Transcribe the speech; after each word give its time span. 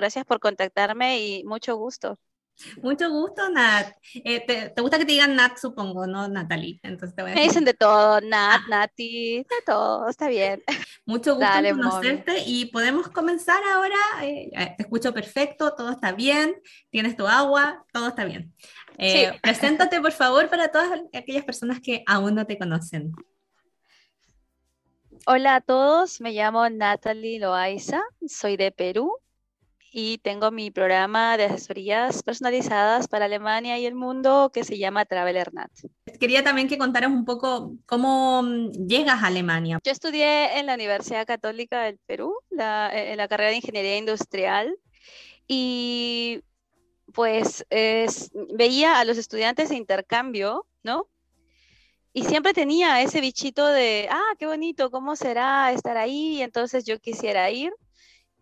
gracias 0.00 0.24
por 0.24 0.40
contactarme 0.40 1.20
y 1.20 1.44
mucho 1.44 1.76
gusto. 1.76 2.18
Mucho 2.82 3.10
gusto, 3.10 3.48
Nat. 3.48 3.94
Eh, 4.14 4.40
te, 4.74 4.80
gusta 4.80 4.98
que 4.98 5.04
te 5.04 5.12
digan 5.12 5.34
Nat, 5.34 5.56
supongo, 5.56 6.06
¿no, 6.06 6.28
Natalie? 6.28 6.78
Entonces 6.82 7.16
te 7.16 7.22
voy 7.22 7.32
a 7.32 7.34
Me 7.34 7.42
dicen 7.42 7.64
de 7.64 7.74
todo, 7.74 8.20
Nat, 8.20 8.60
ah. 8.64 8.66
Nati, 8.68 9.38
de 9.38 9.62
todo, 9.64 10.08
está 10.08 10.28
bien. 10.28 10.62
Mucho 11.06 11.36
gusto 11.36 11.50
conocerte 11.50 12.42
y 12.46 12.66
podemos 12.66 13.08
comenzar 13.08 13.62
ahora. 13.72 13.96
Eh, 14.22 14.50
te 14.76 14.82
escucho 14.82 15.12
perfecto, 15.14 15.74
todo 15.74 15.90
está 15.90 16.12
bien, 16.12 16.54
tienes 16.90 17.16
tu 17.16 17.26
agua, 17.26 17.84
todo 17.92 18.08
está 18.08 18.24
bien. 18.24 18.52
Eh, 18.98 19.32
preséntate, 19.42 20.00
por 20.00 20.12
favor, 20.12 20.48
para 20.48 20.68
todas 20.68 20.90
aquellas 21.14 21.44
personas 21.44 21.80
que 21.80 22.02
aún 22.06 22.34
no 22.34 22.46
te 22.46 22.58
conocen. 22.58 23.12
Hola 25.26 25.56
a 25.56 25.60
todos, 25.60 26.20
me 26.20 26.32
llamo 26.32 26.68
Natalie 26.70 27.38
Loaiza, 27.38 28.02
soy 28.26 28.56
de 28.56 28.72
Perú, 28.72 29.18
y 29.92 30.18
tengo 30.18 30.50
mi 30.50 30.70
programa 30.70 31.36
de 31.36 31.44
asesorías 31.44 32.22
personalizadas 32.22 33.08
para 33.08 33.24
Alemania 33.24 33.78
y 33.78 33.86
el 33.86 33.94
mundo 33.94 34.50
que 34.52 34.62
se 34.62 34.78
llama 34.78 35.04
Traveler 35.04 35.52
Nat. 35.52 35.70
Quería 36.20 36.44
también 36.44 36.68
que 36.68 36.78
contaras 36.78 37.10
un 37.10 37.24
poco 37.24 37.74
cómo 37.86 38.42
mm, 38.42 38.86
llegas 38.86 39.22
a 39.22 39.26
Alemania. 39.26 39.80
Yo 39.84 39.92
estudié 39.92 40.58
en 40.58 40.66
la 40.66 40.74
Universidad 40.74 41.26
Católica 41.26 41.82
del 41.82 41.98
Perú, 42.06 42.34
la, 42.50 42.90
en 42.92 43.16
la 43.16 43.26
carrera 43.26 43.50
de 43.50 43.56
Ingeniería 43.56 43.98
Industrial, 43.98 44.76
y 45.48 46.42
pues 47.12 47.66
veía 48.54 49.00
a 49.00 49.04
los 49.04 49.18
estudiantes 49.18 49.70
de 49.70 49.76
intercambio, 49.76 50.66
¿no? 50.84 51.08
Y 52.12 52.24
siempre 52.24 52.52
tenía 52.52 53.02
ese 53.02 53.20
bichito 53.20 53.66
de, 53.66 54.08
ah, 54.10 54.34
qué 54.38 54.46
bonito, 54.46 54.90
¿cómo 54.90 55.16
será 55.16 55.72
estar 55.72 55.96
ahí? 55.96 56.42
Entonces 56.42 56.84
yo 56.84 57.00
quisiera 57.00 57.50
ir 57.50 57.72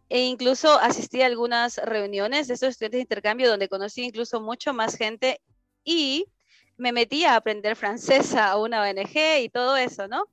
e 0.08 0.24
incluso 0.24 0.78
asistí 0.78 1.22
a 1.22 1.26
algunas 1.26 1.76
reuniones 1.78 2.48
de 2.48 2.54
estos 2.54 2.70
estudiantes 2.70 2.98
de 2.98 3.02
intercambio 3.02 3.48
donde 3.48 3.68
conocí 3.68 4.04
incluso 4.04 4.40
mucho 4.40 4.72
más 4.72 4.96
gente 4.96 5.40
y 5.84 6.26
me 6.76 6.92
metí 6.92 7.24
a 7.24 7.36
aprender 7.36 7.76
francés 7.76 8.34
a 8.34 8.56
una 8.56 8.82
ONG 8.82 9.40
y 9.42 9.48
todo 9.48 9.76
eso, 9.76 10.08
¿no? 10.08 10.24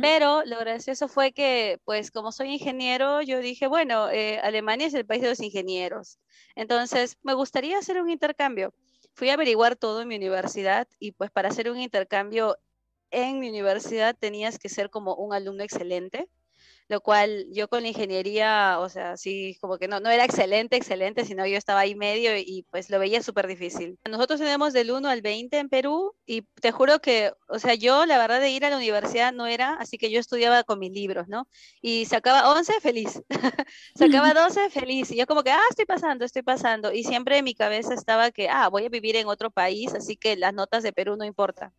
Pero 0.00 0.42
lo 0.44 0.58
gracioso 0.58 1.06
fue 1.06 1.30
que, 1.30 1.80
pues 1.84 2.10
como 2.10 2.32
soy 2.32 2.48
ingeniero, 2.48 3.22
yo 3.22 3.38
dije, 3.38 3.68
bueno, 3.68 4.10
eh, 4.10 4.40
Alemania 4.40 4.88
es 4.88 4.94
el 4.94 5.06
país 5.06 5.22
de 5.22 5.28
los 5.28 5.38
ingenieros. 5.38 6.18
Entonces, 6.56 7.16
me 7.22 7.34
gustaría 7.34 7.78
hacer 7.78 8.02
un 8.02 8.10
intercambio. 8.10 8.74
Fui 9.14 9.30
a 9.30 9.34
averiguar 9.34 9.76
todo 9.76 10.02
en 10.02 10.08
mi 10.08 10.16
universidad 10.16 10.88
y 10.98 11.12
pues 11.12 11.30
para 11.30 11.50
hacer 11.50 11.70
un 11.70 11.78
intercambio 11.78 12.58
en 13.12 13.38
mi 13.38 13.48
universidad 13.48 14.16
tenías 14.18 14.58
que 14.58 14.68
ser 14.68 14.90
como 14.90 15.14
un 15.14 15.32
alumno 15.32 15.62
excelente 15.62 16.28
lo 16.88 17.00
cual 17.00 17.46
yo 17.50 17.68
con 17.68 17.82
la 17.82 17.88
ingeniería, 17.88 18.78
o 18.78 18.88
sea, 18.88 19.16
sí, 19.16 19.56
como 19.60 19.78
que 19.78 19.88
no, 19.88 19.98
no 19.98 20.08
era 20.10 20.24
excelente, 20.24 20.76
excelente, 20.76 21.24
sino 21.24 21.44
yo 21.46 21.56
estaba 21.56 21.80
ahí 21.80 21.94
medio 21.96 22.36
y, 22.36 22.64
pues 22.70 22.90
lo 22.90 22.98
veía 22.98 23.22
súper 23.22 23.46
difícil. 23.48 23.98
Nosotros 24.08 24.38
tenemos 24.38 24.72
del 24.72 24.92
1 24.92 25.08
al 25.08 25.20
20 25.20 25.58
en 25.58 25.68
Perú 25.68 26.14
y 26.26 26.42
te 26.60 26.70
juro 26.70 27.00
que, 27.00 27.32
o 27.48 27.58
sea, 27.58 27.74
yo 27.74 28.06
la 28.06 28.18
verdad 28.18 28.40
de 28.40 28.50
ir 28.50 28.64
a 28.64 28.70
la 28.70 28.76
universidad 28.76 29.32
no 29.32 29.46
era, 29.46 29.74
así 29.74 29.98
que 29.98 30.10
yo 30.10 30.20
estudiaba 30.20 30.62
con 30.62 30.78
mis 30.78 30.92
libros, 30.92 31.26
¿no? 31.28 31.48
Y 31.82 32.06
sacaba 32.06 32.52
11 32.52 32.80
feliz, 32.80 33.20
sacaba 33.96 34.32
12 34.32 34.70
feliz 34.70 35.10
y 35.10 35.16
yo 35.16 35.26
como 35.26 35.42
que, 35.42 35.50
ah, 35.50 35.60
estoy 35.70 35.86
pasando, 35.86 36.24
estoy 36.24 36.42
pasando. 36.42 36.92
Y 36.92 37.02
siempre 37.02 37.38
en 37.38 37.44
mi 37.44 37.54
cabeza 37.54 37.94
estaba 37.94 38.30
que, 38.30 38.48
ah, 38.48 38.68
voy 38.68 38.86
a 38.86 38.88
vivir 38.88 39.16
en 39.16 39.26
otro 39.26 39.50
país, 39.50 39.92
así 39.94 40.16
que 40.16 40.36
las 40.36 40.54
notas 40.54 40.82
de 40.84 40.92
Perú 40.92 41.16
no 41.16 41.24
importan. 41.24 41.72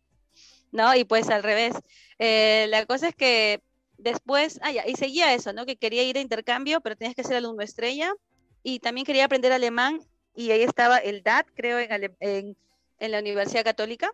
¿no? 0.70 0.94
Y 0.94 1.04
pues 1.04 1.28
al 1.30 1.42
revés. 1.42 1.74
Eh, 2.18 2.66
la 2.68 2.84
cosa 2.86 3.08
es 3.08 3.14
que 3.14 3.62
Después, 3.98 4.60
ah, 4.62 4.70
ya, 4.70 4.86
y 4.86 4.94
seguía 4.94 5.34
eso, 5.34 5.52
¿no? 5.52 5.66
Que 5.66 5.76
quería 5.76 6.04
ir 6.04 6.16
a 6.16 6.20
intercambio, 6.20 6.80
pero 6.80 6.96
tenías 6.96 7.16
que 7.16 7.24
ser 7.24 7.36
alumno 7.36 7.62
estrella. 7.62 8.14
Y 8.62 8.78
también 8.78 9.04
quería 9.04 9.24
aprender 9.24 9.52
alemán, 9.52 10.00
y 10.34 10.52
ahí 10.52 10.62
estaba 10.62 10.98
el 10.98 11.24
DAT, 11.24 11.48
creo, 11.54 11.78
en, 11.80 12.56
la 13.00 13.18
Universidad 13.18 13.64
Católica. 13.64 14.12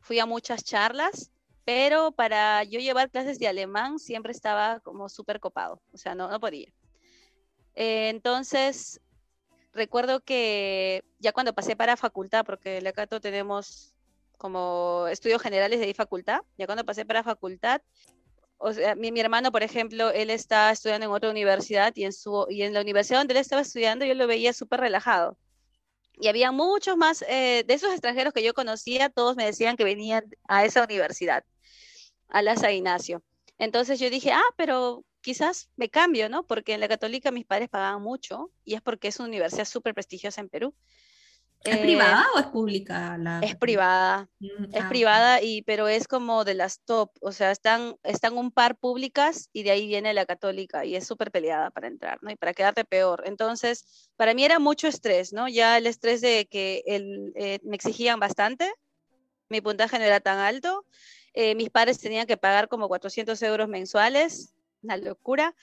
Fui 0.00 0.18
a 0.18 0.26
muchas 0.26 0.64
charlas, 0.64 1.30
pero 1.66 2.12
para 2.12 2.64
yo 2.64 2.80
llevar 2.80 3.10
clases 3.10 3.38
de 3.38 3.48
alemán 3.48 3.98
siempre 3.98 4.32
estaba 4.32 4.80
como 4.80 5.10
súper 5.10 5.38
copado, 5.38 5.82
o 5.92 5.98
sea, 5.98 6.14
no, 6.14 6.30
no 6.30 6.40
podía. 6.40 6.72
Eh, 7.74 8.08
entonces, 8.08 9.02
recuerdo 9.74 10.20
que 10.20 11.04
ya 11.18 11.32
cuando 11.32 11.54
pasé 11.54 11.76
para 11.76 11.98
facultad, 11.98 12.46
porque 12.46 12.78
en 12.78 12.84
la 12.84 12.92
Cato 12.92 13.20
tenemos 13.20 13.92
como 14.38 15.06
estudios 15.10 15.42
generales 15.42 15.80
de 15.80 15.92
facultad, 15.92 16.40
ya 16.56 16.64
cuando 16.64 16.84
pasé 16.84 17.04
para 17.04 17.22
facultad, 17.22 17.82
mi, 18.96 19.12
mi, 19.12 19.20
hermano, 19.20 19.52
por 19.52 19.62
ejemplo, 19.62 20.10
él 20.10 20.30
está 20.30 20.70
estudiando 20.70 21.06
en 21.06 21.12
otra 21.12 21.30
universidad 21.30 21.92
y 21.94 22.04
en, 22.04 22.12
su, 22.12 22.46
y 22.48 22.62
en 22.62 22.72
la 22.74 22.80
universidad 22.80 23.20
donde 23.20 23.34
él 23.34 23.40
estaba 23.40 23.62
estudiando 23.62 24.04
yo 24.04 24.14
lo 24.14 24.26
veía 24.26 24.52
súper 24.52 24.80
relajado. 24.80 25.38
Y 26.18 26.28
había 26.28 26.50
muchos 26.52 26.96
más 26.96 27.22
eh, 27.28 27.64
de 27.66 27.74
esos 27.74 27.92
extranjeros 27.92 28.32
que 28.32 28.42
yo 28.42 28.54
conocía, 28.54 29.10
todos 29.10 29.36
me 29.36 29.44
decían 29.44 29.76
que 29.76 29.84
venían 29.84 30.24
a 30.48 30.64
esa 30.64 30.82
universidad, 30.82 31.44
a 32.28 32.42
la 32.42 32.56
San 32.56 32.72
Ignacio. 32.72 33.22
Entonces 33.58 34.00
yo 34.00 34.10
dije, 34.10 34.32
ah, 34.32 34.42
pero 34.56 35.04
quizás 35.20 35.70
me 35.76 35.90
cambio, 35.90 36.28
¿no? 36.28 36.46
Porque 36.46 36.74
en 36.74 36.80
la 36.80 36.88
católica 36.88 37.30
mis 37.30 37.44
padres 37.44 37.68
pagaban 37.68 38.02
mucho 38.02 38.50
y 38.64 38.74
es 38.74 38.82
porque 38.82 39.08
es 39.08 39.18
una 39.18 39.28
universidad 39.28 39.66
súper 39.66 39.94
prestigiosa 39.94 40.40
en 40.40 40.48
Perú. 40.48 40.74
¿Es 41.64 41.78
privada 41.78 42.22
eh, 42.22 42.36
o 42.36 42.38
es 42.38 42.46
pública? 42.46 43.18
La... 43.18 43.40
Es 43.40 43.56
privada, 43.56 44.28
mm, 44.38 44.64
es 44.72 44.84
ah, 44.84 44.88
privada, 44.88 45.42
y, 45.42 45.62
pero 45.62 45.88
es 45.88 46.06
como 46.06 46.44
de 46.44 46.54
las 46.54 46.80
top, 46.80 47.10
o 47.20 47.32
sea, 47.32 47.50
están, 47.50 47.96
están 48.04 48.36
un 48.36 48.50
par 48.50 48.76
públicas 48.76 49.48
y 49.52 49.62
de 49.62 49.72
ahí 49.72 49.86
viene 49.86 50.14
la 50.14 50.26
católica 50.26 50.84
y 50.84 50.96
es 50.96 51.06
súper 51.06 51.30
peleada 51.30 51.70
para 51.70 51.88
entrar, 51.88 52.18
¿no? 52.22 52.30
Y 52.30 52.36
para 52.36 52.54
quedarte 52.54 52.84
peor. 52.84 53.22
Entonces, 53.26 54.08
para 54.16 54.34
mí 54.34 54.44
era 54.44 54.58
mucho 54.58 54.86
estrés, 54.86 55.32
¿no? 55.32 55.48
Ya 55.48 55.76
el 55.78 55.86
estrés 55.86 56.20
de 56.20 56.46
que 56.46 56.82
el, 56.86 57.32
eh, 57.34 57.58
me 57.64 57.76
exigían 57.76 58.20
bastante, 58.20 58.72
mi 59.48 59.60
puntaje 59.60 59.98
no 59.98 60.04
era 60.04 60.20
tan 60.20 60.38
alto, 60.38 60.84
eh, 61.34 61.54
mis 61.54 61.70
padres 61.70 61.98
tenían 61.98 62.26
que 62.26 62.36
pagar 62.36 62.68
como 62.68 62.88
400 62.88 63.40
euros 63.42 63.68
mensuales, 63.68 64.54
una 64.82 64.96
locura 64.96 65.54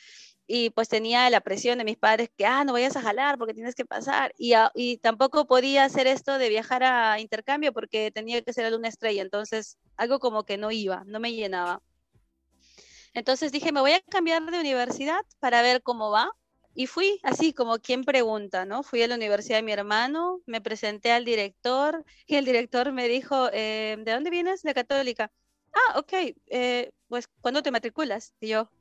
y 0.48 0.70
pues 0.72 0.90
tenía 0.90 1.30
la 1.30 1.42
presión 1.42 1.78
de 1.78 1.84
mis 1.86 1.98
padres 1.98 2.30
que, 2.38 2.46
ah, 2.46 2.64
no 2.64 2.74
vayas 2.74 2.96
a 2.98 3.02
jalar 3.02 3.38
porque 3.38 3.54
tienes 3.54 3.76
que 3.76 3.86
pasar. 3.86 4.34
Y, 4.38 4.54
y 4.76 4.98
tampoco 4.98 5.48
podía 5.48 5.86
hacer 5.86 6.08
esto 6.08 6.38
de 6.38 6.50
viajar 6.50 6.84
a 6.84 7.20
intercambio 7.20 7.74
porque 7.74 8.12
tenía 8.12 8.42
que 8.42 8.54
ser 8.54 8.74
una 8.76 8.90
estrella. 8.90 9.22
Entonces, 9.22 9.78
algo 9.98 10.20
como 10.20 10.44
que 10.44 10.58
no 10.58 10.72
iba, 10.72 11.04
no 11.06 11.20
me 11.20 11.34
llenaba. 11.34 11.81
Entonces 13.14 13.52
dije, 13.52 13.72
me 13.72 13.80
voy 13.81 13.94
a 13.94 14.02
cambiar 14.02 14.44
de 14.44 14.59
universidad 14.59 15.22
para 15.40 15.62
ver 15.62 15.81
cómo 15.84 16.12
va. 16.12 16.31
Y 16.75 16.88
fui 16.88 17.20
así 17.22 17.54
como 17.54 17.78
quien 17.78 18.04
pregunta, 18.04 18.66
¿no? 18.66 18.81
Fui 18.81 19.04
a 19.04 19.08
la 19.08 19.16
universidad 19.16 19.60
de 19.60 19.64
mi 19.64 19.72
hermano, 19.72 20.42
me 20.48 20.60
presenté 20.60 21.12
al 21.12 21.24
director 21.24 22.04
y 22.25 22.36
el 22.36 22.46
director 22.46 22.92
me 22.92 23.08
dijo, 23.08 23.50
eh, 23.54 23.96
¿de 24.00 24.12
dónde 24.12 24.31
vienes? 24.31 24.64
De 24.64 24.74
Católica. 24.74 25.31
Ah, 25.72 26.00
ok, 26.00 26.14
eh, 26.48 26.92
pues 27.08 27.30
¿cuándo 27.42 27.62
te 27.62 27.70
matriculas? 27.70 28.34
Y 28.40 28.48
yo, 28.48 28.72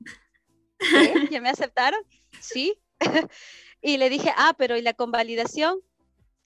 ¿Ya 1.31 1.41
me 1.41 1.49
aceptaron? 1.49 2.01
Sí. 2.41 2.79
y 3.83 3.99
le 3.99 4.11
dije, 4.11 4.33
ah, 4.37 4.55
pero 4.57 4.77
¿y 4.77 4.83
la 4.83 4.95
convalidación? 4.95 5.81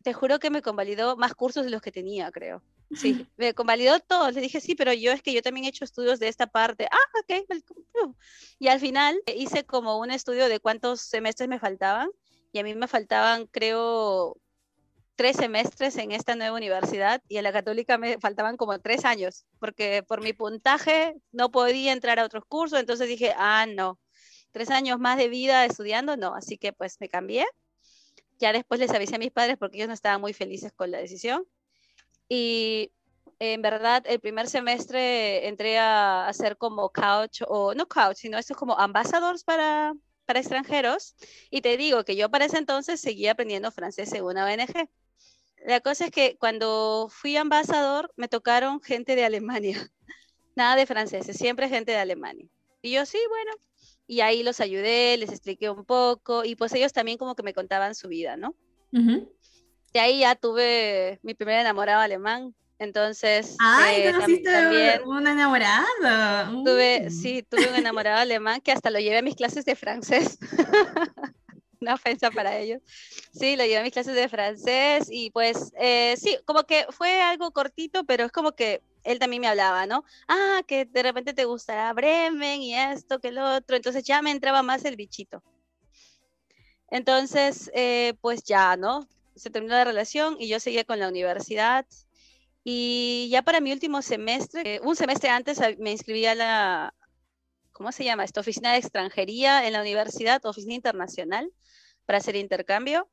Te 0.03 0.12
juro 0.12 0.38
que 0.38 0.50
me 0.50 0.62
convalidó 0.62 1.16
más 1.16 1.34
cursos 1.34 1.64
de 1.64 1.70
los 1.70 1.82
que 1.82 1.92
tenía, 1.92 2.31
creo. 2.31 2.62
Sí, 2.94 3.26
me 3.36 3.54
convalidó 3.54 3.98
todo. 4.00 4.31
Le 4.31 4.41
dije, 4.41 4.60
sí, 4.60 4.75
pero 4.75 4.92
yo 4.92 5.12
es 5.12 5.22
que 5.22 5.32
yo 5.32 5.42
también 5.42 5.66
he 5.66 5.69
hecho 5.69 5.84
estudios 5.84 6.20
de 6.20 6.28
esta 6.28 6.47
parte. 6.47 6.88
Ah, 6.91 7.20
ok. 7.20 8.15
Y 8.59 8.69
al 8.69 8.81
final 8.81 9.20
hice 9.34 9.65
como 9.65 9.98
un 9.98 10.10
estudio 10.10 10.48
de 10.48 10.60
cuántos 10.60 11.00
semestres 11.00 11.48
me 11.48 11.59
faltaban. 11.59 12.09
Y 12.53 12.59
a 12.59 12.62
mí 12.62 12.75
me 12.75 12.88
faltaban, 12.88 13.47
creo, 13.47 14.36
tres 15.16 15.36
semestres 15.36 15.97
en 15.97 16.12
esta 16.12 16.36
nueva 16.36 16.56
universidad 16.56 17.22
y 17.28 17.38
en 17.38 17.44
la 17.44 17.53
católica 17.53 17.98
me 17.98 18.19
faltaban 18.19 18.56
como 18.56 18.78
tres 18.78 19.04
años, 19.04 19.44
porque 19.59 20.03
por 20.03 20.22
mi 20.22 20.32
puntaje 20.32 21.16
no 21.32 21.50
podía 21.50 21.92
entrar 21.92 22.18
a 22.18 22.24
otros 22.24 22.45
cursos. 22.47 22.78
Entonces 22.78 23.09
dije, 23.09 23.34
ah, 23.36 23.66
no, 23.66 23.98
tres 24.56 24.70
años 24.70 24.98
más 24.98 25.18
de 25.18 25.28
vida 25.28 25.66
estudiando, 25.66 26.16
no, 26.16 26.34
así 26.34 26.56
que 26.56 26.72
pues 26.72 26.98
me 26.98 27.10
cambié. 27.10 27.44
Ya 28.38 28.54
después 28.54 28.80
les 28.80 28.91
avisé 28.91 29.16
a 29.16 29.18
mis 29.18 29.30
padres 29.30 29.58
porque 29.58 29.76
ellos 29.76 29.88
no 29.88 29.92
estaban 29.92 30.18
muy 30.18 30.32
felices 30.32 30.72
con 30.72 30.91
la 30.91 30.97
decisión. 30.97 31.47
Y 32.26 32.91
en 33.38 33.60
verdad, 33.60 34.03
el 34.06 34.18
primer 34.18 34.48
semestre 34.48 35.47
entré 35.47 35.76
a 35.76 36.26
hacer 36.26 36.56
como 36.56 36.88
couch, 36.88 37.42
o 37.47 37.74
no 37.74 37.86
couch, 37.86 38.16
sino 38.16 38.38
eso 38.38 38.54
como 38.54 38.78
ambassadors 38.78 39.44
para, 39.44 39.92
para 40.24 40.41
extranjeros. 40.41 41.16
Y 41.50 41.60
te 41.60 41.76
digo 41.76 42.02
que 42.06 42.16
yo 42.16 42.30
para 42.30 42.47
ese 42.47 42.56
entonces 42.56 42.98
seguía 42.98 43.32
aprendiendo 43.32 43.70
francés 43.70 44.10
en 44.14 44.24
una 44.24 44.47
ONG. 44.47 44.88
La 45.66 45.80
cosa 45.80 46.06
es 46.06 46.10
que 46.10 46.38
cuando 46.38 47.09
fui 47.10 47.36
ambasador 47.36 48.10
me 48.16 48.28
tocaron 48.28 48.80
gente 48.80 49.16
de 49.16 49.26
Alemania, 49.26 49.76
nada 50.56 50.76
de 50.76 50.86
franceses, 50.86 51.36
siempre 51.36 51.68
gente 51.68 51.92
de 51.92 51.98
Alemania. 51.98 52.48
Y 52.80 52.92
yo 52.92 53.04
sí, 53.04 53.18
bueno, 53.28 53.52
y 54.06 54.20
ahí 54.20 54.42
los 54.42 54.60
ayudé, 54.60 55.16
les 55.16 55.30
expliqué 55.30 55.70
un 55.70 55.84
poco 55.84 56.44
y 56.44 56.56
pues 56.56 56.72
ellos 56.74 56.92
también 56.92 57.18
como 57.18 57.34
que 57.34 57.42
me 57.42 57.54
contaban 57.54 57.94
su 57.94 58.08
vida, 58.08 58.36
¿no? 58.36 58.54
De 58.91 60.00
ahí 60.00 60.20
ya 60.20 60.34
tuve 60.34 61.18
mi 61.22 61.34
primer 61.34 61.60
enamorado 61.60 62.00
alemán, 62.00 62.54
entonces... 62.78 63.56
¡Ay, 63.58 64.03
eh, 64.03 64.12
conociste 64.12 64.50
también, 64.50 65.03
un 65.06 65.26
enamorado! 65.26 66.64
Tuve, 66.64 67.06
mm. 67.06 67.10
sí, 67.10 67.42
tuve 67.42 67.68
un 67.68 67.76
enamorado 67.76 68.18
alemán 68.18 68.60
que 68.60 68.72
hasta 68.72 68.91
lo 68.91 68.98
llevé 68.98 69.18
a 69.18 69.22
mis 69.22 69.36
clases 69.36 69.64
de 69.64 69.74
francés. 69.74 70.38
una 71.80 71.94
ofensa 71.94 72.30
para 72.30 72.56
ellos. 72.56 72.82
Sí, 73.32 73.56
lo 73.56 73.64
llevé 73.64 73.78
a 73.78 73.82
mis 73.82 73.92
clases 73.92 74.14
de 74.14 74.28
francés 74.28 75.09
y 75.10 75.30
pues 75.30 75.72
eh, 75.78 76.14
sí, 76.16 76.38
como 76.44 76.64
que 76.64 76.86
fue 76.91 77.20
algo 77.22 77.50
cortito, 77.50 78.04
pero 78.04 78.24
es 78.24 78.32
como 78.32 78.52
que 78.52 78.82
él 79.06 79.18
también 79.18 79.41
me 79.41 79.48
hablaba, 79.48 79.86
¿no? 79.86 80.04
Ah, 80.28 80.62
que 80.66 80.84
de 80.84 81.03
repente 81.03 81.32
te 81.32 81.44
gustará 81.44 81.92
Bremen 81.92 82.60
y 82.60 82.74
esto, 82.74 83.20
que 83.20 83.30
lo 83.30 83.56
otro. 83.56 83.76
Entonces 83.76 84.04
ya 84.04 84.20
me 84.20 84.30
entraba 84.32 84.62
más 84.62 84.84
el 84.84 84.97
bichito. 84.97 85.42
Entonces, 86.91 87.70
eh, 87.74 88.14
pues 88.20 88.42
ya, 88.44 88.76
¿no? 88.76 89.08
Se 89.34 89.50
terminó 89.50 89.74
la 89.74 89.84
relación 89.84 90.36
y 90.38 90.48
yo 90.48 90.60
seguía 90.60 90.84
con 90.84 90.98
la 90.98 91.08
universidad. 91.08 91.86
Y 92.64 93.28
ya 93.30 93.42
para 93.42 93.60
mi 93.60 93.72
último 93.72 94.03
semestre, 94.03 94.76
eh, 94.76 94.80
un 94.82 94.97
semestre 94.97 95.30
antes 95.30 95.60
me 95.78 95.92
inscribí 95.92 96.26
a 96.26 96.34
la, 96.34 96.94
¿cómo 97.72 97.92
se 97.92 98.04
llama? 98.04 98.24
Esta 98.24 98.41
oficina 98.41 98.72
de 98.72 98.78
extranjería 98.78 99.66
en 99.66 99.72
la 99.72 99.80
universidad, 99.80 100.44
oficina 100.47 100.74
internacional, 100.74 101.52
para 102.06 102.18
hacer 102.18 102.36
intercambio. 102.36 103.09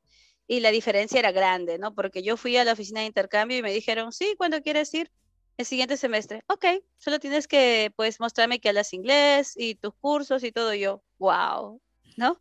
Y 0.46 0.60
la 0.60 0.70
diferencia 0.70 1.20
era 1.20 1.32
grande, 1.32 1.78
¿no? 1.78 1.94
Porque 1.94 2.22
yo 2.22 2.36
fui 2.36 2.56
a 2.56 2.64
la 2.64 2.72
oficina 2.72 3.00
de 3.00 3.06
intercambio 3.06 3.56
y 3.58 3.62
me 3.62 3.72
dijeron, 3.72 4.12
sí, 4.12 4.34
¿cuándo 4.36 4.60
quieres 4.60 4.92
ir? 4.92 5.10
El 5.56 5.66
siguiente 5.66 5.96
semestre. 5.96 6.42
Ok, 6.48 6.64
solo 6.98 7.20
tienes 7.20 7.46
que, 7.46 7.92
pues, 7.96 8.18
mostrarme 8.18 8.60
que 8.60 8.68
hablas 8.68 8.92
inglés 8.92 9.54
y 9.56 9.76
tus 9.76 9.94
cursos 9.94 10.42
y 10.42 10.50
todo. 10.50 10.74
yo, 10.74 11.02
wow, 11.18 11.80
¿no? 12.16 12.40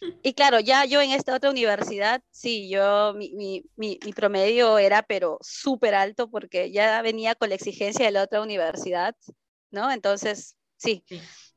Y 0.22 0.34
claro, 0.34 0.60
ya 0.60 0.84
yo 0.86 1.00
en 1.02 1.10
esta 1.10 1.34
otra 1.34 1.50
universidad, 1.50 2.22
sí, 2.30 2.70
yo, 2.70 3.12
mi, 3.14 3.32
mi, 3.34 3.64
mi, 3.76 3.98
promedio 4.14 4.78
era, 4.78 5.02
pero 5.02 5.38
súper 5.42 5.94
alto 5.94 6.30
porque 6.30 6.70
ya 6.70 7.02
venía 7.02 7.34
con 7.34 7.50
la 7.50 7.54
exigencia 7.54 8.06
de 8.06 8.12
la 8.12 8.22
otra 8.22 8.40
universidad, 8.40 9.14
¿no? 9.70 9.90
Entonces, 9.90 10.56
sí. 10.76 11.04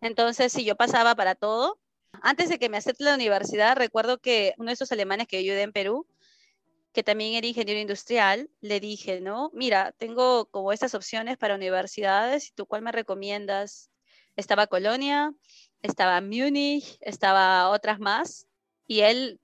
Entonces, 0.01 0.51
sí, 0.51 0.65
yo 0.65 0.75
pasaba 0.75 1.15
para 1.15 1.35
todo. 1.35 1.79
Antes 2.21 2.49
de 2.49 2.59
que 2.59 2.69
me 2.69 2.77
acepte 2.77 3.03
la 3.03 3.15
universidad, 3.15 3.77
recuerdo 3.77 4.19
que 4.19 4.53
uno 4.57 4.67
de 4.67 4.73
esos 4.73 4.91
alemanes 4.91 5.27
que 5.27 5.43
yo 5.43 5.51
ayudé 5.51 5.63
en 5.63 5.71
Perú, 5.71 6.05
que 6.93 7.03
también 7.03 7.33
era 7.33 7.47
ingeniero 7.47 7.79
industrial, 7.79 8.49
le 8.61 8.79
dije, 8.79 9.19
¿no? 9.19 9.49
Mira, 9.53 9.93
tengo 9.97 10.45
como 10.45 10.71
estas 10.71 10.93
opciones 10.93 11.37
para 11.37 11.55
universidades, 11.55 12.49
¿y 12.49 12.51
tú 12.53 12.67
cuál 12.67 12.83
me 12.83 12.91
recomiendas? 12.91 13.89
Estaba 14.35 14.67
Colonia, 14.67 15.33
estaba 15.81 16.21
Múnich, 16.21 16.97
estaba 17.01 17.69
otras 17.69 17.99
más, 17.99 18.47
y 18.87 19.01
él, 19.01 19.39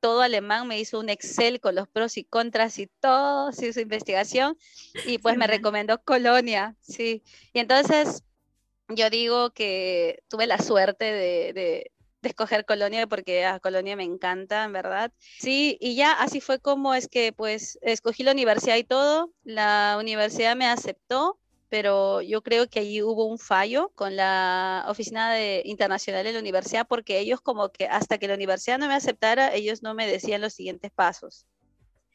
todo 0.00 0.20
alemán, 0.20 0.66
me 0.66 0.78
hizo 0.78 0.98
un 0.98 1.08
Excel 1.08 1.60
con 1.60 1.76
los 1.76 1.88
pros 1.88 2.16
y 2.16 2.24
contras 2.24 2.78
y 2.78 2.88
todo, 3.00 3.52
sí, 3.52 3.72
su 3.72 3.80
investigación, 3.80 4.58
y 5.06 5.18
pues 5.18 5.36
me 5.36 5.46
recomendó 5.46 6.02
Colonia, 6.02 6.76
sí. 6.80 7.22
Y 7.52 7.60
entonces 7.60 8.24
yo 8.88 9.10
digo 9.10 9.50
que 9.50 10.22
tuve 10.28 10.46
la 10.46 10.58
suerte 10.58 11.04
de, 11.04 11.92
escoger 12.28 12.64
Colonia 12.64 13.06
porque 13.06 13.44
a 13.44 13.60
Colonia 13.60 13.96
me 13.96 14.04
encanta, 14.04 14.64
en 14.64 14.72
verdad. 14.72 15.12
Sí, 15.38 15.76
y 15.80 15.94
ya 15.94 16.12
así 16.12 16.40
fue 16.40 16.58
como 16.58 16.94
es 16.94 17.08
que 17.08 17.32
pues 17.32 17.78
escogí 17.82 18.22
la 18.22 18.32
universidad 18.32 18.76
y 18.76 18.84
todo, 18.84 19.32
la 19.44 19.96
universidad 19.98 20.56
me 20.56 20.66
aceptó 20.66 21.38
pero 21.74 22.20
yo 22.22 22.40
creo 22.40 22.68
que 22.68 22.78
allí 22.78 23.02
hubo 23.02 23.26
un 23.26 23.36
fallo 23.36 23.90
con 23.96 24.14
la 24.14 24.84
oficina 24.86 25.32
de, 25.32 25.60
internacional 25.64 26.22
de 26.22 26.32
la 26.32 26.38
universidad 26.38 26.86
porque 26.86 27.18
ellos 27.18 27.40
como 27.40 27.70
que 27.70 27.88
hasta 27.88 28.16
que 28.16 28.28
la 28.28 28.34
universidad 28.34 28.78
no 28.78 28.86
me 28.86 28.94
aceptara, 28.94 29.52
ellos 29.52 29.82
no 29.82 29.92
me 29.92 30.06
decían 30.06 30.40
los 30.40 30.52
siguientes 30.52 30.92
pasos. 30.92 31.46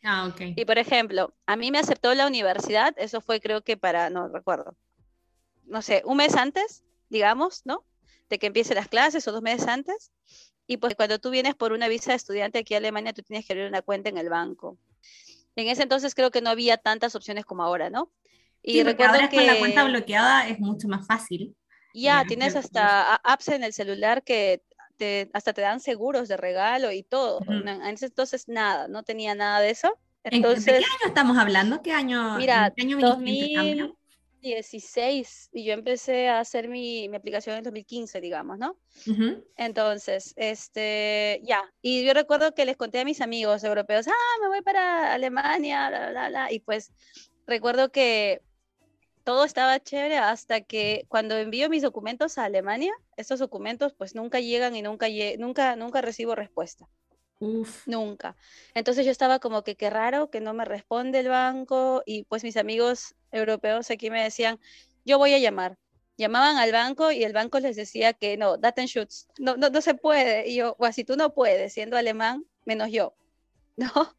Ah, 0.02 0.28
ok. 0.28 0.54
Y 0.56 0.64
por 0.64 0.78
ejemplo, 0.78 1.34
a 1.46 1.58
mí 1.58 1.72
me 1.72 1.80
aceptó 1.80 2.14
la 2.14 2.26
universidad, 2.26 2.94
eso 2.98 3.20
fue 3.20 3.42
creo 3.42 3.62
que 3.62 3.76
para, 3.76 4.10
no 4.10 4.30
recuerdo, 4.30 4.78
no 5.66 5.82
sé, 5.82 6.04
un 6.06 6.16
mes 6.16 6.38
antes, 6.38 6.86
digamos, 7.10 7.66
¿no? 7.66 7.84
De 8.30 8.40
que 8.40 8.48
empiece 8.48 8.76
las 8.76 8.88
clases 8.88 9.28
o 9.28 9.32
dos 9.32 9.42
meses 9.42 9.68
antes. 9.68 10.12
Y 10.68 10.78
pues 10.78 10.96
cuando 10.96 11.20
tú 11.20 11.32
vienes 11.32 11.56
por 11.56 11.72
una 11.72 11.88
visa 11.88 12.12
de 12.12 12.18
estudiante 12.18 12.60
aquí 12.60 12.76
a 12.76 12.78
Alemania, 12.78 13.14
tú 13.14 13.24
tienes 13.24 13.46
que 13.46 13.54
abrir 13.54 13.68
una 13.68 13.82
cuenta 13.82 14.10
en 14.10 14.18
el 14.18 14.30
banco. 14.30 14.78
En 15.56 15.68
ese 15.68 15.84
entonces 15.84 16.14
creo 16.14 16.30
que 16.30 16.42
no 16.42 16.52
había 16.52 16.78
tantas 16.78 17.16
opciones 17.16 17.44
como 17.44 17.64
ahora, 17.64 17.90
¿no? 17.90 18.12
Y 18.62 18.84
recuerdo 18.84 19.16
ahora 19.16 19.30
que 19.30 19.38
con 19.38 19.48
la 19.48 19.58
cuenta 19.58 19.84
bloqueada 19.86 20.48
es 20.48 20.60
mucho 20.60 20.88
más 20.88 21.08
fácil. 21.08 21.56
Ya, 21.94 22.24
tienes 22.26 22.56
hasta 22.56 23.16
apps 23.16 23.48
en 23.48 23.64
el 23.64 23.74
celular 23.74 24.24
que 24.24 24.62
te, 24.98 25.30
hasta 25.34 25.54
te 25.54 25.62
dan 25.62 25.80
seguros 25.80 26.28
de 26.28 26.38
regalo 26.38 26.92
y 26.92 27.04
todo. 27.04 27.40
En 27.50 27.68
ese 27.82 28.08
entonces 28.08 28.48
nada, 28.48 28.88
no 28.88 29.04
tenía 29.04 29.34
nada 29.34 29.60
de 29.60 29.72
eso. 29.72 29.98
Entonces, 30.24 30.66
¿De 30.66 30.72
qué 30.74 30.86
año 30.86 31.08
estamos 31.08 31.38
hablando? 31.38 31.82
¿Qué 31.82 31.94
año? 31.94 32.36
Mira, 32.38 32.72
qué 32.76 32.84
año 32.84 33.96
2016 34.42 35.50
y 35.54 35.66
yo 35.66 35.74
empecé 35.74 36.30
a 36.30 36.40
hacer 36.40 36.68
mi, 36.68 37.10
mi 37.10 37.18
aplicación 37.18 37.58
en 37.58 37.64
2015, 37.64 38.22
digamos, 38.22 38.58
¿no? 38.58 38.78
Entonces, 39.58 40.34
este, 40.38 41.42
ya. 41.44 41.64
Y 41.82 42.06
yo 42.06 42.14
recuerdo 42.14 42.54
que 42.54 42.66
les 42.66 42.78
conté 42.78 43.00
a 43.00 43.06
mis 43.06 43.22
amigos 43.22 43.64
europeos, 43.64 44.08
ah, 44.08 44.38
me 44.42 44.48
voy 44.48 44.62
para 44.62 45.14
Alemania, 45.14 45.90
bla, 45.90 46.10
bla, 46.10 46.30
bla. 46.30 46.52
Y 46.52 46.60
pues 46.60 46.92
recuerdo 47.46 47.92
que 47.92 48.42
todo 49.24 49.44
estaba 49.44 49.80
chévere 49.80 50.18
hasta 50.18 50.62
que 50.62 51.06
cuando 51.08 51.38
envío 51.38 51.70
mis 51.70 51.84
documentos 51.84 52.38
a 52.38 52.46
Alemania, 52.46 52.94
estos 53.18 53.40
documentos 53.40 53.94
pues 53.94 54.16
nunca 54.16 54.40
llegan 54.40 54.76
y 54.76 54.82
nunca, 54.82 55.08
nunca, 55.38 55.76
nunca 55.76 56.02
recibo 56.02 56.36
respuesta. 56.36 56.88
Nunca. 57.86 58.36
Entonces 58.74 59.06
yo 59.06 59.12
estaba 59.12 59.40
como 59.40 59.64
que 59.64 59.76
qué 59.76 59.90
raro 59.90 60.30
que 60.30 60.42
no 60.42 60.54
me 60.54 60.66
responde 60.66 61.20
el 61.20 61.30
banco 61.30 62.04
y 62.06 62.24
pues 62.26 62.44
mis 62.44 62.58
amigos 62.58 63.16
europeos 63.32 63.90
aquí 63.92 64.10
me 64.10 64.24
decían, 64.24 64.60
yo 65.06 65.18
voy 65.18 65.34
a 65.34 65.40
llamar. 65.40 65.78
Llamaban 66.18 66.58
al 66.58 66.74
banco 66.74 67.12
y 67.12 67.24
el 67.24 67.32
banco 67.32 67.60
les 67.62 67.78
decía 67.78 68.12
que 68.14 68.36
no, 68.36 68.58
Datenschutz, 68.58 69.28
no, 69.38 69.56
no, 69.56 69.70
no 69.70 69.82
se 69.82 69.94
puede. 69.94 70.50
Y 70.50 70.56
yo, 70.56 70.76
o 70.78 70.92
si 70.92 71.06
tú 71.06 71.16
no 71.16 71.34
puedes, 71.34 71.74
siendo 71.74 71.96
alemán, 71.96 72.46
menos 72.66 72.92
yo, 72.92 73.16
¿no? 73.78 74.18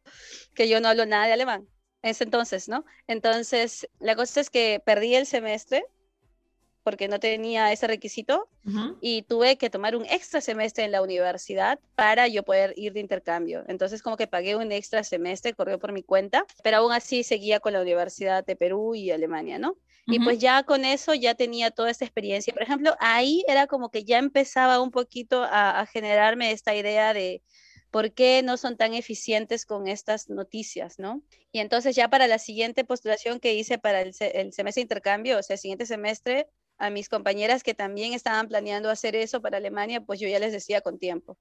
Que 0.55 0.67
yo 0.67 0.81
no 0.81 0.87
hablo 0.89 1.05
nada 1.05 1.27
de 1.27 1.33
alemán 1.33 1.67
ese 2.01 2.23
entonces, 2.23 2.67
¿no? 2.67 2.85
Entonces, 3.07 3.87
la 3.99 4.15
cosa 4.15 4.41
es 4.41 4.49
que 4.49 4.81
perdí 4.83 5.15
el 5.15 5.25
semestre 5.25 5.85
porque 6.83 7.07
no 7.07 7.19
tenía 7.19 7.71
ese 7.71 7.87
requisito 7.87 8.47
y 9.01 9.23
tuve 9.23 9.57
que 9.57 9.69
tomar 9.69 9.95
un 9.95 10.05
extra 10.05 10.41
semestre 10.41 10.83
en 10.83 10.91
la 10.91 11.01
universidad 11.01 11.79
para 11.95 12.27
yo 12.27 12.43
poder 12.43 12.73
ir 12.75 12.93
de 12.93 12.99
intercambio. 12.99 13.63
Entonces 13.67 14.01
como 14.01 14.17
que 14.17 14.27
pagué 14.27 14.55
un 14.55 14.71
extra 14.71 15.03
semestre, 15.03 15.53
corrió 15.53 15.79
por 15.79 15.91
mi 15.91 16.03
cuenta, 16.03 16.45
pero 16.63 16.77
aún 16.77 16.91
así 16.91 17.23
seguía 17.23 17.59
con 17.59 17.73
la 17.73 17.81
Universidad 17.81 18.45
de 18.45 18.55
Perú 18.55 18.95
y 18.95 19.11
Alemania, 19.11 19.59
¿no? 19.59 19.77
Y 20.07 20.19
pues 20.19 20.39
ya 20.39 20.63
con 20.63 20.83
eso 20.83 21.13
ya 21.13 21.35
tenía 21.35 21.71
toda 21.71 21.89
esta 21.89 22.03
experiencia. 22.03 22.51
Por 22.51 22.63
ejemplo, 22.63 22.95
ahí 22.99 23.45
era 23.47 23.67
como 23.67 23.91
que 23.91 24.03
ya 24.03 24.17
empezaba 24.17 24.81
un 24.81 24.91
poquito 24.91 25.43
a 25.43 25.85
generarme 25.85 26.51
esta 26.51 26.75
idea 26.75 27.13
de, 27.13 27.43
¿Por 27.91 28.13
qué 28.13 28.41
no 28.41 28.55
son 28.55 28.77
tan 28.77 28.93
eficientes 28.93 29.65
con 29.65 29.87
estas 29.87 30.29
noticias, 30.29 30.97
no? 30.97 31.21
Y 31.51 31.59
entonces 31.59 31.93
ya 31.93 32.09
para 32.09 32.25
la 32.27 32.39
siguiente 32.39 32.85
postulación 32.85 33.41
que 33.41 33.53
hice 33.53 33.77
para 33.77 34.01
el, 34.01 34.13
semestre 34.13 34.71
de 34.75 34.81
intercambio, 34.81 35.37
o 35.37 35.43
sea, 35.43 35.55
el 35.55 35.59
siguiente 35.59 35.85
semestre, 35.85 36.47
a 36.81 36.89
mis 36.89 37.09
compañeras 37.09 37.61
que 37.61 37.75
también 37.75 38.13
estaban 38.13 38.47
planeando 38.47 38.89
hacer 38.89 39.15
eso 39.15 39.39
para 39.39 39.57
Alemania, 39.57 40.01
pues 40.01 40.19
yo 40.19 40.27
ya 40.27 40.39
les 40.39 40.51
decía 40.51 40.81
con 40.81 40.97
tiempo. 40.97 41.37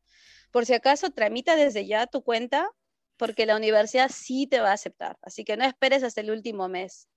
Por 0.51 0.67
si 0.67 0.75
acaso, 0.75 1.11
tramita 1.11 1.57
desde 1.57 1.87
ya 1.87 2.07
tu 2.07 2.23
cuenta, 2.23 2.71
porque 3.17 3.47
la 3.47 3.57
universidad 3.57 4.11
sí 4.15 4.47
te 4.47 4.61
va 4.61 4.71
a 4.71 4.75
aceptar. 4.75 5.17
Así 5.23 5.45
que 5.45 5.57
no 5.57 5.65
esperes 5.65 6.03
hasta 6.03 6.21
el 6.21 6.31
último 6.31 6.69
mes, 6.69 7.09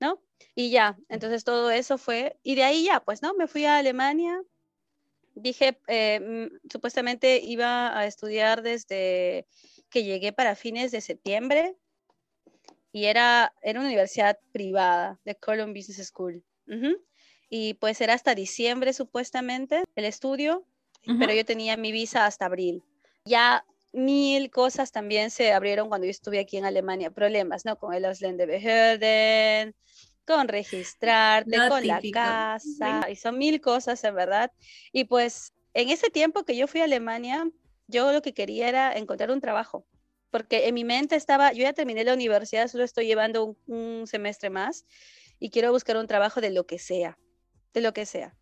¿no? 0.00 0.20
Y 0.56 0.70
ya, 0.70 0.98
entonces 1.08 1.44
todo 1.44 1.70
eso 1.70 1.96
fue, 1.96 2.36
y 2.42 2.56
de 2.56 2.64
ahí 2.64 2.84
ya, 2.84 3.00
pues, 3.04 3.22
¿no? 3.22 3.32
Me 3.34 3.46
fui 3.46 3.64
a 3.64 3.78
Alemania, 3.78 4.42
dije, 5.36 5.78
eh, 5.86 6.18
mm, 6.18 6.68
supuestamente 6.72 7.40
iba 7.40 7.96
a 7.96 8.04
estudiar 8.06 8.62
desde 8.62 9.46
que 9.90 10.02
llegué 10.02 10.32
para 10.32 10.56
fines 10.56 10.90
de 10.90 11.00
septiembre 11.00 11.76
y 12.90 13.04
era, 13.04 13.54
era 13.62 13.78
una 13.78 13.88
universidad 13.88 14.40
privada, 14.50 15.20
de 15.24 15.36
Cologne 15.36 15.72
Business 15.72 16.08
School. 16.08 16.42
Y 17.50 17.74
pues 17.74 18.00
era 18.00 18.14
hasta 18.14 18.34
diciembre 18.34 18.92
supuestamente 18.92 19.84
el 19.96 20.04
estudio, 20.04 20.66
pero 21.18 21.32
yo 21.32 21.44
tenía 21.44 21.76
mi 21.76 21.92
visa 21.92 22.26
hasta 22.26 22.46
abril. 22.46 22.82
Ya 23.24 23.64
mil 23.92 24.50
cosas 24.50 24.92
también 24.92 25.30
se 25.30 25.52
abrieron 25.52 25.88
cuando 25.88 26.04
yo 26.04 26.10
estuve 26.10 26.38
aquí 26.38 26.58
en 26.58 26.66
Alemania, 26.66 27.10
problemas, 27.10 27.64
¿no? 27.64 27.78
Con 27.78 27.94
el 27.94 28.04
Ausländerbehörden, 28.04 29.74
con 30.26 30.48
registrarte, 30.48 31.56
con 31.68 31.86
la 31.86 32.00
casa, 32.12 33.10
y 33.10 33.16
son 33.16 33.38
mil 33.38 33.60
cosas 33.60 34.04
en 34.04 34.14
verdad. 34.14 34.52
Y 34.92 35.04
pues 35.04 35.54
en 35.72 35.88
ese 35.88 36.10
tiempo 36.10 36.44
que 36.44 36.56
yo 36.56 36.66
fui 36.66 36.82
a 36.82 36.84
Alemania, 36.84 37.50
yo 37.86 38.12
lo 38.12 38.20
que 38.20 38.34
quería 38.34 38.68
era 38.68 38.92
encontrar 38.92 39.30
un 39.30 39.40
trabajo, 39.40 39.86
porque 40.30 40.68
en 40.68 40.74
mi 40.74 40.84
mente 40.84 41.16
estaba, 41.16 41.52
yo 41.52 41.62
ya 41.62 41.72
terminé 41.72 42.04
la 42.04 42.12
universidad, 42.12 42.68
solo 42.68 42.84
estoy 42.84 43.06
llevando 43.06 43.56
un, 43.66 44.06
semestre 44.06 44.50
más 44.50 44.84
y 45.38 45.50
quiero 45.50 45.72
buscar 45.72 45.96
un 45.96 46.06
trabajo 46.06 46.40
de 46.40 46.50
lo 46.50 46.66
que 46.66 46.78
sea, 46.78 47.18
de 47.72 47.80
lo 47.80 47.92
que 47.92 48.06
sea. 48.06 48.34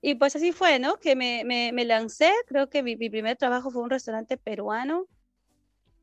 Y 0.00 0.14
pues 0.14 0.36
así 0.36 0.52
fue, 0.52 0.78
¿no? 0.78 0.98
Que 0.98 1.16
me, 1.16 1.44
me, 1.44 1.84
lancé, 1.84 2.32
creo 2.46 2.68
que 2.70 2.82
mi, 2.82 2.96
mi, 2.96 3.10
primer 3.10 3.36
trabajo 3.36 3.70
fue 3.70 3.82
un 3.82 3.90
restaurante 3.90 4.36
peruano. 4.36 5.06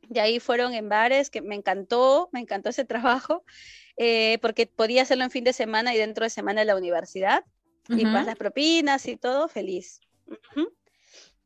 De 0.10 0.20
ahí 0.20 0.40
fueron 0.40 0.74
en 0.74 0.90
bares, 0.90 1.30
que 1.30 1.42
me 1.42 1.56
encantó, 1.56 2.30
me 2.34 2.42
encantó 2.42 2.70
ese 2.70 2.86
trabajo. 2.86 3.44
Eh, 3.98 4.40
porque 4.42 4.68
podía 4.68 5.04
hacerlo 5.04 5.24
en 5.24 5.32
fin 5.32 5.44
de 5.44 5.54
semana 5.54 5.96
y 5.96 5.98
dentro 5.98 6.26
de 6.26 6.30
semana 6.30 6.62
en 6.62 6.68
la 6.68 6.76
universidad, 6.76 7.46
y 7.88 8.04
más 8.04 8.26
las 8.26 8.36
propinas 8.36 9.08
y 9.08 9.16
todo, 9.16 9.48
feliz. 9.48 10.02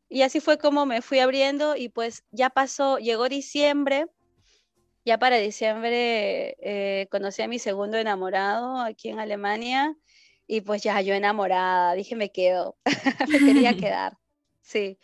Y 0.07 0.23
así 0.23 0.39
fue 0.39 0.57
como 0.57 0.85
me 0.85 1.01
fui 1.01 1.19
abriendo 1.19 1.75
y 1.75 1.89
pues 1.89 2.23
ya 2.31 2.49
pasó, 2.49 2.97
llegó 2.97 3.29
diciembre, 3.29 4.07
ya 5.05 5.19
para 5.19 5.37
diciembre 5.37 6.55
eh, 6.61 7.07
conocí 7.11 7.41
a 7.41 7.47
mi 7.47 7.59
segundo 7.59 7.97
enamorado 7.97 8.79
aquí 8.79 9.09
en 9.09 9.19
Alemania 9.19 9.95
y 10.51 10.61
pues 10.61 10.81
ya 10.81 10.99
yo 11.01 11.13
enamorada, 11.13 11.93
dije 11.93 12.15
me 12.15 12.31
quedo, 12.31 12.75
me 13.29 13.37
quería 13.37 13.77
quedar, 13.77 14.17
sí, 14.61 14.97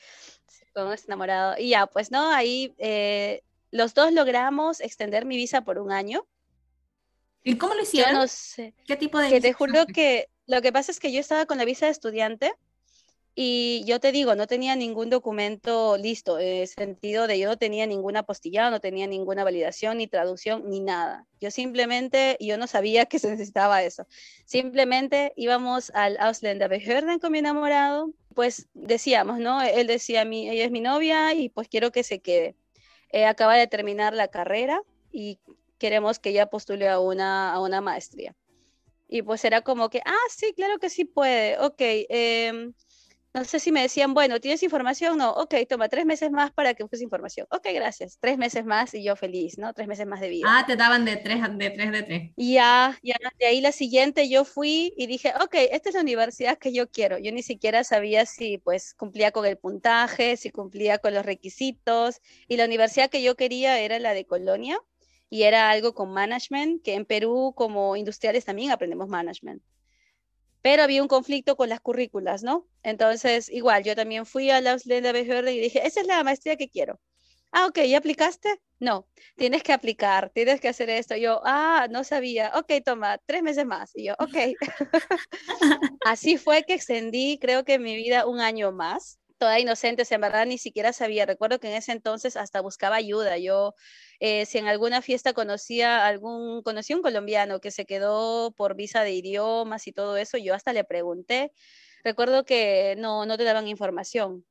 con 0.73 0.91
ese 0.91 1.05
enamorado. 1.05 1.55
Y 1.59 1.69
ya, 1.69 1.85
pues 1.85 2.09
no, 2.09 2.31
ahí 2.33 2.73
eh, 2.79 3.43
los 3.69 3.93
dos 3.93 4.11
logramos 4.11 4.81
extender 4.81 5.23
mi 5.25 5.37
visa 5.37 5.61
por 5.61 5.77
un 5.77 5.91
año. 5.91 6.25
¿Y 7.43 7.59
cómo 7.59 7.75
lo 7.75 7.83
hicieron? 7.83 8.13
Yo 8.13 8.19
no 8.21 8.27
sé. 8.27 8.73
¿Qué 8.87 8.95
tipo 8.95 9.19
de 9.19 9.29
Que 9.29 9.39
te 9.39 9.53
juro 9.53 9.85
que 9.85 10.29
lo 10.47 10.63
que 10.63 10.73
pasa 10.73 10.91
es 10.91 10.99
que 10.99 11.11
yo 11.11 11.19
estaba 11.19 11.45
con 11.45 11.59
la 11.59 11.65
visa 11.65 11.85
de 11.85 11.91
estudiante 11.91 12.51
y 13.37 13.83
yo 13.85 13.99
te 13.99 14.13
digo, 14.13 14.33
no 14.35 14.47
tenía 14.47 14.77
ningún 14.77 15.09
documento 15.09 15.97
listo, 15.97 16.39
en 16.39 16.61
el 16.61 16.67
sentido 16.69 17.27
de 17.27 17.37
yo 17.37 17.49
no 17.49 17.57
tenía 17.57 17.85
ninguna 17.85 18.21
apostillado, 18.21 18.71
no 18.71 18.79
tenía 18.79 19.07
ninguna 19.07 19.43
validación, 19.43 19.97
ni 19.97 20.07
traducción, 20.07 20.69
ni 20.69 20.79
nada. 20.79 21.27
Yo 21.41 21.51
simplemente, 21.51 22.37
yo 22.39 22.57
no 22.57 22.65
sabía 22.65 23.07
que 23.07 23.19
se 23.19 23.29
necesitaba 23.29 23.83
eso. 23.83 24.07
Simplemente 24.45 25.33
íbamos 25.35 25.91
al 25.93 26.15
Ausländerbehörden 26.17 27.19
con 27.19 27.33
mi 27.33 27.39
enamorado, 27.39 28.13
pues 28.33 28.69
decíamos, 28.73 29.37
¿no? 29.39 29.61
Él 29.61 29.87
decía, 29.87 30.23
mi, 30.23 30.49
ella 30.49 30.63
es 30.63 30.71
mi 30.71 30.79
novia 30.79 31.33
y 31.33 31.49
pues 31.49 31.67
quiero 31.67 31.91
que 31.91 32.03
se 32.03 32.19
quede. 32.21 32.55
Eh, 33.11 33.25
acaba 33.25 33.55
de 33.57 33.67
terminar 33.67 34.13
la 34.13 34.29
carrera 34.29 34.81
y 35.11 35.39
queremos 35.77 36.19
que 36.19 36.29
ella 36.29 36.45
postule 36.45 36.87
a 36.87 36.99
una, 36.99 37.51
a 37.51 37.59
una 37.59 37.81
maestría. 37.81 38.33
Y 39.09 39.23
pues 39.23 39.43
era 39.43 39.61
como 39.61 39.89
que, 39.89 40.01
ah, 40.05 40.15
sí, 40.29 40.53
claro 40.55 40.79
que 40.79 40.89
sí 40.89 41.03
puede, 41.03 41.59
ok. 41.59 41.75
Eh, 41.79 42.71
no 43.35 43.43
sé 43.43 43.59
si 43.59 43.73
me 43.73 43.81
decían, 43.81 44.13
bueno, 44.13 44.39
¿tienes 44.39 44.63
información? 44.63 45.17
No, 45.17 45.31
ok, 45.31 45.55
toma 45.67 45.89
tres 45.89 46.05
meses 46.05 46.31
más 46.31 46.53
para 46.53 46.73
que 46.73 46.83
busques 46.83 47.01
información. 47.01 47.45
Ok, 47.51 47.67
gracias. 47.73 48.17
Tres 48.21 48.37
meses 48.37 48.63
más 48.63 48.93
y 48.93 49.03
yo 49.03 49.17
feliz, 49.17 49.57
¿no? 49.57 49.73
Tres 49.73 49.89
meses 49.89 50.07
más 50.07 50.21
de 50.21 50.29
vida. 50.29 50.47
Ah, 50.49 50.63
te 50.65 50.77
daban 50.77 51.03
de 51.03 51.17
tres, 51.17 51.41
de 51.57 51.69
tres, 51.69 51.91
de 51.91 52.03
tres. 52.03 52.31
Ya, 52.37 52.97
ya, 53.03 53.15
de 53.37 53.45
ahí 53.45 53.59
la 53.59 53.73
siguiente 53.73 54.29
yo 54.29 54.45
fui 54.45 54.93
y 54.95 55.07
dije, 55.07 55.33
ok, 55.41 55.53
esta 55.69 55.89
es 55.89 55.95
la 55.95 56.01
universidad 56.01 56.57
que 56.57 56.71
yo 56.71 56.89
quiero. 56.89 57.17
Yo 57.17 57.33
ni 57.33 57.43
siquiera 57.43 57.83
sabía 57.83 58.25
si 58.25 58.57
pues 58.57 58.93
cumplía 58.93 59.31
con 59.31 59.45
el 59.45 59.57
puntaje, 59.57 60.37
si 60.37 60.49
cumplía 60.49 60.99
con 60.99 61.13
los 61.13 61.25
requisitos. 61.25 62.21
Y 62.47 62.55
la 62.55 62.63
universidad 62.63 63.09
que 63.09 63.21
yo 63.21 63.35
quería 63.35 63.79
era 63.79 63.99
la 63.99 64.13
de 64.13 64.25
Colonia 64.25 64.79
y 65.29 65.43
era 65.43 65.71
algo 65.71 65.93
con 65.93 66.13
management, 66.13 66.81
que 66.83 66.93
en 66.93 67.03
Perú 67.03 67.53
como 67.53 67.97
industriales 67.97 68.45
también 68.45 68.71
aprendemos 68.71 69.09
management 69.09 69.61
pero 70.65 70.81
había 70.81 71.03
un 71.03 71.07
conflicto 71.07 71.55
con 71.55 71.69
las 71.69 71.79
currículas, 71.79 72.41
¿no? 72.41 72.67
Entonces, 72.81 73.51
igual, 73.51 73.83
yo 73.83 73.95
también 73.95 74.25
fui 74.25 74.49
a 74.49 74.61
la 74.61 74.77
Behörde 75.13 75.53
y 75.53 75.59
dije, 75.59 75.85
esa 75.85 76.01
es 76.01 76.07
la 76.07 76.23
maestría 76.23 76.55
que 76.55 76.69
quiero. 76.69 76.99
Ah, 77.51 77.67
ok, 77.67 77.81
¿ya 77.81 77.99
aplicaste? 77.99 78.49
No, 78.79 79.07
tienes 79.35 79.61
que 79.61 79.73
aplicar, 79.73 80.31
tienes 80.33 80.59
que 80.59 80.67
hacer 80.67 80.89
esto. 80.89 81.15
Yo, 81.17 81.39
ah, 81.45 81.85
no 81.91 82.03
sabía. 82.03 82.51
Ok, 82.55 82.83
toma, 82.83 83.19
tres 83.27 83.43
meses 83.43 83.67
más. 83.67 83.91
Y 83.93 84.05
yo, 84.05 84.15
ok. 84.17 84.57
Así 86.03 86.37
fue 86.37 86.63
que 86.63 86.73
extendí, 86.73 87.37
creo 87.39 87.63
que 87.63 87.77
mi 87.77 87.95
vida 87.95 88.25
un 88.25 88.39
año 88.39 88.71
más 88.71 89.19
toda 89.37 89.59
inocente, 89.59 90.03
o 90.03 90.05
sea, 90.05 90.15
en 90.15 90.21
verdad 90.21 90.45
ni 90.45 90.57
siquiera 90.57 90.93
sabía. 90.93 91.25
Recuerdo 91.25 91.59
que 91.59 91.67
en 91.67 91.75
ese 91.75 91.91
entonces 91.91 92.37
hasta 92.37 92.61
buscaba 92.61 92.95
ayuda. 92.95 93.37
Yo, 93.37 93.73
eh, 94.19 94.45
si 94.45 94.57
en 94.57 94.67
alguna 94.67 95.01
fiesta 95.01 95.33
conocía 95.33 96.05
algún, 96.05 96.61
conocí 96.63 96.93
un 96.93 97.01
colombiano 97.01 97.59
que 97.59 97.71
se 97.71 97.85
quedó 97.85 98.51
por 98.51 98.75
visa 98.75 99.03
de 99.03 99.13
idiomas 99.13 99.87
y 99.87 99.91
todo 99.93 100.17
eso, 100.17 100.37
yo 100.37 100.53
hasta 100.53 100.73
le 100.73 100.83
pregunté. 100.83 101.51
Recuerdo 102.03 102.45
que 102.45 102.95
no, 102.97 103.25
no 103.25 103.37
te 103.37 103.43
daban 103.43 103.67
información. 103.67 104.45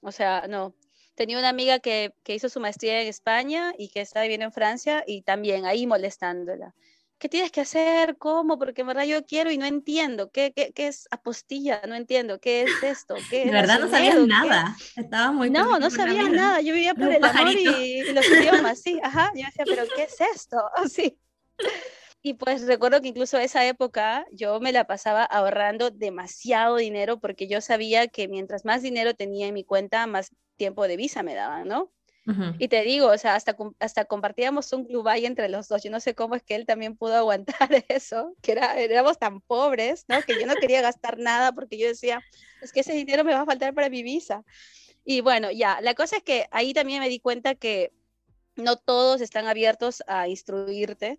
O 0.00 0.12
sea, 0.12 0.46
no. 0.48 0.74
Tenía 1.14 1.38
una 1.38 1.50
amiga 1.50 1.80
que, 1.80 2.14
que 2.24 2.34
hizo 2.34 2.48
su 2.48 2.60
maestría 2.60 3.02
en 3.02 3.08
España 3.08 3.74
y 3.76 3.90
que 3.90 4.00
estaba 4.00 4.22
viviendo 4.22 4.46
en 4.46 4.52
Francia 4.52 5.04
y 5.06 5.22
también 5.22 5.66
ahí 5.66 5.86
molestándola. 5.86 6.74
¿Qué 7.20 7.28
tienes 7.28 7.52
que 7.52 7.60
hacer? 7.60 8.16
¿Cómo? 8.16 8.58
Porque 8.58 8.80
en 8.80 8.88
verdad 8.88 9.04
yo 9.04 9.24
quiero 9.24 9.50
y 9.52 9.58
no 9.58 9.66
entiendo. 9.66 10.30
¿Qué, 10.30 10.52
qué, 10.56 10.72
qué 10.72 10.88
es 10.88 11.06
apostilla? 11.10 11.82
No 11.86 11.94
entiendo. 11.94 12.40
¿Qué 12.40 12.62
es 12.62 12.82
esto? 12.82 13.14
¿Qué 13.28 13.44
de 13.44 13.52
verdad 13.52 13.78
no 13.78 13.88
sabías 13.88 14.18
nada. 14.26 14.74
Estaba 14.96 15.30
muy 15.30 15.50
No, 15.50 15.78
no 15.78 15.90
sabía 15.90 16.28
nada. 16.28 16.60
Yo 16.62 16.72
vivía 16.72 16.94
por 16.94 17.12
el 17.12 17.22
amor 17.22 17.52
y, 17.52 18.12
los 18.12 18.26
idiomas, 18.26 18.80
sí. 18.80 18.98
Ajá. 19.04 19.30
Yo 19.34 19.44
decía, 19.44 19.64
¿pero 19.66 19.84
qué 19.94 20.04
es 20.04 20.20
esto? 20.34 20.56
Sí. 20.90 21.18
Y 22.22 22.34
pues 22.34 22.66
recuerdo 22.66 23.00
que 23.00 23.08
incluso 23.08 23.38
esa 23.38 23.64
época 23.66 24.26
yo 24.32 24.60
me 24.60 24.72
la 24.72 24.86
pasaba 24.86 25.24
ahorrando 25.24 25.90
demasiado 25.90 26.76
dinero 26.76 27.20
porque 27.20 27.48
yo 27.48 27.60
sabía 27.60 28.08
que 28.08 28.28
mientras 28.28 28.64
más 28.64 28.82
dinero 28.82 29.14
tenía 29.14 29.46
en 29.46 29.54
mi 29.54 29.64
cuenta, 29.64 30.06
más 30.06 30.34
tiempo 30.56 30.88
de 30.88 30.96
visa 30.96 31.22
me 31.22 31.34
daban, 31.34 31.68
¿no? 31.68 31.92
Y 32.58 32.68
te 32.68 32.82
digo, 32.82 33.08
o 33.08 33.18
sea, 33.18 33.34
hasta, 33.34 33.56
hasta 33.80 34.04
compartíamos 34.04 34.72
un 34.72 34.84
club 34.84 35.08
ahí 35.08 35.26
entre 35.26 35.48
los 35.48 35.68
dos. 35.68 35.82
Yo 35.82 35.90
no 35.90 36.00
sé 36.00 36.14
cómo 36.14 36.36
es 36.36 36.42
que 36.42 36.54
él 36.54 36.66
también 36.66 36.96
pudo 36.96 37.14
aguantar 37.16 37.68
eso, 37.88 38.36
que 38.42 38.52
era, 38.52 38.78
éramos 38.78 39.18
tan 39.18 39.40
pobres, 39.40 40.04
¿no? 40.06 40.20
Que 40.22 40.38
yo 40.38 40.46
no 40.46 40.54
quería 40.54 40.80
gastar 40.82 41.18
nada 41.18 41.52
porque 41.52 41.78
yo 41.78 41.88
decía, 41.88 42.22
es 42.62 42.72
que 42.72 42.80
ese 42.80 42.92
dinero 42.92 43.24
me 43.24 43.32
va 43.32 43.40
a 43.40 43.46
faltar 43.46 43.74
para 43.74 43.88
mi 43.88 44.02
visa. 44.02 44.44
Y 45.04 45.22
bueno, 45.22 45.50
ya, 45.50 45.80
la 45.80 45.94
cosa 45.94 46.18
es 46.18 46.22
que 46.22 46.46
ahí 46.50 46.72
también 46.72 47.00
me 47.00 47.08
di 47.08 47.20
cuenta 47.20 47.54
que 47.54 47.92
no 48.54 48.76
todos 48.76 49.20
están 49.20 49.46
abiertos 49.46 50.02
a 50.06 50.28
instruirte, 50.28 51.18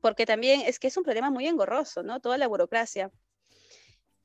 porque 0.00 0.26
también 0.26 0.62
es 0.62 0.78
que 0.78 0.88
es 0.88 0.96
un 0.96 1.04
problema 1.04 1.30
muy 1.30 1.46
engorroso, 1.46 2.02
¿no? 2.02 2.20
Toda 2.20 2.38
la 2.38 2.48
burocracia. 2.48 3.10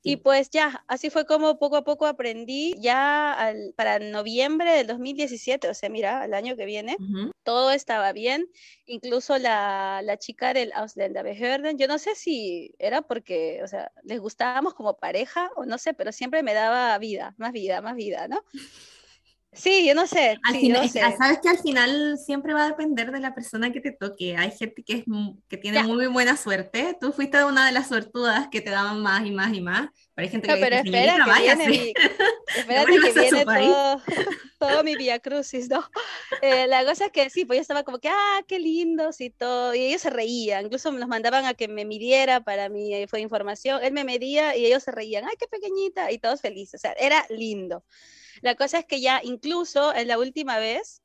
Y 0.05 0.17
pues 0.17 0.50
ya, 0.50 0.83
así 0.88 1.10
fue 1.10 1.25
como 1.25 1.57
poco 1.57 1.77
a 1.77 1.83
poco 1.83 2.05
aprendí. 2.05 2.75
Ya 2.79 3.53
para 3.75 4.00
noviembre 4.00 4.74
del 4.74 4.88
2017, 4.88 5.69
o 5.69 5.74
sea, 5.74 5.89
mira, 5.89 6.25
el 6.25 6.33
año 6.33 6.57
que 6.57 6.65
viene, 6.65 6.98
todo 7.43 7.72
estaba 7.72 8.12
bien. 8.12 8.50
Incluso 8.86 9.38
la, 9.38 10.01
la 10.03 10.17
chica 10.17 10.53
del 10.53 10.74
Ausländerbehörden, 10.74 11.77
yo 11.77 11.88
no 11.88 11.98
sé 12.00 12.15
si 12.15 12.75
era 12.79 13.01
porque, 13.01 13.62
o 13.63 13.67
sea, 13.67 13.91
les 14.03 14.19
gustábamos 14.19 14.74
como 14.74 14.98
pareja 14.98 15.50
o 15.55 15.65
no 15.65 15.77
sé, 15.77 15.93
pero 15.93 16.12
siempre 16.12 16.43
me 16.43 16.53
daba 16.53 16.98
vida, 16.98 17.33
más 17.38 17.53
vida, 17.53 17.81
más 17.81 17.95
vida, 17.95 18.27
¿no? 18.27 18.43
Sí, 19.53 19.86
yo 19.86 19.93
no 19.93 20.07
sé. 20.07 20.39
Sabes 21.17 21.39
que 21.41 21.50
al 21.50 21.60
final 21.60 22.17
siempre 22.17 22.53
va 22.53 22.63
a 22.63 22.69
depender 22.69 23.12
de 23.12 23.19
la 23.19 23.36
persona 23.36 23.72
que 23.72 23.81
te 23.81 23.91
toque. 23.91 24.36
Hay 24.36 24.51
gente 24.51 24.83
que, 24.83 24.93
es, 24.93 25.03
que 25.48 25.57
tiene 25.57 25.83
muy 25.83 26.07
buena 26.07 26.36
suerte. 26.38 26.98
Tú 27.00 27.12
fuiste 27.12 27.43
una 27.43 27.65
de 27.65 27.72
las 27.72 27.88
suertudas 27.88 28.48
que 28.51 28.62
te 28.62 28.72
daban 28.72 29.01
más 29.01 29.25
y 29.25 29.31
más 29.31 29.53
y 29.53 29.62
más. 29.62 29.89
Pero 30.15 30.25
hay 30.25 30.31
gente 30.31 30.48
que 30.48 30.55
pero 30.55 30.75
espera 30.75 31.15
que 31.25 31.41
viene 31.41 31.67
mi, 31.67 31.93
espérate 32.55 32.91
que 32.91 33.19
viene 33.19 33.45
todo, 33.45 34.01
todo, 34.60 34.83
mi 34.83 34.95
via 34.95 35.19
crucis, 35.19 35.69
¿no? 35.69 35.88
Eh, 36.41 36.67
la 36.67 36.86
cosa 36.86 37.05
es 37.05 37.12
que 37.12 37.29
sí, 37.29 37.45
pues 37.45 37.57
yo 37.57 37.62
estaba 37.62 37.83
como 37.83 38.00
que, 38.00 38.10
ah, 38.10 38.41
qué 38.48 38.60
lindos 38.60 39.22
y 39.22 39.29
todo. 39.29 39.74
Y 39.75 39.86
ellos 39.86 40.01
se 40.01 40.10
reían. 40.10 40.65
Incluso 40.65 40.91
nos 40.91 41.07
mandaban 41.07 41.45
a 41.45 41.53
que 41.53 41.67
me 41.67 41.86
midiera 41.86 42.41
para 42.41 42.69
mi 42.69 42.93
eh, 42.93 43.07
fue 43.07 43.22
información. 43.22 43.81
Él 43.83 43.93
me 43.93 44.03
medía 44.03 44.55
y 44.55 44.65
ellos 44.65 44.83
se 44.83 44.91
reían. 44.91 45.25
Ay, 45.25 45.36
qué 45.38 45.48
pequeñita. 45.48 46.12
Y 46.12 46.17
todos 46.17 46.41
felices. 46.41 46.79
O 46.79 46.81
sea, 46.81 46.93
era 46.93 47.25
lindo. 47.29 47.83
La 48.42 48.56
cosa 48.56 48.80
es 48.80 48.86
que 48.86 49.02
ya 49.02 49.22
incluso 49.24 49.94
en 49.94 50.08
la 50.08 50.18
última 50.18 50.58
vez, 50.58 51.02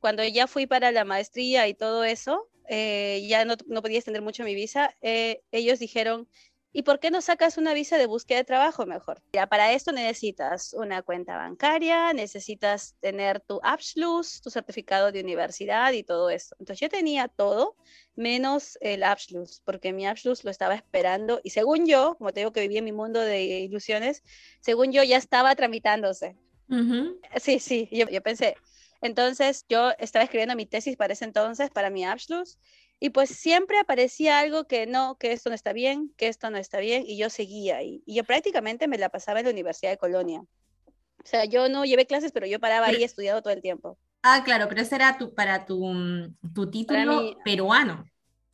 cuando 0.00 0.24
ya 0.24 0.46
fui 0.46 0.66
para 0.66 0.92
la 0.92 1.04
maestría 1.04 1.68
y 1.68 1.74
todo 1.74 2.04
eso, 2.04 2.48
eh, 2.68 3.24
ya 3.28 3.44
no, 3.44 3.54
no, 3.66 3.82
podía 3.82 3.98
extender 3.98 4.22
mucho 4.22 4.44
mi 4.44 4.54
visa, 4.54 4.94
eh, 5.00 5.42
ellos 5.52 5.78
dijeron, 5.78 6.28
¿y 6.72 6.82
por 6.82 7.00
qué 7.00 7.10
no 7.10 7.22
sacas 7.22 7.56
una 7.56 7.72
visa 7.72 7.96
de 7.96 8.06
búsqueda 8.06 8.38
de 8.38 8.44
trabajo 8.44 8.84
mejor? 8.84 9.22
Ya 9.32 9.46
para 9.46 9.72
esto 9.72 9.92
necesitas 9.92 10.74
una 10.74 11.02
cuenta 11.02 11.36
bancaria, 11.36 12.12
necesitas 12.12 12.96
tener 13.00 13.40
tu 13.40 13.60
Abschluss, 13.62 14.42
tu 14.42 14.50
certificado 14.50 15.10
de 15.10 15.20
universidad 15.20 15.92
y 15.92 16.02
todo 16.02 16.28
eso. 16.28 16.54
Entonces 16.58 16.80
yo 16.80 16.88
tenía 16.88 17.28
todo 17.28 17.76
menos 18.14 18.76
el 18.80 19.04
Abschluss, 19.04 19.62
porque 19.64 19.92
mi 19.92 20.06
Abschluss 20.06 20.44
lo 20.44 20.50
estaba 20.50 20.74
esperando 20.74 21.40
y 21.42 21.50
según 21.50 21.86
yo, 21.86 22.16
como 22.18 22.32
te 22.32 22.50
que 22.52 22.60
vivía 22.60 22.80
en 22.80 22.84
mi 22.84 22.92
mundo 22.92 23.20
de 23.20 23.42
ilusiones, 23.42 24.22
según 24.60 24.92
yo 24.92 25.02
ya 25.02 25.16
estaba 25.16 25.54
tramitándose. 25.54 26.36
Sí, 27.36 27.58
sí, 27.58 27.88
yo, 27.92 28.08
yo, 28.08 28.22
pensé. 28.22 28.56
Entonces 29.00 29.64
yo 29.68 29.92
estaba 29.98 30.24
escribiendo 30.24 30.56
mi 30.56 30.66
tesis 30.66 30.96
para 30.96 31.12
ese 31.12 31.24
entonces, 31.24 31.70
para 31.70 31.90
mi 31.90 32.04
Abschluss, 32.04 32.58
y 32.98 33.10
pues 33.10 33.30
siempre 33.30 33.78
aparecía 33.78 34.38
algo 34.38 34.66
que 34.66 34.86
no, 34.86 35.16
que 35.18 35.32
esto 35.32 35.50
no 35.50 35.54
está 35.54 35.72
bien, 35.72 36.12
que 36.16 36.28
esto 36.28 36.50
no 36.50 36.56
está 36.56 36.78
bien, 36.78 37.04
y 37.06 37.18
yo 37.18 37.28
seguía 37.28 37.76
ahí. 37.76 38.02
Y 38.06 38.14
yo 38.14 38.24
prácticamente 38.24 38.88
me 38.88 38.96
la 38.98 39.10
pasaba 39.10 39.40
en 39.40 39.46
la 39.46 39.52
Universidad 39.52 39.90
de 39.90 39.98
Colonia. 39.98 40.40
O 40.40 41.28
sea, 41.28 41.44
yo 41.44 41.68
no 41.68 41.84
llevé 41.84 42.06
clases, 42.06 42.32
pero 42.32 42.46
yo 42.46 42.58
paraba 42.58 42.86
ahí 42.86 43.02
estudiando 43.02 43.42
todo 43.42 43.52
el 43.52 43.60
tiempo. 43.60 43.98
Ah, 44.22 44.42
claro, 44.44 44.68
pero 44.68 44.80
ese 44.80 44.94
era 44.94 45.18
tu, 45.18 45.34
para 45.34 45.66
tu, 45.66 45.92
tu 46.54 46.70
título 46.70 47.36
peruano. 47.44 48.04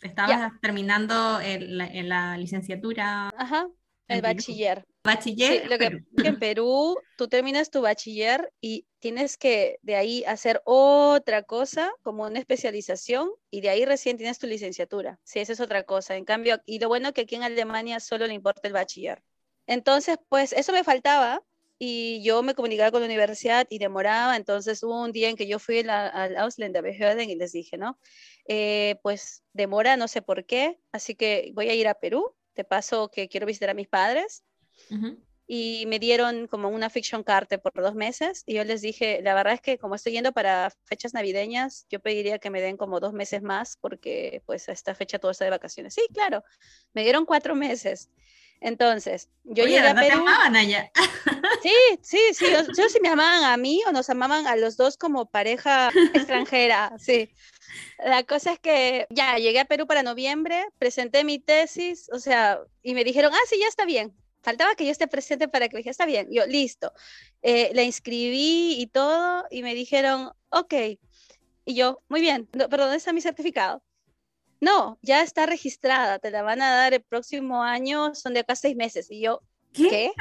Estabas 0.00 0.52
terminando 0.60 1.40
en 1.40 2.08
la 2.08 2.36
licenciatura. 2.36 3.30
Ajá, 3.36 3.68
el 4.08 4.22
bachiller. 4.22 4.84
Bachiller. 5.04 5.62
Sí, 5.62 5.68
lo 5.68 5.78
que, 5.78 6.04
en 6.24 6.38
Perú 6.40 6.96
tú 7.16 7.28
terminas 7.28 7.70
tu 7.70 7.80
bachiller 7.80 8.52
y 8.60 8.86
tienes 9.00 9.36
que 9.36 9.78
de 9.82 9.96
ahí 9.96 10.24
hacer 10.24 10.62
otra 10.64 11.42
cosa, 11.42 11.90
como 12.02 12.24
una 12.24 12.38
especialización, 12.38 13.30
y 13.50 13.60
de 13.60 13.70
ahí 13.70 13.84
recién 13.84 14.16
tienes 14.16 14.38
tu 14.38 14.46
licenciatura. 14.46 15.18
Sí, 15.24 15.40
esa 15.40 15.52
es 15.52 15.60
otra 15.60 15.82
cosa. 15.82 16.16
En 16.16 16.24
cambio, 16.24 16.60
y 16.66 16.78
lo 16.78 16.88
bueno 16.88 17.12
que 17.12 17.22
aquí 17.22 17.34
en 17.34 17.42
Alemania 17.42 18.00
solo 18.00 18.26
le 18.26 18.34
importa 18.34 18.68
el 18.68 18.74
bachiller. 18.74 19.22
Entonces, 19.66 20.18
pues 20.28 20.52
eso 20.52 20.72
me 20.72 20.84
faltaba 20.84 21.42
y 21.78 22.22
yo 22.22 22.44
me 22.44 22.54
comunicaba 22.54 22.92
con 22.92 23.00
la 23.00 23.06
universidad 23.06 23.66
y 23.68 23.78
demoraba, 23.78 24.36
entonces 24.36 24.84
hubo 24.84 25.02
un 25.02 25.10
día 25.10 25.28
en 25.28 25.36
que 25.36 25.48
yo 25.48 25.58
fui 25.58 25.80
al 25.80 26.36
Ausländer 26.36 26.84
y 26.86 27.34
les 27.34 27.50
dije, 27.50 27.76
¿no? 27.76 27.98
Eh, 28.46 29.00
pues 29.02 29.42
demora, 29.52 29.96
no 29.96 30.06
sé 30.06 30.22
por 30.22 30.44
qué, 30.46 30.78
así 30.92 31.16
que 31.16 31.50
voy 31.54 31.70
a 31.70 31.74
ir 31.74 31.88
a 31.88 31.94
Perú, 31.94 32.36
te 32.52 32.62
paso 32.62 33.10
que 33.10 33.28
quiero 33.28 33.46
visitar 33.46 33.70
a 33.70 33.74
mis 33.74 33.88
padres. 33.88 34.44
Y 35.46 35.84
me 35.86 35.98
dieron 35.98 36.46
como 36.46 36.68
una 36.68 36.88
fiction 36.88 37.24
card 37.24 37.48
por 37.60 37.72
dos 37.74 37.94
meses 37.94 38.42
y 38.46 38.54
yo 38.54 38.64
les 38.64 38.80
dije, 38.80 39.20
la 39.22 39.34
verdad 39.34 39.54
es 39.54 39.60
que 39.60 39.76
como 39.76 39.96
estoy 39.96 40.12
yendo 40.12 40.32
para 40.32 40.72
fechas 40.84 41.14
navideñas, 41.14 41.84
yo 41.90 42.00
pediría 42.00 42.38
que 42.38 42.48
me 42.48 42.60
den 42.60 42.76
como 42.76 43.00
dos 43.00 43.12
meses 43.12 43.42
más 43.42 43.76
porque 43.76 44.42
pues 44.46 44.68
a 44.68 44.72
esta 44.72 44.94
fecha 44.94 45.18
todo 45.18 45.30
está 45.30 45.44
de 45.44 45.50
vacaciones. 45.50 45.94
Sí, 45.94 46.02
claro, 46.14 46.44
me 46.94 47.02
dieron 47.02 47.26
cuatro 47.26 47.54
meses. 47.54 48.08
Entonces, 48.62 49.28
yo 49.42 49.64
llegué 49.64 49.88
a 49.88 49.94
Perú. 49.94 50.20
amaban 50.20 50.56
allá. 50.56 50.90
Sí, 51.62 51.74
sí, 52.02 52.18
sí, 52.32 52.46
yo, 52.50 52.64
sé 52.74 52.88
si 52.88 53.00
me 53.00 53.08
amaban 53.08 53.44
a 53.44 53.56
mí 53.56 53.80
o 53.86 53.92
nos 53.92 54.10
amaban 54.10 54.48
a 54.48 54.56
los 54.56 54.76
dos 54.76 54.96
como 54.96 55.30
pareja 55.30 55.90
extranjera, 56.14 56.92
sí. 56.98 57.30
La 58.04 58.24
cosa 58.24 58.52
es 58.52 58.58
que 58.58 59.06
ya 59.10 59.36
llegué 59.36 59.60
a 59.60 59.64
Perú 59.64 59.86
para 59.86 60.02
noviembre, 60.02 60.64
presenté 60.78 61.22
mi 61.22 61.38
tesis, 61.38 62.08
o 62.12 62.18
sea, 62.18 62.60
y 62.82 62.94
me 62.94 63.04
dijeron, 63.04 63.32
ah, 63.32 63.46
sí, 63.48 63.58
ya 63.60 63.68
está 63.68 63.84
bien. 63.84 64.12
Faltaba 64.42 64.74
que 64.74 64.84
yo 64.84 64.90
esté 64.90 65.06
presente 65.06 65.48
para 65.48 65.68
que 65.68 65.74
me 65.74 65.78
dijera, 65.78 65.92
está 65.92 66.06
bien. 66.06 66.28
Yo, 66.30 66.46
listo. 66.46 66.92
Eh, 67.42 67.70
la 67.74 67.82
inscribí 67.82 68.80
y 68.80 68.86
todo, 68.88 69.44
y 69.50 69.62
me 69.62 69.74
dijeron, 69.74 70.32
ok. 70.50 70.74
Y 71.64 71.74
yo, 71.74 72.02
muy 72.08 72.20
bien, 72.20 72.48
no, 72.52 72.68
pero 72.68 72.84
¿dónde 72.84 72.98
está 72.98 73.12
mi 73.12 73.20
certificado? 73.20 73.82
No, 74.60 74.98
ya 75.02 75.22
está 75.22 75.46
registrada, 75.46 76.18
te 76.18 76.30
la 76.30 76.42
van 76.42 76.62
a 76.62 76.74
dar 76.74 76.94
el 76.94 77.02
próximo 77.02 77.62
año, 77.62 78.14
son 78.14 78.34
de 78.34 78.40
acá 78.40 78.56
seis 78.56 78.76
meses. 78.76 79.10
Y 79.10 79.20
yo, 79.20 79.42
¿qué? 79.72 80.12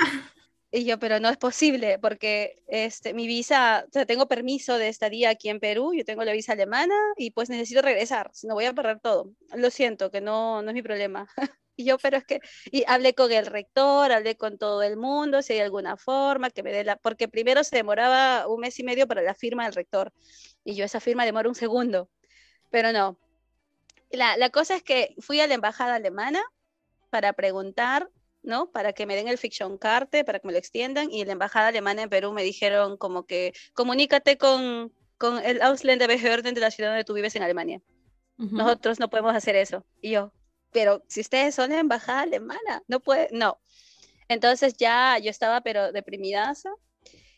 Y 0.73 0.85
yo, 0.85 0.97
pero 0.99 1.19
no 1.19 1.27
es 1.29 1.35
posible 1.35 1.99
porque 1.99 2.63
este, 2.67 3.13
mi 3.13 3.27
visa, 3.27 3.85
o 3.89 3.91
sea, 3.91 4.05
tengo 4.05 4.29
permiso 4.29 4.77
de 4.77 4.87
estadía 4.87 5.29
aquí 5.29 5.49
en 5.49 5.59
Perú, 5.59 5.93
yo 5.93 6.05
tengo 6.05 6.23
la 6.23 6.31
visa 6.31 6.53
alemana 6.53 6.95
y 7.17 7.31
pues 7.31 7.49
necesito 7.49 7.81
regresar, 7.81 8.31
si 8.33 8.47
no 8.47 8.53
voy 8.53 8.65
a 8.65 8.73
perder 8.73 9.01
todo. 9.01 9.33
Lo 9.53 9.69
siento, 9.69 10.11
que 10.11 10.21
no, 10.21 10.61
no 10.61 10.69
es 10.69 10.73
mi 10.73 10.81
problema. 10.81 11.27
y 11.81 11.85
yo, 11.85 11.97
pero 11.97 12.17
es 12.17 12.25
que, 12.25 12.39
y 12.71 12.83
hablé 12.87 13.13
con 13.13 13.31
el 13.31 13.45
rector, 13.45 14.11
hablé 14.11 14.35
con 14.37 14.57
todo 14.57 14.83
el 14.83 14.97
mundo, 14.97 15.41
si 15.41 15.53
hay 15.53 15.59
alguna 15.59 15.97
forma 15.97 16.49
que 16.49 16.63
me 16.63 16.71
dé 16.71 16.83
la, 16.83 16.95
porque 16.95 17.27
primero 17.27 17.63
se 17.63 17.75
demoraba 17.75 18.47
un 18.47 18.61
mes 18.61 18.79
y 18.79 18.83
medio 18.83 19.07
para 19.07 19.21
la 19.21 19.33
firma 19.33 19.65
del 19.65 19.73
rector 19.73 20.13
y 20.63 20.75
yo 20.75 20.85
esa 20.85 20.99
firma 20.99 21.25
demora 21.25 21.49
un 21.49 21.55
segundo, 21.55 22.09
pero 22.69 22.91
no. 22.91 23.17
La, 24.09 24.37
la 24.37 24.49
cosa 24.49 24.75
es 24.75 24.83
que 24.83 25.15
fui 25.19 25.39
a 25.39 25.47
la 25.47 25.53
embajada 25.53 25.95
alemana 25.95 26.41
para 27.09 27.33
preguntar 27.33 28.09
¿no? 28.43 28.71
Para 28.71 28.93
que 28.93 29.05
me 29.05 29.15
den 29.15 29.27
el 29.27 29.37
fiction 29.37 29.77
carte, 29.77 30.23
para 30.23 30.39
que 30.39 30.47
me 30.47 30.53
lo 30.53 30.59
extiendan. 30.59 31.11
Y 31.11 31.23
la 31.25 31.33
embajada 31.33 31.67
alemana 31.67 32.03
en 32.03 32.09
Perú 32.09 32.31
me 32.33 32.43
dijeron 32.43 32.97
como 32.97 33.25
que 33.25 33.53
comunícate 33.73 34.37
con, 34.37 34.91
con 35.17 35.37
el 35.43 35.61
Ausländerbehörden 35.61 36.53
de 36.55 36.61
la 36.61 36.71
ciudad 36.71 36.89
donde 36.89 37.03
tú 37.03 37.13
vives 37.13 37.35
en 37.35 37.43
Alemania. 37.43 37.81
Nosotros 38.37 38.99
no 38.99 39.09
podemos 39.09 39.35
hacer 39.35 39.55
eso. 39.55 39.85
Y 40.01 40.11
yo, 40.11 40.33
pero 40.71 41.03
si 41.07 41.21
ustedes 41.21 41.55
son 41.55 41.71
la 41.71 41.79
embajada 41.79 42.21
alemana, 42.21 42.83
no 42.87 42.99
puede, 42.99 43.29
no. 43.31 43.59
Entonces 44.27 44.75
ya 44.77 45.17
yo 45.19 45.29
estaba 45.29 45.61
pero 45.61 45.91
deprimida 45.91 46.53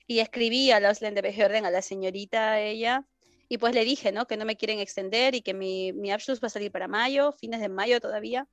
y 0.05 0.19
escribí 0.19 0.71
a 0.71 0.79
la 0.79 0.89
Ausländerbehörden, 0.89 1.65
a 1.65 1.71
la 1.71 1.81
señorita 1.81 2.59
ella, 2.59 3.05
y 3.49 3.57
pues 3.57 3.73
le 3.73 3.85
dije, 3.85 4.11
¿no? 4.11 4.25
Que 4.25 4.37
no 4.37 4.45
me 4.45 4.57
quieren 4.57 4.79
extender 4.79 5.35
y 5.35 5.41
que 5.41 5.53
mi, 5.53 5.93
mi 5.93 6.11
Abschluss 6.11 6.41
va 6.41 6.47
a 6.47 6.49
salir 6.49 6.71
para 6.71 6.87
mayo, 6.87 7.31
fines 7.33 7.61
de 7.61 7.69
mayo 7.69 7.99
todavía. 7.99 8.47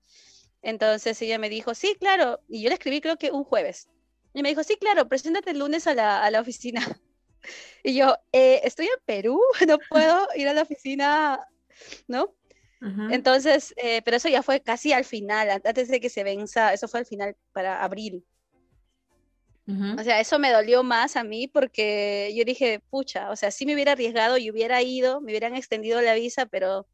Entonces 0.62 1.20
ella 1.22 1.38
me 1.38 1.48
dijo, 1.48 1.74
sí, 1.74 1.96
claro. 1.98 2.40
Y 2.48 2.62
yo 2.62 2.68
le 2.68 2.74
escribí 2.74 3.00
creo 3.00 3.16
que 3.16 3.30
un 3.30 3.44
jueves. 3.44 3.88
Y 4.34 4.42
me 4.42 4.50
dijo, 4.50 4.62
sí, 4.62 4.76
claro, 4.76 5.08
preséntate 5.08 5.50
el 5.50 5.58
lunes 5.58 5.86
a 5.86 5.94
la, 5.94 6.22
a 6.22 6.30
la 6.30 6.40
oficina. 6.40 6.80
Y 7.82 7.94
yo, 7.94 8.14
eh, 8.32 8.60
estoy 8.64 8.84
en 8.84 9.00
Perú, 9.06 9.40
no 9.66 9.78
puedo 9.88 10.28
ir 10.36 10.46
a 10.48 10.52
la 10.52 10.60
oficina, 10.60 11.40
¿no? 12.06 12.34
Entonces, 13.10 13.74
eh, 13.76 14.00
pero 14.02 14.16
eso 14.16 14.30
ya 14.30 14.42
fue 14.42 14.60
casi 14.60 14.92
al 14.92 15.04
final, 15.04 15.50
antes 15.50 15.88
de 15.88 16.00
que 16.00 16.08
se 16.08 16.24
venza, 16.24 16.72
eso 16.72 16.88
fue 16.88 17.00
al 17.00 17.06
final 17.06 17.36
para 17.52 17.82
abril. 17.84 18.24
O 19.66 20.02
sea, 20.02 20.18
eso 20.18 20.40
me 20.40 20.50
dolió 20.50 20.82
más 20.82 21.14
a 21.14 21.22
mí 21.22 21.46
porque 21.46 22.32
yo 22.34 22.44
dije, 22.44 22.80
pucha, 22.90 23.30
o 23.30 23.36
sea, 23.36 23.52
si 23.52 23.66
me 23.66 23.74
hubiera 23.74 23.92
arriesgado 23.92 24.36
y 24.36 24.50
hubiera 24.50 24.82
ido, 24.82 25.20
me 25.20 25.30
hubieran 25.30 25.54
extendido 25.54 26.00
la 26.02 26.14
visa, 26.14 26.46
pero 26.46 26.88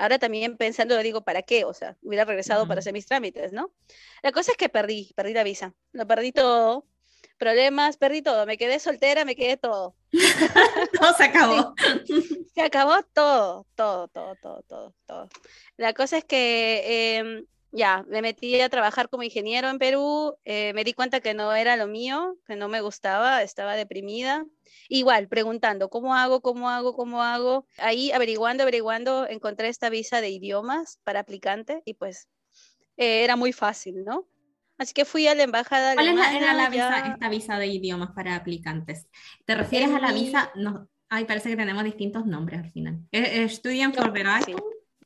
Ahora 0.00 0.18
también 0.18 0.56
pensando, 0.56 0.96
digo, 1.02 1.20
¿para 1.20 1.42
qué? 1.42 1.66
O 1.66 1.74
sea, 1.74 1.94
hubiera 2.00 2.24
regresado 2.24 2.66
para 2.66 2.78
hacer 2.78 2.94
mis 2.94 3.04
trámites, 3.04 3.52
¿no? 3.52 3.70
La 4.22 4.32
cosa 4.32 4.52
es 4.52 4.56
que 4.56 4.70
perdí, 4.70 5.12
perdí 5.14 5.34
la 5.34 5.44
visa, 5.44 5.74
lo 5.92 6.06
perdí 6.06 6.32
todo. 6.32 6.86
Problemas, 7.40 7.96
perdí 7.96 8.20
todo, 8.20 8.44
me 8.44 8.58
quedé 8.58 8.78
soltera, 8.78 9.24
me 9.24 9.34
quedé 9.34 9.56
todo. 9.56 9.94
todo 11.00 11.14
se 11.14 11.24
acabó. 11.24 11.74
Se 12.54 12.60
acabó 12.60 13.02
todo, 13.14 13.66
todo, 13.74 14.08
todo, 14.08 14.34
todo, 14.42 14.62
todo, 14.68 14.94
todo. 15.06 15.28
La 15.78 15.94
cosa 15.94 16.18
es 16.18 16.24
que 16.26 17.16
em, 17.16 17.46
ya, 17.72 18.04
me 18.08 18.20
metí 18.20 18.60
a 18.60 18.68
trabajar 18.68 19.08
como 19.08 19.22
ingeniero 19.22 19.70
en 19.70 19.78
Perú, 19.78 20.36
eh, 20.44 20.74
me 20.74 20.84
di 20.84 20.92
cuenta 20.92 21.20
que 21.20 21.32
no 21.32 21.54
era 21.54 21.78
lo 21.78 21.86
mío, 21.86 22.36
que 22.46 22.56
no 22.56 22.68
me 22.68 22.82
gustaba, 22.82 23.42
estaba 23.42 23.74
deprimida. 23.74 24.44
Igual, 24.90 25.26
preguntando, 25.26 25.88
¿cómo 25.88 26.14
hago? 26.14 26.42
¿Cómo 26.42 26.68
hago? 26.68 26.94
¿Cómo 26.94 27.22
hago? 27.22 27.66
Ahí 27.78 28.12
averiguando, 28.12 28.64
averiguando, 28.64 29.26
encontré 29.26 29.68
esta 29.68 29.88
visa 29.88 30.20
de 30.20 30.28
idiomas 30.28 31.00
para 31.04 31.20
aplicante 31.20 31.80
y 31.86 31.94
pues 31.94 32.28
eh, 32.98 33.24
era 33.24 33.36
muy 33.36 33.54
fácil, 33.54 34.04
¿no? 34.04 34.26
Así 34.80 34.94
que 34.94 35.04
fui 35.04 35.28
a 35.28 35.34
la 35.34 35.42
embajada. 35.42 35.92
¿Cuál 35.92 36.08
era 36.08 36.54
la 36.54 36.70
visa, 36.70 37.12
esta 37.12 37.28
visa 37.28 37.58
de 37.58 37.66
idiomas 37.66 38.12
para 38.12 38.34
aplicantes? 38.34 39.08
¿Te 39.44 39.54
refieres 39.54 39.90
a 39.90 40.00
la 40.00 40.10
visa? 40.10 40.50
No, 40.54 40.88
ay, 41.10 41.26
parece 41.26 41.50
que 41.50 41.56
tenemos 41.56 41.84
distintos 41.84 42.24
nombres 42.24 42.60
al 42.60 42.70
final. 42.70 42.98
¿Estudian 43.12 43.92
for 43.92 44.10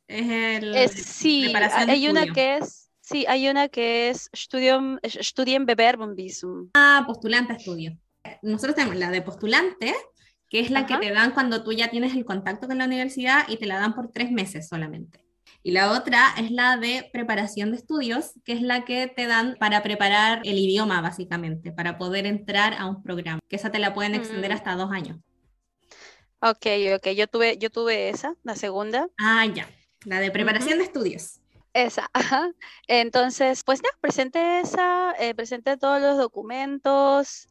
es 0.07 0.31
el 0.31 0.89
sí, 0.91 1.53
hay 1.57 2.09
una 2.09 2.27
que 2.27 2.59
es 2.59 2.89
sí, 3.01 3.25
hay 3.27 3.49
una 3.49 3.69
que 3.69 4.11
es 4.11 4.31
Studium 4.33 5.01
Studienbewerbungsvisum. 5.05 6.71
Ah, 6.75 7.03
postulante 7.05 7.55
a 7.55 7.57
estudio. 7.57 7.99
Nosotros 8.43 8.77
tenemos 8.77 8.97
la 8.97 9.11
de 9.11 9.23
postulante, 9.23 9.93
que 10.49 10.61
es 10.61 10.71
la 10.71 10.87
que 10.87 10.99
te 10.99 11.11
dan 11.11 11.33
cuando 11.33 11.65
tú 11.65 11.73
ya 11.73 11.89
tienes 11.89 12.15
el 12.15 12.25
contacto 12.25 12.69
con 12.69 12.79
la 12.79 12.85
universidad 12.85 13.49
y 13.49 13.57
te 13.57 13.67
la 13.67 13.81
dan 13.81 13.97
por 13.97 14.13
tres 14.13 14.31
meses 14.31 14.69
solamente. 14.69 15.24
Y 15.67 15.71
la 15.71 15.93
otra 15.93 16.35
es 16.37 16.51
la 16.51 16.77
de 16.77 17.09
preparación 17.11 17.71
de 17.71 17.79
estudios, 17.79 18.33
que 18.45 18.53
es 18.53 18.61
la 18.61 18.85
que 18.85 19.09
te 19.09 19.27
dan 19.27 19.57
para 19.59 19.83
preparar 19.83 20.43
el 20.45 20.59
idioma, 20.59 21.01
básicamente, 21.01 21.73
para 21.73 21.97
poder 21.97 22.27
entrar 22.27 22.75
a 22.75 22.85
un 22.85 23.03
programa, 23.03 23.41
que 23.49 23.57
esa 23.57 23.71
te 23.71 23.79
la 23.79 23.95
pueden 23.95 24.15
extender 24.15 24.51
mm. 24.51 24.55
hasta 24.55 24.77
dos 24.77 24.93
años. 24.93 25.17
Ok, 26.41 26.67
ok, 26.97 27.09
yo 27.17 27.27
tuve, 27.29 27.57
yo 27.57 27.71
tuve 27.71 28.11
esa, 28.11 28.35
la 28.43 28.57
segunda. 28.57 29.09
Ah, 29.19 29.47
ya. 29.47 29.67
La 30.05 30.21
de 30.21 30.31
preparación 30.31 30.77
de 30.77 30.85
estudios. 30.85 31.41
Esa, 31.73 32.11
ajá. 32.13 32.53
Entonces, 32.87 33.65
pues 33.65 33.81
ya, 33.81 33.89
presenté 34.03 34.61
esa, 34.61 35.15
eh, 35.19 35.35
presenté 35.35 35.79
todos 35.79 35.99
los 35.99 36.19
documentos. 36.19 37.49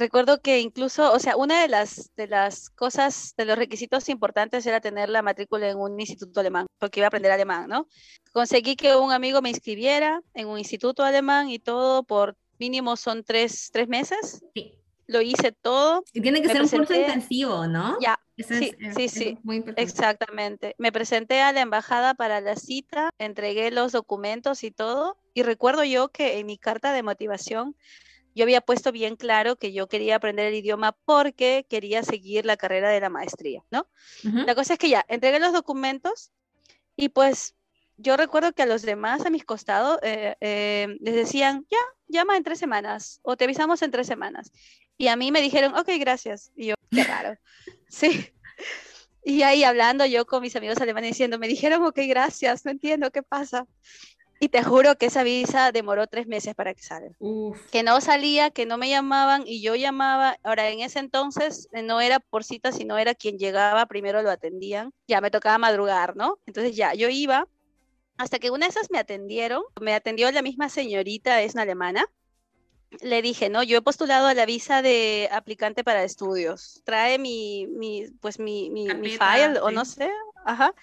Recuerdo 0.00 0.40
que 0.40 0.60
incluso, 0.60 1.12
o 1.12 1.18
sea, 1.18 1.36
una 1.36 1.60
de 1.60 1.68
las, 1.68 2.10
de 2.16 2.26
las 2.26 2.70
cosas, 2.70 3.34
de 3.36 3.44
los 3.44 3.58
requisitos 3.58 4.08
importantes 4.08 4.64
era 4.64 4.80
tener 4.80 5.10
la 5.10 5.20
matrícula 5.20 5.68
en 5.68 5.76
un 5.76 6.00
instituto 6.00 6.40
alemán, 6.40 6.66
porque 6.78 7.00
iba 7.00 7.06
a 7.06 7.08
aprender 7.08 7.30
alemán, 7.30 7.68
¿no? 7.68 7.86
Conseguí 8.32 8.76
que 8.76 8.96
un 8.96 9.12
amigo 9.12 9.42
me 9.42 9.50
inscribiera 9.50 10.22
en 10.32 10.48
un 10.48 10.58
instituto 10.58 11.02
alemán 11.02 11.50
y 11.50 11.58
todo 11.58 12.02
por 12.02 12.34
mínimo 12.58 12.96
son 12.96 13.22
tres, 13.24 13.68
tres 13.70 13.88
meses. 13.88 14.42
Sí 14.54 14.74
lo 15.06 15.20
hice 15.20 15.50
todo. 15.50 16.04
Y 16.12 16.20
tiene 16.20 16.40
que 16.40 16.48
ser 16.48 16.62
un 16.62 16.68
curso 16.68 16.94
intensivo, 16.94 17.66
¿no? 17.66 17.98
Ya, 18.00 18.20
sí, 18.38 18.72
sí, 18.96 19.08
sí, 19.08 19.38
muy 19.42 19.64
exactamente. 19.76 20.76
Me 20.78 20.92
presenté 20.92 21.40
a 21.40 21.52
la 21.52 21.62
embajada 21.62 22.14
para 22.14 22.40
la 22.40 22.54
cita, 22.54 23.10
entregué 23.18 23.72
los 23.72 23.90
documentos 23.90 24.62
y 24.62 24.70
todo, 24.70 25.16
y 25.34 25.42
recuerdo 25.42 25.82
yo 25.82 26.10
que 26.10 26.38
en 26.38 26.46
mi 26.46 26.58
carta 26.58 26.92
de 26.92 27.02
motivación 27.02 27.74
yo 28.34 28.44
había 28.44 28.60
puesto 28.60 28.92
bien 28.92 29.16
claro 29.16 29.56
que 29.56 29.72
yo 29.72 29.88
quería 29.88 30.16
aprender 30.16 30.46
el 30.46 30.54
idioma 30.54 30.96
porque 31.04 31.66
quería 31.68 32.02
seguir 32.02 32.46
la 32.46 32.56
carrera 32.56 32.90
de 32.90 33.00
la 33.00 33.08
maestría, 33.08 33.62
¿no? 33.70 33.88
La 34.22 34.54
cosa 34.54 34.74
es 34.74 34.78
que 34.78 34.88
ya, 34.88 35.04
entregué 35.08 35.40
los 35.40 35.52
documentos 35.52 36.30
y 36.96 37.08
pues 37.08 37.54
yo 37.96 38.16
recuerdo 38.16 38.52
que 38.52 38.62
a 38.62 38.66
los 38.66 38.82
demás 38.82 39.26
a 39.26 39.30
mis 39.30 39.44
costados 39.44 39.98
eh, 40.02 40.36
eh, 40.40 40.96
les 41.00 41.14
decían, 41.14 41.66
ya, 41.70 41.78
llama 42.08 42.36
en 42.36 42.44
tres 42.44 42.58
semanas 42.58 43.20
o 43.22 43.36
te 43.36 43.44
avisamos 43.44 43.82
en 43.82 43.90
tres 43.90 44.06
semanas. 44.06 44.52
Y 44.96 45.08
a 45.08 45.16
mí 45.16 45.32
me 45.32 45.42
dijeron, 45.42 45.74
ok, 45.74 45.88
gracias. 45.98 46.50
Y 46.56 46.68
yo, 46.68 46.74
qué 46.90 47.04
raro. 47.04 47.36
sí. 47.88 48.32
Y 49.22 49.42
ahí 49.42 49.64
hablando 49.64 50.06
yo 50.06 50.26
con 50.26 50.42
mis 50.42 50.56
amigos 50.56 50.78
alemanes 50.78 51.10
diciendo, 51.10 51.38
me 51.38 51.48
dijeron, 51.48 51.82
ok, 51.84 51.98
gracias, 52.08 52.64
no 52.64 52.70
entiendo 52.70 53.10
qué 53.10 53.22
pasa. 53.22 53.66
Y 54.40 54.48
te 54.48 54.64
juro 54.64 54.96
que 54.96 55.06
esa 55.06 55.22
visa 55.22 55.70
demoró 55.70 56.06
tres 56.06 56.26
meses 56.26 56.54
para 56.54 56.74
que 56.74 56.82
salga. 56.82 57.14
Que 57.70 57.82
no 57.82 58.00
salía, 58.00 58.50
que 58.50 58.66
no 58.66 58.78
me 58.78 58.88
llamaban 58.88 59.44
y 59.46 59.60
yo 59.62 59.76
llamaba. 59.76 60.38
Ahora, 60.42 60.70
en 60.70 60.80
ese 60.80 60.98
entonces 60.98 61.68
eh, 61.72 61.82
no 61.82 62.00
era 62.00 62.20
por 62.20 62.42
cita, 62.42 62.72
sino 62.72 62.96
era 62.96 63.14
quien 63.14 63.38
llegaba, 63.38 63.84
primero 63.86 64.22
lo 64.22 64.30
atendían. 64.30 64.92
Ya 65.06 65.20
me 65.20 65.30
tocaba 65.30 65.58
madrugar, 65.58 66.16
¿no? 66.16 66.38
Entonces 66.46 66.74
ya, 66.74 66.94
yo 66.94 67.10
iba 67.10 67.46
hasta 68.16 68.38
que 68.38 68.50
una 68.50 68.66
de 68.66 68.70
esas 68.70 68.90
me 68.90 68.98
atendieron, 68.98 69.62
me 69.80 69.94
atendió 69.94 70.30
la 70.30 70.42
misma 70.42 70.68
señorita, 70.68 71.40
es 71.40 71.54
una 71.54 71.62
alemana, 71.62 72.06
le 73.00 73.22
dije, 73.22 73.48
no, 73.48 73.62
yo 73.62 73.78
he 73.78 73.82
postulado 73.82 74.26
a 74.26 74.34
la 74.34 74.44
visa 74.44 74.82
de 74.82 75.28
aplicante 75.32 75.84
para 75.84 76.04
estudios. 76.04 76.82
Trae 76.84 77.18
mi, 77.18 77.66
mi 77.68 78.08
pues 78.20 78.38
mi, 78.38 78.68
mi, 78.68 78.88
mi 78.94 79.10
file 79.10 79.58
o 79.62 79.70
no 79.70 79.86
sé, 79.86 80.10
ajá. 80.44 80.74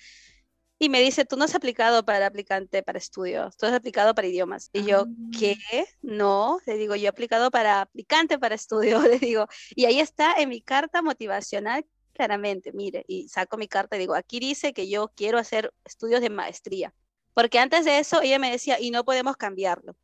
Y 0.80 0.90
me 0.90 1.02
dice, 1.02 1.26
tú 1.26 1.38
no 1.38 1.46
has 1.46 1.56
aplicado 1.56 2.06
para 2.06 2.28
aplicante 2.28 2.84
para 2.84 3.00
estudios, 3.00 3.58
tú 3.58 3.66
has 3.66 3.74
aplicado 3.74 4.14
para 4.14 4.28
idiomas. 4.28 4.70
Y 4.74 4.84
yo, 4.84 5.06
ah. 5.08 5.30
¿qué? 5.38 5.58
No, 6.02 6.60
le 6.66 6.78
digo, 6.78 6.96
yo 6.96 7.06
he 7.06 7.08
aplicado 7.08 7.50
para 7.50 7.82
aplicante 7.82 8.38
para 8.38 8.56
estudios, 8.56 9.04
le 9.08 9.20
digo. 9.20 9.48
Y 9.76 9.86
ahí 9.86 10.00
está 10.00 10.36
en 10.38 10.50
mi 10.50 10.62
carta 10.62 11.02
motivacional 11.02 11.86
claramente, 12.14 12.74
mire, 12.74 13.06
y 13.08 13.30
saco 13.30 13.58
mi 13.58 13.68
carta 13.68 13.96
y 13.96 14.00
digo, 14.00 14.16
aquí 14.16 14.40
dice 14.40 14.74
que 14.74 14.90
yo 14.90 15.12
quiero 15.16 15.38
hacer 15.38 15.72
estudios 15.86 16.20
de 16.22 16.32
maestría. 16.32 16.94
Porque 17.34 17.60
antes 17.60 17.86
de 17.86 18.00
eso 18.00 18.22
ella 18.22 18.40
me 18.40 18.50
decía, 18.50 18.80
y 18.80 18.90
no 18.90 19.06
podemos 19.06 19.38
cambiarlo. 19.38 19.96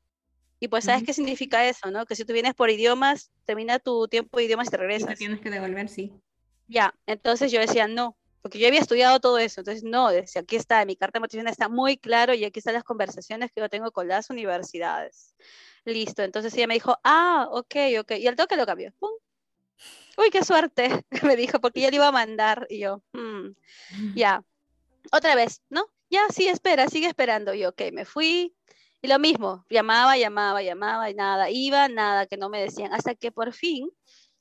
Y 0.59 0.67
pues, 0.67 0.85
¿sabes 0.85 1.03
qué 1.03 1.13
significa 1.13 1.67
eso, 1.67 1.91
no? 1.91 2.05
Que 2.05 2.15
si 2.15 2.23
tú 2.23 2.31
vienes 2.31 2.53
por 2.53 2.69
idiomas, 2.69 3.31
termina 3.45 3.79
tu 3.79 4.07
tiempo 4.07 4.37
de 4.37 4.45
idiomas 4.45 4.67
y 4.67 4.71
te 4.71 4.77
regresas. 4.77 5.09
Y 5.09 5.13
te 5.13 5.17
tienes 5.17 5.41
que 5.41 5.49
devolver, 5.49 5.89
sí. 5.89 6.13
Ya, 6.67 6.95
entonces 7.05 7.51
yo 7.51 7.59
decía, 7.59 7.87
no, 7.87 8.15
porque 8.43 8.59
yo 8.59 8.67
había 8.67 8.81
estudiado 8.81 9.21
todo 9.21 9.37
eso, 9.37 9.61
entonces 9.61 9.85
no, 9.85 10.09
decía, 10.09 10.41
aquí 10.41 10.57
está, 10.57 10.85
mi 10.85 10.97
carta 10.97 11.17
de 11.17 11.21
motivación 11.21 11.47
está 11.47 11.69
muy 11.69 11.97
claro 11.97 12.33
y 12.33 12.43
aquí 12.43 12.59
están 12.59 12.73
las 12.73 12.83
conversaciones 12.83 13.51
que 13.53 13.61
yo 13.61 13.69
tengo 13.69 13.89
con 13.91 14.09
las 14.09 14.29
universidades. 14.29 15.33
Listo, 15.85 16.23
entonces 16.23 16.53
ella 16.53 16.67
me 16.67 16.73
dijo, 16.73 16.99
ah, 17.05 17.47
ok, 17.51 17.75
ok, 18.01 18.11
y 18.19 18.27
al 18.27 18.35
toque 18.35 18.57
lo 18.57 18.65
cambió. 18.65 18.91
¡Pum! 18.99 19.11
Uy, 20.17 20.29
qué 20.29 20.43
suerte, 20.43 20.89
me 21.23 21.37
dijo, 21.37 21.61
porque 21.61 21.79
ya 21.79 21.89
le 21.89 21.95
iba 21.95 22.07
a 22.09 22.11
mandar, 22.11 22.67
y 22.69 22.79
yo, 22.79 23.01
mm, 23.13 23.51
ya, 24.13 24.43
otra 25.13 25.35
vez, 25.35 25.61
¿no? 25.69 25.85
Ya, 26.09 26.27
sí, 26.29 26.49
espera, 26.49 26.89
sigue 26.89 27.07
esperando, 27.07 27.53
y 27.53 27.59
yo, 27.59 27.69
ok, 27.69 27.81
me 27.93 28.03
fui, 28.03 28.53
y 29.01 29.07
lo 29.07 29.19
mismo, 29.19 29.65
llamaba, 29.69 30.17
llamaba, 30.17 30.61
llamaba, 30.61 31.09
y 31.09 31.13
nada, 31.13 31.49
iba, 31.49 31.87
nada, 31.87 32.25
que 32.25 32.35
no 32.35 32.49
me 32.49 32.61
decían, 32.61 32.93
hasta 32.93 33.15
que 33.15 33.31
por 33.31 33.53
fin, 33.53 33.89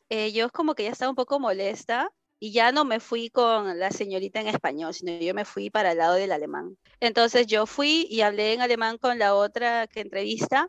eh, 0.09 0.33
yo 0.33 0.51
como 0.51 0.75
que 0.75 0.83
ya 0.83 0.91
estaba 0.91 1.11
un 1.11 1.17
poco 1.17 1.39
molesta, 1.39 2.11
y 2.43 2.51
ya 2.51 2.73
no 2.73 2.85
me 2.85 2.99
fui 2.99 3.31
con 3.31 3.79
la 3.79 3.93
señorita 3.93 4.41
en 4.41 4.49
español, 4.49 4.93
sino 4.93 5.13
yo 5.13 5.33
me 5.33 5.45
fui 5.45 5.71
para 5.71 5.93
el 5.93 5.99
lado 5.99 6.15
del 6.15 6.33
alemán. 6.33 6.77
Entonces 6.99 7.47
yo 7.47 7.67
fui 7.67 8.09
y 8.11 8.23
hablé 8.23 8.53
en 8.53 8.61
alemán 8.61 8.99
con 8.99 9.17
la 9.17 9.37
otra 9.37 9.87
que 9.87 10.01
entrevista 10.01 10.69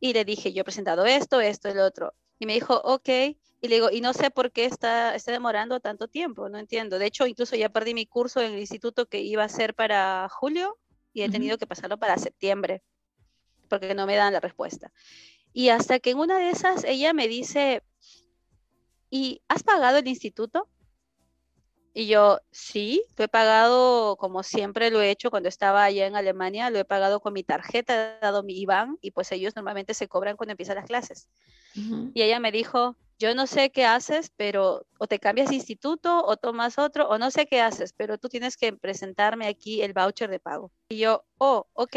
y 0.00 0.14
le 0.14 0.24
dije, 0.24 0.52
yo 0.52 0.62
he 0.62 0.64
presentado 0.64 1.06
esto, 1.06 1.40
esto, 1.40 1.68
el 1.68 1.78
otro. 1.78 2.12
Y 2.40 2.46
me 2.46 2.54
dijo, 2.54 2.74
ok. 2.74 3.08
Y 3.08 3.68
le 3.68 3.76
digo, 3.76 3.88
y 3.92 4.00
no 4.00 4.12
sé 4.14 4.32
por 4.32 4.50
qué 4.50 4.64
está, 4.64 5.14
está 5.14 5.30
demorando 5.30 5.78
tanto 5.78 6.08
tiempo, 6.08 6.48
no 6.48 6.58
entiendo. 6.58 6.98
De 6.98 7.06
hecho, 7.06 7.24
incluso 7.24 7.54
ya 7.54 7.68
perdí 7.68 7.94
mi 7.94 8.04
curso 8.04 8.40
en 8.40 8.54
el 8.54 8.58
instituto 8.58 9.06
que 9.06 9.20
iba 9.20 9.44
a 9.44 9.48
ser 9.48 9.74
para 9.74 10.28
julio 10.28 10.76
y 11.12 11.22
he 11.22 11.30
tenido 11.30 11.56
que 11.56 11.68
pasarlo 11.68 11.98
para 11.98 12.18
septiembre, 12.18 12.82
porque 13.68 13.94
no 13.94 14.06
me 14.06 14.16
dan 14.16 14.32
la 14.32 14.40
respuesta. 14.40 14.92
Y 15.52 15.68
hasta 15.68 16.00
que 16.00 16.10
en 16.10 16.18
una 16.18 16.38
de 16.38 16.50
esas 16.50 16.82
ella 16.82 17.12
me 17.12 17.28
dice, 17.28 17.84
¿y 19.08 19.40
has 19.46 19.62
pagado 19.62 19.98
el 19.98 20.08
instituto? 20.08 20.68
Y 21.94 22.06
yo, 22.06 22.40
sí, 22.50 23.04
lo 23.18 23.24
he 23.24 23.28
pagado 23.28 24.16
como 24.16 24.42
siempre 24.42 24.90
lo 24.90 25.02
he 25.02 25.10
hecho 25.10 25.30
cuando 25.30 25.50
estaba 25.50 25.84
allá 25.84 26.06
en 26.06 26.16
Alemania, 26.16 26.70
lo 26.70 26.78
he 26.78 26.84
pagado 26.86 27.20
con 27.20 27.34
mi 27.34 27.42
tarjeta, 27.42 28.16
he 28.16 28.20
dado 28.20 28.42
mi 28.42 28.58
IBAN 28.60 28.98
y 29.02 29.10
pues 29.10 29.30
ellos 29.32 29.54
normalmente 29.56 29.92
se 29.92 30.08
cobran 30.08 30.36
cuando 30.36 30.52
empiezan 30.52 30.76
las 30.76 30.86
clases. 30.86 31.28
Y 31.74 32.20
ella 32.20 32.38
me 32.38 32.52
dijo, 32.52 32.96
yo 33.18 33.34
no 33.34 33.46
sé 33.46 33.70
qué 33.70 33.84
haces, 33.84 34.32
pero 34.36 34.84
o 34.98 35.06
te 35.06 35.18
cambias 35.18 35.48
de 35.48 35.54
instituto 35.54 36.24
o 36.24 36.36
tomas 36.36 36.78
otro 36.78 37.08
o 37.08 37.18
no 37.18 37.30
sé 37.30 37.46
qué 37.46 37.60
haces, 37.60 37.92
pero 37.92 38.18
tú 38.18 38.28
tienes 38.28 38.56
que 38.56 38.72
presentarme 38.72 39.46
aquí 39.46 39.80
el 39.80 39.92
voucher 39.92 40.28
de 40.28 40.40
pago. 40.40 40.72
Y 40.88 40.98
yo, 40.98 41.24
oh, 41.38 41.66
ok. 41.72 41.96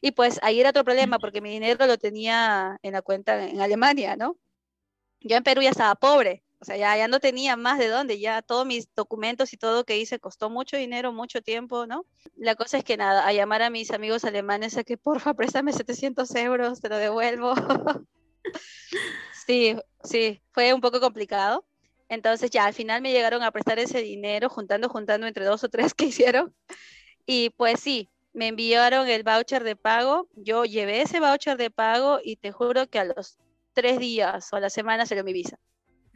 Y 0.00 0.12
pues 0.12 0.38
ahí 0.42 0.60
era 0.60 0.70
otro 0.70 0.84
problema 0.84 1.18
porque 1.18 1.40
mi 1.40 1.50
dinero 1.50 1.86
lo 1.86 1.98
tenía 1.98 2.78
en 2.82 2.92
la 2.92 3.02
cuenta 3.02 3.48
en 3.48 3.60
Alemania, 3.60 4.16
¿no? 4.16 4.36
Yo 5.20 5.36
en 5.36 5.42
Perú 5.42 5.62
ya 5.62 5.70
estaba 5.70 5.94
pobre, 5.94 6.42
o 6.58 6.64
sea, 6.64 6.76
ya, 6.76 6.96
ya 6.96 7.08
no 7.08 7.20
tenía 7.20 7.56
más 7.56 7.78
de 7.78 7.88
dónde, 7.88 8.18
ya 8.18 8.40
todos 8.42 8.66
mis 8.66 8.92
documentos 8.94 9.52
y 9.52 9.56
todo 9.56 9.84
que 9.84 9.98
hice 9.98 10.18
costó 10.18 10.48
mucho 10.48 10.76
dinero, 10.76 11.12
mucho 11.12 11.42
tiempo, 11.42 11.86
¿no? 11.86 12.06
La 12.34 12.54
cosa 12.54 12.78
es 12.78 12.84
que 12.84 12.96
nada, 12.96 13.26
a 13.26 13.32
llamar 13.32 13.62
a 13.62 13.70
mis 13.70 13.90
amigos 13.90 14.24
alemanes 14.24 14.76
a 14.76 14.84
que 14.84 14.96
porfa, 14.96 15.34
préstame 15.34 15.72
700 15.72 16.34
euros, 16.36 16.80
te 16.80 16.88
lo 16.88 16.96
devuelvo. 16.96 17.54
sí, 19.46 19.76
sí, 20.02 20.42
fue 20.52 20.72
un 20.72 20.80
poco 20.80 21.00
complicado. 21.00 21.66
Entonces 22.08 22.50
ya 22.50 22.64
al 22.64 22.74
final 22.74 23.02
me 23.02 23.12
llegaron 23.12 23.42
a 23.42 23.50
prestar 23.50 23.78
ese 23.78 24.00
dinero, 24.00 24.48
juntando, 24.48 24.88
juntando 24.88 25.26
entre 25.26 25.44
dos 25.44 25.64
o 25.64 25.68
tres 25.68 25.92
que 25.94 26.06
hicieron. 26.06 26.54
Y 27.26 27.50
pues 27.50 27.80
sí, 27.80 28.08
me 28.32 28.48
enviaron 28.48 29.08
el 29.08 29.24
voucher 29.24 29.64
de 29.64 29.76
pago. 29.76 30.28
Yo 30.34 30.64
llevé 30.64 31.02
ese 31.02 31.20
voucher 31.20 31.56
de 31.56 31.70
pago 31.70 32.20
y 32.22 32.36
te 32.36 32.52
juro 32.52 32.88
que 32.88 32.98
a 32.98 33.04
los 33.04 33.38
tres 33.72 33.98
días 33.98 34.52
o 34.52 34.56
a 34.56 34.60
la 34.60 34.70
semana 34.70 35.06
salió 35.06 35.24
mi 35.24 35.32
visa. 35.32 35.58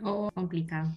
Oh, 0.03 0.31
complicado. 0.35 0.91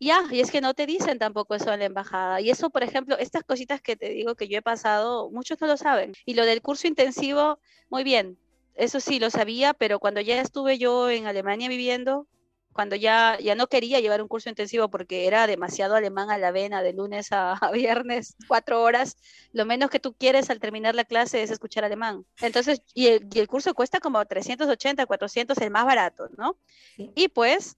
Ya, 0.00 0.24
y 0.30 0.40
es 0.40 0.50
que 0.50 0.60
no 0.60 0.74
te 0.74 0.86
dicen 0.86 1.18
tampoco 1.18 1.54
eso 1.54 1.72
en 1.72 1.78
la 1.78 1.86
embajada. 1.86 2.40
Y 2.40 2.50
eso, 2.50 2.70
por 2.70 2.82
ejemplo, 2.82 3.16
estas 3.18 3.44
cositas 3.44 3.80
que 3.80 3.96
te 3.96 4.10
digo 4.10 4.34
que 4.34 4.48
yo 4.48 4.58
he 4.58 4.62
pasado, 4.62 5.30
muchos 5.30 5.60
no 5.60 5.66
lo 5.66 5.76
saben. 5.76 6.12
Y 6.26 6.34
lo 6.34 6.44
del 6.44 6.62
curso 6.62 6.86
intensivo, 6.86 7.58
muy 7.88 8.04
bien, 8.04 8.36
eso 8.74 9.00
sí 9.00 9.18
lo 9.18 9.30
sabía, 9.30 9.72
pero 9.72 10.00
cuando 10.00 10.20
ya 10.20 10.40
estuve 10.40 10.78
yo 10.78 11.08
en 11.10 11.26
Alemania 11.26 11.68
viviendo, 11.68 12.26
cuando 12.74 12.96
ya, 12.96 13.38
ya 13.40 13.54
no 13.54 13.68
quería 13.68 14.00
llevar 14.00 14.20
un 14.20 14.26
curso 14.26 14.48
intensivo 14.48 14.90
porque 14.90 15.26
era 15.26 15.46
demasiado 15.46 15.94
alemán 15.94 16.30
a 16.30 16.38
la 16.38 16.50
vena 16.50 16.82
de 16.82 16.92
lunes 16.92 17.28
a, 17.30 17.58
viernes, 17.72 18.36
cuatro 18.48 18.82
horas, 18.82 19.16
lo 19.52 19.64
menos 19.64 19.90
que 19.90 20.00
tú 20.00 20.12
quieres 20.12 20.50
al 20.50 20.58
terminar 20.58 20.94
la 20.96 21.04
clase 21.04 21.42
es 21.42 21.52
escuchar 21.52 21.84
alemán. 21.84 22.26
Entonces, 22.42 22.82
y 22.92 23.06
el, 23.06 23.28
y 23.32 23.38
el 23.38 23.48
curso 23.48 23.72
cuesta 23.74 24.00
como 24.00 24.24
380, 24.24 25.06
400, 25.06 25.56
el 25.58 25.70
más 25.70 25.86
barato, 25.86 26.28
¿no? 26.36 26.58
Y 26.96 27.28
pues 27.28 27.76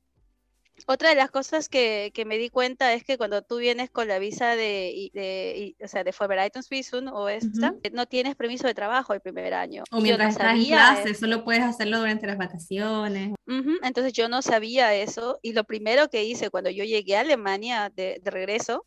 otra 0.86 1.08
de 1.08 1.14
las 1.14 1.30
cosas 1.30 1.68
que, 1.68 2.10
que, 2.14 2.24
me 2.24 2.38
di 2.38 2.50
cuenta 2.50 2.92
es 2.92 3.04
que 3.04 3.16
cuando 3.16 3.42
tú 3.42 3.56
vienes 3.58 3.90
con 3.90 4.08
la 4.08 4.18
visa 4.18 4.56
de, 4.56 5.10
de, 5.14 5.74
o 5.82 5.88
sea, 5.88 6.04
de 6.04 6.14
Vorbereitungsvisum 6.18 7.08
o 7.08 7.28
esta, 7.28 7.74
no 7.92 8.06
tienes 8.06 8.36
permiso 8.36 8.66
de 8.66 8.74
trabajo 8.74 9.14
el 9.14 9.20
primer 9.20 9.54
año. 9.54 9.84
O 9.90 10.00
mientras 10.00 10.34
estás 10.34 10.54
en 10.54 10.66
clase, 10.66 11.14
solo 11.14 11.44
puedes 11.44 11.62
hacerlo 11.62 11.98
durante 11.98 12.26
las 12.26 12.38
vacaciones. 12.38 13.34
Entonces 13.82 14.12
yo 14.12 14.28
no 14.28 14.42
sabía 14.42 14.94
eso 14.94 15.38
y 15.42 15.52
lo 15.52 15.64
primero 15.64 16.08
que 16.08 16.24
hice 16.24 16.50
cuando 16.50 16.70
yo 16.70 16.84
llegué 16.84 17.16
a 17.16 17.20
Alemania 17.20 17.90
de, 17.94 18.20
de 18.22 18.30
regreso, 18.30 18.86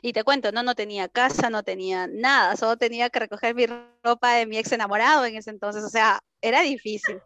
y 0.00 0.12
te 0.12 0.22
cuento, 0.22 0.52
no, 0.52 0.62
no 0.62 0.74
tenía 0.74 1.08
casa, 1.08 1.50
no 1.50 1.62
tenía 1.62 2.06
nada, 2.06 2.56
solo 2.56 2.76
tenía 2.76 3.10
que 3.10 3.18
recoger 3.18 3.54
mi 3.54 3.66
ropa 3.66 4.34
de 4.34 4.46
mi 4.46 4.58
ex 4.58 4.70
enamorado 4.72 5.24
en 5.24 5.36
ese 5.36 5.50
entonces, 5.50 5.82
o 5.82 5.88
sea, 5.88 6.20
era 6.40 6.62
difícil. 6.62 7.20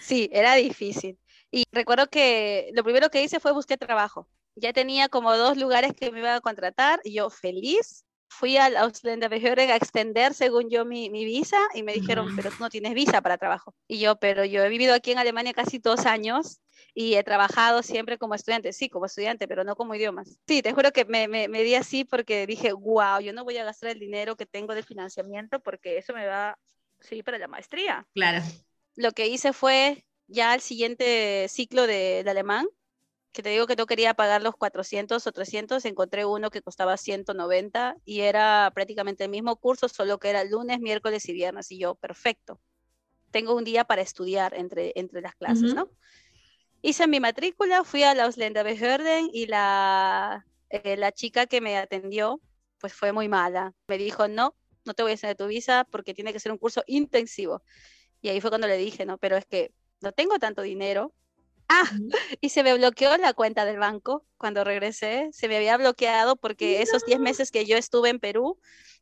Sí, 0.00 0.28
era 0.32 0.54
difícil. 0.54 1.18
Y 1.54 1.62
recuerdo 1.70 2.08
que 2.08 2.70
lo 2.72 2.82
primero 2.82 3.10
que 3.10 3.22
hice 3.22 3.38
fue 3.38 3.52
buscar 3.52 3.78
trabajo. 3.78 4.26
Ya 4.56 4.72
tenía 4.72 5.08
como 5.08 5.36
dos 5.36 5.56
lugares 5.56 5.92
que 5.94 6.10
me 6.10 6.18
iban 6.18 6.34
a 6.34 6.40
contratar 6.40 7.00
y 7.04 7.12
yo 7.12 7.30
feliz 7.30 8.04
fui 8.26 8.56
al 8.56 8.76
Ausländerbehörde 8.76 9.70
a 9.70 9.76
extender 9.76 10.34
según 10.34 10.68
yo 10.68 10.84
mi, 10.84 11.10
mi, 11.10 11.24
visa 11.24 11.60
y 11.72 11.84
me 11.84 11.92
dijeron, 11.92 12.34
pero 12.34 12.50
tú 12.50 12.56
no 12.58 12.70
tienes 12.70 12.92
visa 12.94 13.22
para 13.22 13.38
trabajo. 13.38 13.72
Y 13.86 14.00
yo, 14.00 14.16
pero 14.16 14.44
yo 14.44 14.64
he 14.64 14.68
vivido 14.68 14.94
aquí 14.94 15.12
en 15.12 15.18
Alemania 15.18 15.52
casi 15.52 15.78
dos 15.78 16.06
años 16.06 16.60
y 16.92 17.14
he 17.14 17.22
trabajado 17.22 17.84
siempre 17.84 18.18
como 18.18 18.34
estudiante, 18.34 18.72
sí, 18.72 18.88
como 18.88 19.06
estudiante, 19.06 19.46
pero 19.46 19.62
no 19.62 19.76
como 19.76 19.94
idiomas. 19.94 20.36
Sí, 20.48 20.60
te 20.60 20.72
juro 20.72 20.90
que 20.90 21.04
me, 21.04 21.28
me, 21.28 21.46
me 21.46 21.62
di 21.62 21.76
así 21.76 22.04
porque 22.04 22.48
dije, 22.48 22.72
wow, 22.72 23.20
yo 23.20 23.32
no 23.32 23.44
voy 23.44 23.58
a 23.58 23.64
gastar 23.64 23.90
el 23.90 24.00
dinero 24.00 24.36
que 24.36 24.46
tengo 24.46 24.74
de 24.74 24.82
financiamiento 24.82 25.60
porque 25.60 25.98
eso 25.98 26.14
me 26.14 26.26
va, 26.26 26.58
sí, 26.98 27.22
para 27.22 27.38
la 27.38 27.46
maestría. 27.46 28.04
Claro. 28.12 28.42
Lo 28.96 29.12
que 29.12 29.28
hice 29.28 29.52
fue 29.52 30.04
ya 30.34 30.52
al 30.52 30.60
siguiente 30.60 31.46
ciclo 31.48 31.86
de, 31.86 32.24
alemán, 32.28 32.66
que 33.32 33.42
te 33.42 33.48
digo 33.48 33.66
que 33.66 33.76
no 33.76 33.86
quería 33.86 34.14
pagar 34.14 34.42
los 34.42 34.54
400 34.54 35.26
o 35.26 35.32
300, 35.32 35.84
encontré 35.86 36.24
uno 36.24 36.50
que 36.50 36.62
costaba 36.62 36.96
190 36.96 37.96
y 38.04 38.20
era 38.20 38.70
prácticamente 38.74 39.24
el 39.24 39.30
mismo 39.30 39.56
curso, 39.56 39.88
solo 39.88 40.18
que 40.18 40.30
era 40.30 40.44
lunes, 40.44 40.78
miércoles 40.80 41.28
y 41.28 41.32
viernes. 41.32 41.70
Y 41.72 41.78
yo, 41.78 41.94
perfecto, 41.94 42.60
tengo 43.30 43.54
un 43.54 43.64
día 43.64 43.84
para 43.84 44.02
estudiar 44.02 44.54
entre, 44.54 44.92
entre 44.94 45.20
las 45.22 45.34
clases, 45.34 45.74
¿no? 45.74 45.88
Hice 46.82 47.06
mi 47.06 47.18
matrícula, 47.18 47.82
fui 47.82 48.02
a 48.02 48.14
la 48.14 48.24
Ausländerbehörden 48.24 49.30
y 49.32 49.46
la, 49.46 50.46
eh, 50.68 50.96
la 50.96 51.12
chica 51.12 51.46
que 51.46 51.62
me 51.62 51.78
atendió, 51.78 52.40
pues 52.78 52.92
fue 52.92 53.12
muy 53.12 53.26
mala. 53.26 53.72
Me 53.88 53.96
dijo, 53.96 54.28
no, 54.28 54.54
no 54.84 54.94
te 54.94 55.02
voy 55.02 55.12
a 55.12 55.14
hacer 55.14 55.34
tu 55.34 55.46
visa 55.46 55.84
porque 55.90 56.14
tiene 56.14 56.32
que 56.32 56.40
ser 56.40 56.52
un 56.52 56.58
curso 56.58 56.84
intensivo. 56.86 57.62
Y 58.20 58.28
ahí 58.28 58.40
fue 58.40 58.50
cuando 58.50 58.66
le 58.66 58.76
dije, 58.76 59.06
no, 59.06 59.18
pero 59.18 59.36
es 59.36 59.46
que 59.46 59.72
no 60.00 60.12
tengo 60.12 60.38
tanto 60.38 60.62
dinero. 60.62 61.12
Ah, 61.68 61.84
y 62.40 62.50
se 62.50 62.62
me 62.62 62.74
bloqueó 62.74 63.16
la 63.16 63.32
cuenta 63.32 63.64
del 63.64 63.78
banco 63.78 64.24
cuando 64.36 64.64
regresé. 64.64 65.28
Se 65.32 65.48
me 65.48 65.56
había 65.56 65.76
bloqueado 65.76 66.36
porque 66.36 66.82
esos 66.82 67.04
10 67.04 67.20
meses 67.20 67.50
que 67.50 67.64
yo 67.64 67.76
estuve 67.76 68.10
en 68.10 68.20
Perú 68.20 68.58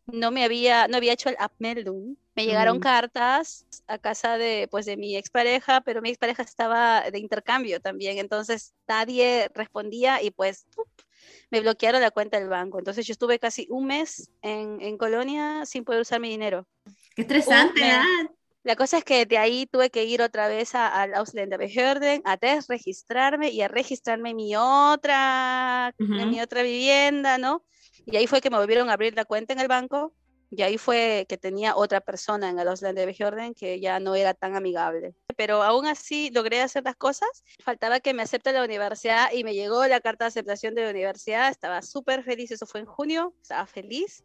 no 0.07 0.31
me 0.31 0.44
había, 0.44 0.88
no 0.88 0.96
había 0.96 1.12
hecho 1.12 1.28
el 1.28 1.37
Abmeldung. 1.38 2.16
Me 2.35 2.46
llegaron 2.46 2.81
cartas 2.81 3.66
a 3.87 3.98
casa 3.98 4.38
de, 4.38 4.66
pues, 4.70 4.87
de 4.87 4.96
mi 4.96 5.16
expareja, 5.16 5.83
pero 5.83 6.00
mi 6.00 6.09
expareja 6.09 6.42
estaba 6.42 7.11
de 7.11 7.18
intercambio 7.18 7.81
también. 7.81 8.18
Entonces 8.18 8.74
nadie 8.88 9.50
respondía 9.55 10.22
y 10.22 10.31
pues 10.31 10.66
me 11.50 11.61
bloquearon 11.61 12.00
la 12.00 12.11
cuenta 12.11 12.38
del 12.38 12.48
banco. 12.48 12.78
Entonces 12.78 13.07
yo 13.07 13.12
estuve 13.12 13.38
casi 13.38 13.66
un 13.70 13.87
mes 13.87 14.31
en, 14.40 14.81
en 14.81 14.96
Colonia 14.96 15.66
sin 15.66 15.85
poder 15.85 16.00
usar 16.00 16.20
mi 16.20 16.31
dinero. 16.31 16.66
Qué 17.14 17.22
estresante. 17.22 17.83
La 18.64 18.77
cosa 18.77 18.98
es 18.98 19.05
que 19.05 19.27
de 19.27 19.38
ahí 19.38 19.66
tuve 19.66 19.90
que 19.90 20.05
ir 20.05 20.22
otra 20.22 20.46
vez 20.46 20.75
al 20.75 21.14
Ausländerbehörden 21.14 22.22
a 22.25 22.37
desregistrarme 22.37 23.51
y 23.51 23.61
a 23.62 23.68
registrarme 23.68 24.31
en 24.31 24.37
mi 24.37 24.55
otra, 24.57 25.92
en 25.98 26.31
mi 26.31 26.40
otra 26.40 26.62
vivienda, 26.62 27.38
¿no? 27.38 27.64
Y 28.07 28.16
ahí 28.16 28.29
fue 28.29 28.40
que 28.40 28.51
me 28.51 28.59
volvieron 28.59 28.88
a 28.88 28.92
abrir 28.92 29.16
la 29.16 29.25
cuenta 29.25 29.53
en 29.53 29.59
el 29.59 29.66
banco 29.66 30.14
y 30.48 30.62
ahí 30.62 30.79
fue 30.79 31.27
que 31.29 31.38
tenía 31.38 31.75
otra 31.75 32.01
persona 32.01 32.51
en 32.51 32.59
el 32.59 32.68
Ausländerbehörden 32.68 33.55
que 33.55 33.81
ya 33.81 33.98
no 33.98 34.14
era 34.14 34.33
tan 34.33 34.55
amigable. 34.55 35.14
Pero 35.37 35.62
aún 35.62 35.87
así 35.87 36.31
logré 36.31 36.61
hacer 36.61 36.85
las 36.85 36.94
cosas. 36.94 37.42
Faltaba 37.64 37.98
que 37.98 38.14
me 38.14 38.22
acepte 38.22 38.53
la 38.53 38.62
universidad 38.62 39.33
y 39.33 39.42
me 39.42 39.55
llegó 39.55 39.85
la 39.88 40.01
carta 40.01 40.27
de 40.27 40.29
aceptación 40.29 40.75
de 40.75 40.85
la 40.85 40.90
universidad. 40.90 41.51
Estaba 41.51 41.83
súper 41.83 42.22
feliz, 42.22 42.53
eso 42.53 42.66
fue 42.66 42.81
en 42.81 42.87
junio, 42.87 43.35
estaba 43.40 43.66
feliz 43.66 44.22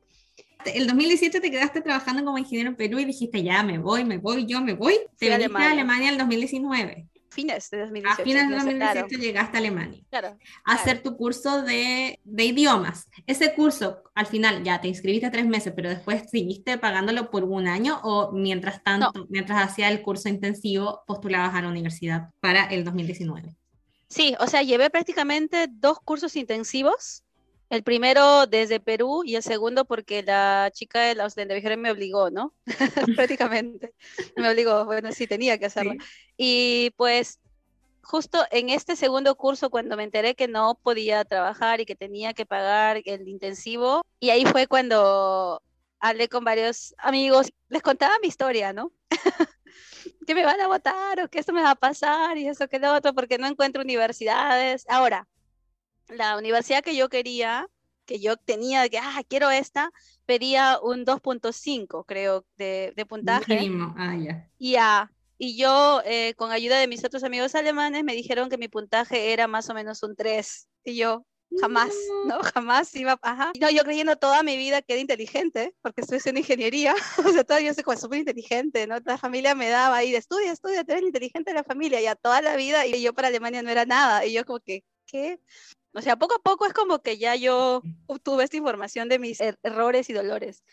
el 0.73 0.87
2017 0.87 1.39
te 1.39 1.51
quedaste 1.51 1.81
trabajando 1.81 2.23
como 2.23 2.37
ingeniero 2.37 2.69
en 2.69 2.75
Perú 2.75 2.99
y 2.99 3.05
dijiste, 3.05 3.43
ya 3.43 3.63
me 3.63 3.77
voy, 3.77 4.03
me 4.03 4.17
voy, 4.17 4.45
yo 4.45 4.61
me 4.61 4.73
voy. 4.73 4.99
Te 5.17 5.29
viniste 5.29 5.57
a 5.57 5.71
Alemania 5.71 6.09
el 6.09 6.17
2019. 6.17 7.07
Fines 7.29 7.69
de 7.69 7.79
2018. 7.81 8.21
A 8.21 8.25
fines 8.25 8.49
de 8.49 8.55
2017 8.55 9.17
llegaste 9.17 9.57
a 9.57 9.59
Alemania. 9.59 10.01
Claro. 10.09 10.37
A 10.65 10.73
hacer 10.73 11.03
tu 11.03 11.15
curso 11.15 11.61
de, 11.61 12.19
de, 12.23 12.45
idiomas. 12.45 13.07
Ese 13.27 13.53
curso, 13.53 14.01
al 14.15 14.25
final, 14.25 14.63
ya 14.63 14.81
te 14.81 14.87
inscribiste 14.87 15.29
tres 15.29 15.45
meses, 15.45 15.73
pero 15.75 15.89
después 15.89 16.23
seguiste 16.31 16.77
pagándolo 16.77 17.29
por 17.29 17.43
un 17.43 17.67
año 17.67 17.99
o 18.03 18.31
mientras 18.31 18.83
tanto, 18.83 19.27
mientras 19.29 19.69
hacía 19.69 19.89
el 19.89 20.01
curso 20.01 20.29
intensivo, 20.29 21.03
postulabas 21.05 21.53
a 21.53 21.61
la 21.61 21.67
universidad 21.67 22.29
para 22.39 22.65
el 22.65 22.83
2019. 22.83 23.55
Sí, 24.09 24.35
o 24.39 24.47
sea, 24.47 24.63
llevé 24.63 24.89
prácticamente 24.89 25.67
dos 25.69 25.99
cursos 25.99 26.35
intensivos 26.37 27.23
el 27.69 27.83
primero 27.83 28.47
desde 28.47 28.79
Perú 28.79 29.23
y 29.25 29.35
el 29.35 29.43
segundo 29.43 29.85
porque 29.85 30.23
la 30.23 30.71
chica 30.73 31.01
de 31.01 31.15
la 31.15 31.29
televisión 31.29 31.79
me 31.81 31.91
obligó, 31.91 32.29
¿no? 32.29 32.53
Prácticamente. 33.15 33.93
Me 34.35 34.49
obligó, 34.49 34.85
bueno, 34.85 35.11
sí, 35.11 35.27
tenía 35.27 35.57
que 35.57 35.65
hacerlo. 35.65 35.93
Y 36.37 36.91
pues 36.95 37.39
justo 38.01 38.45
en 38.51 38.69
este 38.69 38.95
segundo 38.95 39.35
curso, 39.35 39.69
cuando 39.69 39.97
me 39.97 40.03
enteré 40.03 40.33
que 40.33 40.47
no 40.47 40.75
podía 40.81 41.25
trabajar 41.25 41.81
y 41.81 41.85
que 41.85 41.95
tenía 41.95 42.33
que 42.33 42.45
pagar 42.45 43.01
el 43.03 43.27
intensivo, 43.27 44.01
y 44.19 44.29
ahí 44.29 44.45
fue 44.45 44.65
cuando 44.67 45.61
hablé 45.99 46.29
con 46.29 46.45
varios 46.45 46.95
amigos, 46.99 47.51
les 47.67 47.81
contaba 47.81 48.15
mi 48.21 48.29
historia, 48.29 48.71
¿no? 48.71 48.93
que 50.25 50.35
me 50.35 50.45
van 50.45 50.61
a 50.61 50.67
votar 50.67 51.19
o 51.19 51.29
que 51.29 51.39
esto 51.39 51.51
me 51.51 51.61
va 51.61 51.71
a 51.71 51.75
pasar 51.75 52.37
y 52.37 52.47
eso 52.47 52.67
que 52.69 52.79
lo 52.79 52.93
otro, 52.93 53.13
porque 53.13 53.37
no 53.37 53.47
encuentro 53.47 53.81
universidades. 53.81 54.85
Ahora, 54.87 55.27
la 56.09 56.37
universidad 56.37 56.83
que 56.83 56.95
yo 56.95 57.09
quería, 57.09 57.67
que 58.05 58.19
yo 58.19 58.37
tenía, 58.37 58.87
que, 58.89 58.97
ah, 58.97 59.21
quiero 59.27 59.49
esta, 59.49 59.91
pedía 60.25 60.79
un 60.81 61.05
2.5, 61.05 62.05
creo, 62.05 62.45
de, 62.57 62.93
de 62.95 63.05
puntaje. 63.05 63.69
Ah, 63.97 64.15
ya. 64.15 64.49
Yeah. 64.57 65.11
Y 65.37 65.55
yo, 65.57 66.01
eh, 66.05 66.33
con 66.35 66.51
ayuda 66.51 66.79
de 66.79 66.87
mis 66.87 67.03
otros 67.03 67.23
amigos 67.23 67.53
alemanes, 67.53 68.03
me 68.03 68.13
dijeron 68.13 68.49
que 68.49 68.57
mi 68.57 68.67
puntaje 68.67 69.33
era 69.33 69.47
más 69.47 69.69
o 69.69 69.73
menos 69.73 70.01
un 70.01 70.15
3. 70.15 70.67
Y 70.83 70.95
yo, 70.95 71.27
jamás, 71.61 71.93
¿no? 72.25 72.39
Jamás 72.53 72.95
iba, 72.95 73.19
ajá. 73.21 73.51
No, 73.59 73.69
yo 73.69 73.83
creyendo 73.83 74.15
toda 74.15 74.43
mi 74.43 74.57
vida 74.57 74.81
que 74.81 74.93
era 74.93 75.01
inteligente, 75.01 75.75
porque 75.81 76.01
estoy 76.01 76.17
haciendo 76.17 76.39
ingeniería, 76.39 76.95
o 77.25 77.31
sea, 77.31 77.43
todavía 77.43 77.73
soy 77.73 77.83
súper 77.97 78.19
inteligente, 78.19 78.87
¿no? 78.87 78.97
La 79.05 79.17
familia 79.17 79.55
me 79.55 79.69
daba 79.69 79.97
ahí 79.97 80.11
de 80.11 80.17
estudia, 80.17 80.51
estudia, 80.51 80.83
tú 80.83 80.93
eres 80.93 81.03
inteligente 81.03 81.51
de 81.51 81.55
la 81.55 81.63
familia, 81.63 82.01
ya 82.01 82.15
toda 82.15 82.41
la 82.41 82.55
vida, 82.55 82.85
y 82.85 83.01
yo 83.01 83.13
para 83.13 83.27
Alemania 83.27 83.61
no 83.61 83.69
era 83.69 83.85
nada, 83.85 84.25
y 84.25 84.33
yo 84.33 84.45
como 84.45 84.59
que, 84.59 84.83
¿qué? 85.05 85.39
O 85.93 86.01
sea, 86.01 86.17
poco 86.17 86.35
a 86.35 86.39
poco 86.39 86.65
es 86.65 86.73
como 86.73 86.99
que 86.99 87.17
ya 87.17 87.35
yo 87.35 87.81
obtuve 88.05 88.43
esta 88.43 88.57
información 88.57 89.09
de 89.09 89.19
mis 89.19 89.39
er-, 89.41 89.57
errores 89.63 90.09
y 90.09 90.13
dolores. 90.13 90.63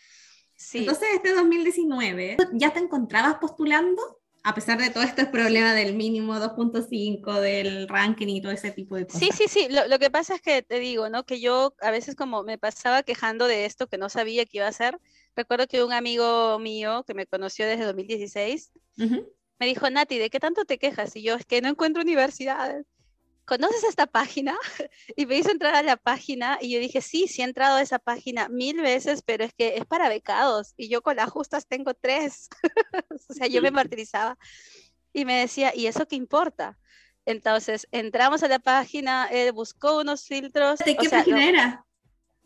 Sí. 0.55 0.79
Entonces, 0.79 1.07
este 1.13 1.33
2019, 1.33 2.37
¿ya 2.53 2.71
te 2.71 2.79
encontrabas 2.79 3.35
postulando? 3.35 4.01
A 4.43 4.53
pesar 4.53 4.77
de 4.77 4.91
todo 4.91 5.03
este 5.03 5.25
problema 5.25 5.73
del 5.73 5.95
mínimo 5.95 6.35
2.5, 6.35 7.39
del 7.39 7.87
ranking 7.87 8.27
y 8.27 8.41
todo 8.41 8.51
ese 8.51 8.69
tipo 8.69 8.95
de 8.95 9.07
cosas. 9.07 9.19
Sí, 9.19 9.29
sí, 9.33 9.45
sí. 9.47 9.67
Lo, 9.69 9.97
que 9.97 10.11
pasa 10.11 10.35
es 10.35 10.41
que 10.41 10.61
te 10.61 10.79
digo, 10.79 11.09
¿no? 11.09 11.25
Que 11.25 11.39
yo 11.39 11.73
a 11.81 11.89
veces 11.89 12.15
como 12.15 12.43
me 12.43 12.59
pasaba 12.59 13.01
quejando 13.01 13.47
de 13.47 13.65
esto 13.65 13.87
que 13.87 13.97
no 13.97 14.07
sabía 14.07 14.45
qué 14.45 14.59
iba 14.59 14.67
a 14.67 14.69
hacer. 14.69 14.99
Recuerdo 15.35 15.67
que 15.67 15.83
un 15.83 15.93
amigo 15.93 16.59
mío 16.59 17.03
que 17.07 17.15
me 17.15 17.25
conoció 17.25 17.65
desde 17.65 17.85
2016 17.85 18.71
me 18.97 19.65
dijo, 19.65 19.89
Nati, 19.89 20.19
¿de 20.19 20.29
qué 20.29 20.39
tanto 20.39 20.65
te 20.65 20.77
quejas? 20.77 21.15
Y 21.15 21.23
yo, 21.23 21.35
es 21.35 21.45
que 21.45 21.61
no 21.61 21.69
encuentro 21.69 22.03
universidades. 22.03 22.85
¿Conoces 23.45 23.83
esta 23.83 24.07
página? 24.07 24.55
Y 25.15 25.25
me 25.25 25.37
hizo 25.37 25.51
entrar 25.51 25.75
a 25.75 25.83
la 25.83 25.97
página 25.97 26.57
y 26.61 26.71
yo 26.71 26.79
dije, 26.79 27.01
sí, 27.01 27.27
sí 27.27 27.41
he 27.41 27.45
entrado 27.45 27.77
a 27.77 27.81
esa 27.81 27.99
página 27.99 28.49
mil 28.49 28.81
veces, 28.81 29.21
pero 29.21 29.43
es 29.43 29.53
que 29.53 29.77
es 29.77 29.85
para 29.85 30.09
becados 30.09 30.73
y 30.77 30.89
yo 30.89 31.01
con 31.01 31.15
las 31.15 31.29
justas 31.29 31.67
tengo 31.67 31.93
tres. 31.93 32.49
o 33.29 33.33
sea, 33.33 33.47
yo 33.47 33.61
me 33.61 33.71
martirizaba 33.71 34.37
y 35.13 35.25
me 35.25 35.39
decía, 35.39 35.73
¿y 35.75 35.87
eso 35.87 36.07
qué 36.07 36.15
importa? 36.15 36.77
Entonces 37.25 37.87
entramos 37.91 38.43
a 38.43 38.47
la 38.47 38.59
página, 38.59 39.29
buscó 39.53 39.99
unos 39.99 40.25
filtros. 40.25 40.79
¿De 40.79 40.95
qué 40.95 41.09
página 41.09 41.47
era? 41.47 41.85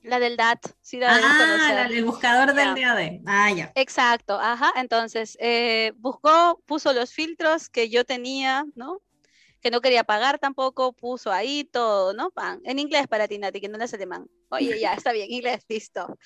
La 0.03 0.19
del 0.19 0.37
DAT, 0.37 0.65
sí, 0.81 0.99
ah, 1.03 1.87
el 1.89 2.05
buscador 2.05 2.53
del 2.53 2.73
DAD. 2.73 3.21
Ah, 3.25 3.51
ya. 3.51 3.71
Exacto, 3.75 4.39
ajá. 4.39 4.71
Entonces, 4.77 5.37
eh, 5.41 5.91
buscó, 5.97 6.61
puso 6.65 6.93
los 6.93 7.11
filtros 7.11 7.67
que 7.67 7.89
yo 7.89 8.05
tenía, 8.05 8.65
¿no? 8.75 9.01
Que 9.61 9.71
no 9.71 9.81
quería 9.81 10.03
pagar 10.03 10.39
tampoco, 10.39 10.93
puso 10.93 11.31
ahí 11.31 11.63
todo, 11.65 12.13
¿no? 12.13 12.31
En 12.63 12.79
inglés 12.79 13.07
para 13.07 13.27
ti, 13.27 13.37
Nati, 13.37 13.61
que 13.61 13.69
no 13.69 13.83
es 13.83 13.93
alemán. 13.93 14.27
Oye, 14.49 14.79
ya, 14.79 14.93
está 14.93 15.11
bien, 15.11 15.31
inglés, 15.31 15.63
listo. 15.67 16.17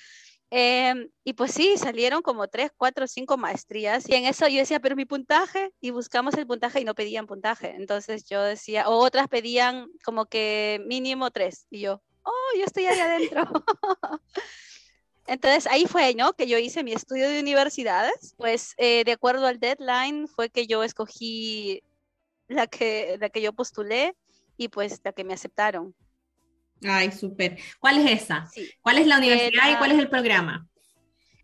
Em, 0.50 1.08
y 1.24 1.32
pues 1.32 1.50
sí, 1.52 1.76
salieron 1.76 2.22
como 2.22 2.46
tres, 2.46 2.70
cuatro, 2.76 3.08
cinco 3.08 3.36
maestrías. 3.36 4.08
Y 4.08 4.14
en 4.14 4.24
eso 4.26 4.46
yo 4.46 4.58
decía, 4.58 4.78
pero 4.78 4.94
mi 4.94 5.04
puntaje, 5.04 5.72
y 5.80 5.90
buscamos 5.90 6.34
el 6.34 6.46
puntaje 6.46 6.80
y 6.80 6.84
no 6.84 6.94
pedían 6.94 7.26
puntaje. 7.26 7.74
Entonces 7.76 8.24
yo 8.28 8.40
decía, 8.42 8.88
o 8.88 8.98
otras 8.98 9.26
pedían 9.28 9.88
como 10.04 10.26
que 10.26 10.80
mínimo 10.86 11.30
tres. 11.32 11.66
Y 11.70 11.80
yo, 11.80 12.02
oh, 12.22 12.58
yo 12.58 12.64
estoy 12.64 12.86
ahí 12.86 13.00
adentro. 13.00 13.44
Entonces 15.26 15.66
ahí 15.66 15.86
fue, 15.86 16.14
¿no? 16.14 16.34
Que 16.34 16.46
yo 16.46 16.58
hice 16.58 16.84
mi 16.84 16.92
estudio 16.92 17.28
de 17.28 17.40
universidades. 17.40 18.34
Pues 18.36 18.74
eh, 18.76 19.02
de 19.04 19.12
acuerdo 19.12 19.46
al 19.46 19.58
deadline 19.58 20.28
fue 20.28 20.50
que 20.50 20.66
yo 20.68 20.84
escogí 20.84 21.82
la 22.48 22.66
que, 22.66 23.16
la 23.20 23.28
que 23.28 23.42
yo 23.42 23.52
postulé 23.52 24.16
y 24.56 24.68
pues 24.68 25.00
la 25.04 25.12
que 25.12 25.24
me 25.24 25.34
aceptaron. 25.34 25.94
Ay, 26.82 27.12
súper. 27.12 27.58
¿Cuál 27.80 27.98
es 27.98 28.22
esa? 28.22 28.48
¿Cuál 28.82 28.98
es 28.98 29.06
la 29.06 29.18
universidad 29.18 29.72
y 29.72 29.76
cuál 29.76 29.92
es 29.92 29.98
el 29.98 30.08
programa? 30.08 30.66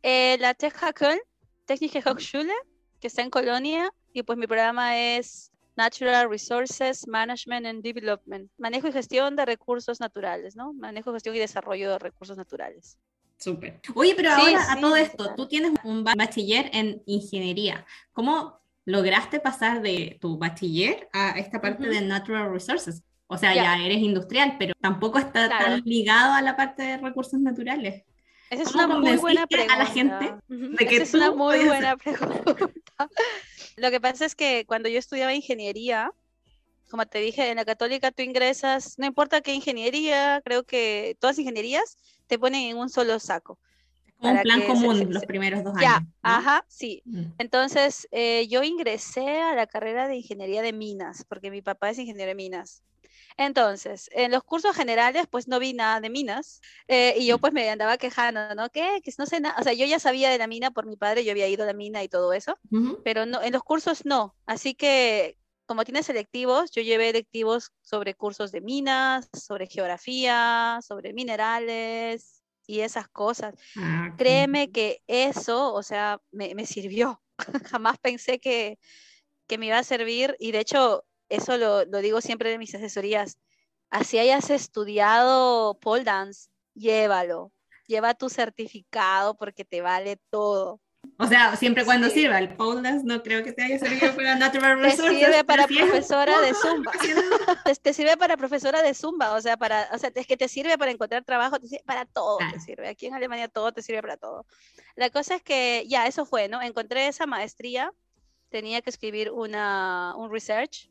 Eh, 0.03 0.37
la 0.39 0.55
TH 0.55 0.93
Köln, 0.95 1.21
Technische 1.67 2.03
Hochschule, 2.05 2.53
que 3.01 3.07
está 3.07 3.23
en 3.23 3.31
Colonia, 3.31 3.91
y 4.13 4.23
pues 4.23 4.39
mi 4.39 4.47
programa 4.47 4.99
es 4.99 5.51
Natural 5.77 6.29
Resources 6.29 7.07
Management 7.07 7.67
and 7.67 7.83
Development, 7.83 8.51
manejo 8.59 8.89
y 8.89 8.93
gestión 8.93 9.37
de 9.37 9.47
recursos 9.47 10.01
naturales, 10.01 10.57
¿no? 10.57 10.73
Manejo, 10.73 11.13
gestión 11.13 11.37
y 11.37 11.39
desarrollo 11.39 11.93
de 11.93 11.99
recursos 11.99 12.37
naturales. 12.37 12.99
Súper. 13.39 13.81
Oye, 13.95 14.15
pero 14.15 14.33
ahora 14.33 14.73
a 14.73 14.79
todo 14.79 14.97
esto, 14.97 15.35
tú 15.35 15.49
tienes 15.49 15.73
un 15.83 16.05
bachiller 16.05 16.71
en 16.75 17.03
ingeniería. 17.07 17.87
¿Cómo 18.13 18.60
lograste 18.85 19.41
pasar 19.41 19.83
de 19.83 20.19
tu 20.21 20.39
bachiller 20.39 21.09
a 21.13 21.39
esta 21.39 21.61
parte 21.61 21.87
de 21.87 22.01
Natural 22.01 22.51
Resources. 22.53 23.03
O 23.27 23.39
sea, 23.39 23.55
ya 23.55 23.77
eres 23.85 23.99
industrial, 23.99 24.57
pero 24.59 24.75
tampoco 24.81 25.19
está 25.19 25.49
tan 25.49 25.83
ligado 25.85 26.33
a 26.33 26.43
la 26.43 26.57
parte 26.57 26.83
de 26.83 26.97
recursos 26.97 27.39
naturales. 27.39 28.05
Esa 28.51 28.63
es 28.65 28.75
una 28.75 28.89
muy 28.89 29.17
buena 29.17 29.47
pregunta. 29.47 29.75
a 29.75 29.79
la 29.79 29.87
gente 29.87 30.35
de 30.49 30.87
que 30.87 30.97
es 30.97 31.15
una 31.15 31.31
muy 31.31 31.65
buena 31.65 31.97
pregunta. 31.97 32.67
Lo 33.77 33.91
que 33.91 34.01
pasa 34.01 34.25
es 34.25 34.35
que 34.35 34.65
cuando 34.67 34.89
yo 34.89 34.99
estudiaba 34.99 35.33
ingeniería, 35.33 36.11
como 36.91 37.07
te 37.07 37.21
dije, 37.21 37.51
en 37.51 37.57
la 37.57 37.65
católica 37.65 38.11
tú 38.11 38.23
ingresas, 38.23 38.99
no 38.99 39.07
importa 39.07 39.41
qué 39.41 39.55
ingeniería, 39.55 40.43
creo 40.45 40.65
que 40.65 41.17
todas 41.21 41.39
ingenierías 41.39 41.97
te 42.27 42.37
ponen 42.37 42.63
en 42.63 42.79
un 42.79 42.91
solo 42.91 43.21
saco 43.21 43.61
un 44.21 44.41
plan 44.43 44.67
común 44.67 45.13
los 45.13 45.25
primeros 45.25 45.65
dos 45.65 45.75
años. 45.77 45.83
Ya, 45.83 46.07
ajá, 46.23 46.65
sí. 46.69 47.03
Mm. 47.05 47.25
Entonces, 47.39 48.09
eh, 48.11 48.47
yo 48.49 48.63
ingresé 48.63 49.41
a 49.41 49.55
la 49.55 49.67
carrera 49.67 50.09
de 50.09 50.17
ingeniería 50.17 50.63
de 50.63 50.73
minas, 50.73 51.25
porque 51.29 51.51
mi 51.51 51.63
papá 51.63 51.91
es 51.91 51.99
ingeniero 51.99 52.29
de 52.29 52.35
minas. 52.35 52.83
Entonces, 53.37 54.11
en 54.13 54.31
los 54.31 54.43
cursos 54.43 54.77
generales, 54.77 55.27
pues 55.31 55.49
no 55.49 55.59
vi 55.59 55.73
nada 55.73 56.01
de 56.01 56.11
minas 56.11 56.61
eh, 56.89 57.15
y 57.19 57.27
yo 57.27 57.39
pues 57.39 57.53
me 57.53 57.69
andaba 57.71 57.97
quejando, 57.97 58.55
¿no? 58.55 58.69
¿Qué? 58.71 59.01
Que 59.03 59.13
no 59.19 59.27
sé 59.27 59.41
nada, 59.41 59.57
o 59.59 59.63
sea, 59.63 59.73
yo 59.73 59.87
ya 59.87 59.99
sabía 59.99 60.31
de 60.31 60.39
la 60.39 60.47
mina 60.47 60.71
por 60.71 60.87
mi 60.87 60.97
padre, 60.97 61.25
yo 61.25 61.31
había 61.31 61.49
ido 61.49 61.63
a 61.63 61.67
la 61.67 61.73
mina 61.73 62.03
y 62.03 62.09
todo 62.09 62.33
eso, 62.33 62.59
pero 63.05 63.27
no, 63.27 63.43
en 63.43 63.53
los 63.53 63.63
cursos 63.63 64.05
no. 64.05 64.35
Así 64.47 64.75
que, 64.75 65.39
como 65.67 65.85
tiene 65.85 66.03
selectivos, 66.03 66.71
yo 66.73 66.83
llevé 66.83 67.11
electivos 67.11 67.73
sobre 67.81 68.15
cursos 68.15 68.53
de 68.53 68.61
minas, 68.61 69.29
sobre 69.33 69.67
geografía, 69.67 70.81
sobre 70.83 71.13
minerales, 71.13 72.40
y 72.71 72.83
esas 72.83 73.09
cosas. 73.09 73.57
Ah, 73.77 74.15
Créeme 74.17 74.71
que 74.71 75.03
eso, 75.09 75.75
o 75.75 75.83
sea, 75.83 76.21
me, 76.31 76.65
sirvió. 76.67 77.21
Jamás 77.71 77.99
pensé 77.99 78.39
que, 78.39 78.79
me 79.59 79.67
iba 79.67 79.79
a 79.79 79.83
servir 79.83 80.37
y 80.39 80.53
de 80.53 80.61
hecho, 80.61 81.05
eso 81.29 81.57
lo, 81.57 81.85
digo 82.01 82.21
siempre 82.21 82.53
en 82.53 82.61
mis 82.61 82.75
asesorías. 82.75 83.39
Así 83.91 84.19
hayas 84.21 84.51
estudiado 84.51 85.81
pole 85.81 86.05
dance, 86.05 86.49
llévalo. 86.75 87.53
Lleva 87.89 88.15
tu 88.15 88.29
certificado 88.29 89.37
porque 89.37 89.65
te 89.65 89.81
vale 89.81 90.21
todo. 90.31 90.81
O 91.23 91.27
sea, 91.27 91.55
siempre 91.57 91.85
cuando 91.85 92.09
sirva. 92.09 92.39
El 92.39 92.57
pole 92.57 93.03
no 93.05 93.23
creo 93.23 93.45
que 93.45 93.53
te 93.53 93.63
haya 93.63 93.79
servido 93.79 94.15
para 94.17 94.37
Natural 94.37 94.81
Resources. 94.81 95.19
Te 95.19 95.27
sirve 95.27 95.45
para 95.45 95.67
profesora 95.67 96.41
de 96.41 96.55
Zumba. 96.55 96.93
te 97.83 97.93
sirve 97.93 98.17
para 98.17 98.37
profesora 98.39 98.83
de 98.83 98.95
Zumba, 98.95 99.35
o 99.35 99.41
sea, 99.41 99.59
para, 99.59 99.89
o 99.93 99.99
sea, 99.99 100.11
es 100.15 100.27
que 100.27 100.39
te 100.39 100.49
sirve 100.49 100.79
para 100.79 100.91
encontrar 100.91 101.23
trabajo, 101.25 101.61
te 101.61 101.69
sirve 101.69 101.85
para 101.85 102.07
todo, 102.07 102.39
te 102.53 102.61
sirve. 102.61 102.89
Aquí 102.89 103.07
en 103.07 103.15
Alemania 103.15 103.49
todo 103.49 103.71
te 103.71 103.83
sirve 103.83 104.01
para 104.01 104.17
todo. 104.17 104.47
La 104.97 105.11
cosa 105.11 105.35
es 105.35 105.43
que 105.43 105.85
ya, 105.89 106.07
eso 106.07 106.25
fue, 106.25 106.49
¿no? 106.49 106.63
Encontré 106.63 107.07
esa 107.07 107.27
maestría, 107.27 107.93
tenía 108.49 108.81
que 108.81 108.89
escribir 108.89 109.31
una, 109.31 110.15
un 110.17 110.31
research. 110.31 110.91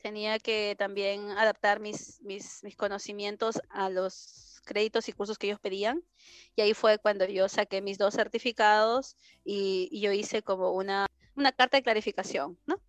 Tenía 0.00 0.38
que 0.38 0.74
también 0.78 1.30
adaptar 1.32 1.80
mis, 1.80 2.20
mis, 2.22 2.62
mis 2.62 2.76
conocimientos 2.76 3.60
a 3.68 3.90
los 3.90 4.51
créditos 4.62 5.08
y 5.08 5.12
cursos 5.12 5.38
que 5.38 5.48
ellos 5.48 5.60
pedían. 5.60 6.02
Y 6.56 6.62
ahí 6.62 6.74
fue 6.74 6.98
cuando 6.98 7.26
yo 7.26 7.48
saqué 7.48 7.82
mis 7.82 7.98
dos 7.98 8.14
certificados 8.14 9.16
y, 9.44 10.00
yo 10.00 10.12
hice 10.12 10.42
como 10.42 10.72
una, 10.72 11.06
una 11.34 11.52
carta 11.52 11.76
de 11.76 11.82
clarificación, 11.82 12.58
¿no? 12.66 12.80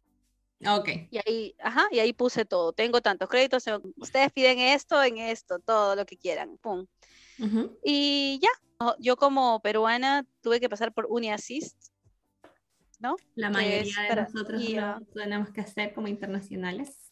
Ok. 0.65 0.89
Y 1.12 1.17
ahí, 1.25 1.55
ajá, 1.59 1.88
y 1.91 1.99
ahí 1.99 2.13
puse 2.13 2.45
todo. 2.45 2.73
Tengo 2.73 3.01
tantos 3.01 3.29
créditos, 3.29 3.65
ustedes 3.97 4.31
piden 4.31 4.59
esto, 4.59 5.03
en 5.03 5.17
esto, 5.17 5.59
todo 5.59 5.95
lo 5.95 6.05
que 6.05 6.17
quieran. 6.17 6.57
Pum. 6.57 6.86
Y 7.83 8.39
ya, 8.41 8.95
yo 8.99 9.17
como 9.17 9.62
peruana 9.62 10.25
tuve 10.41 10.59
que 10.59 10.69
pasar 10.69 10.93
por 10.93 11.07
UniAssist, 11.09 11.89
¿no? 12.99 13.17
La 13.36 13.49
mayoría 13.49 14.01
de 14.09 14.15
nosotros 14.15 14.63
lo 14.63 15.05
tenemos 15.13 15.49
que 15.49 15.62
hacer 15.62 15.93
como 15.93 16.07
internacionales. 16.07 17.03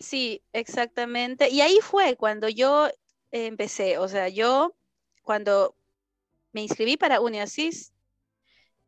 Sí, 0.00 0.42
exactamente. 0.52 1.48
Y 1.48 1.60
ahí 1.60 1.78
fue 1.82 2.16
cuando 2.16 2.48
yo 2.48 2.88
empecé, 3.30 3.98
o 3.98 4.08
sea, 4.08 4.28
yo 4.28 4.74
cuando 5.22 5.74
me 6.52 6.62
inscribí 6.62 6.96
para 6.96 7.20
UniAssist, 7.20 7.92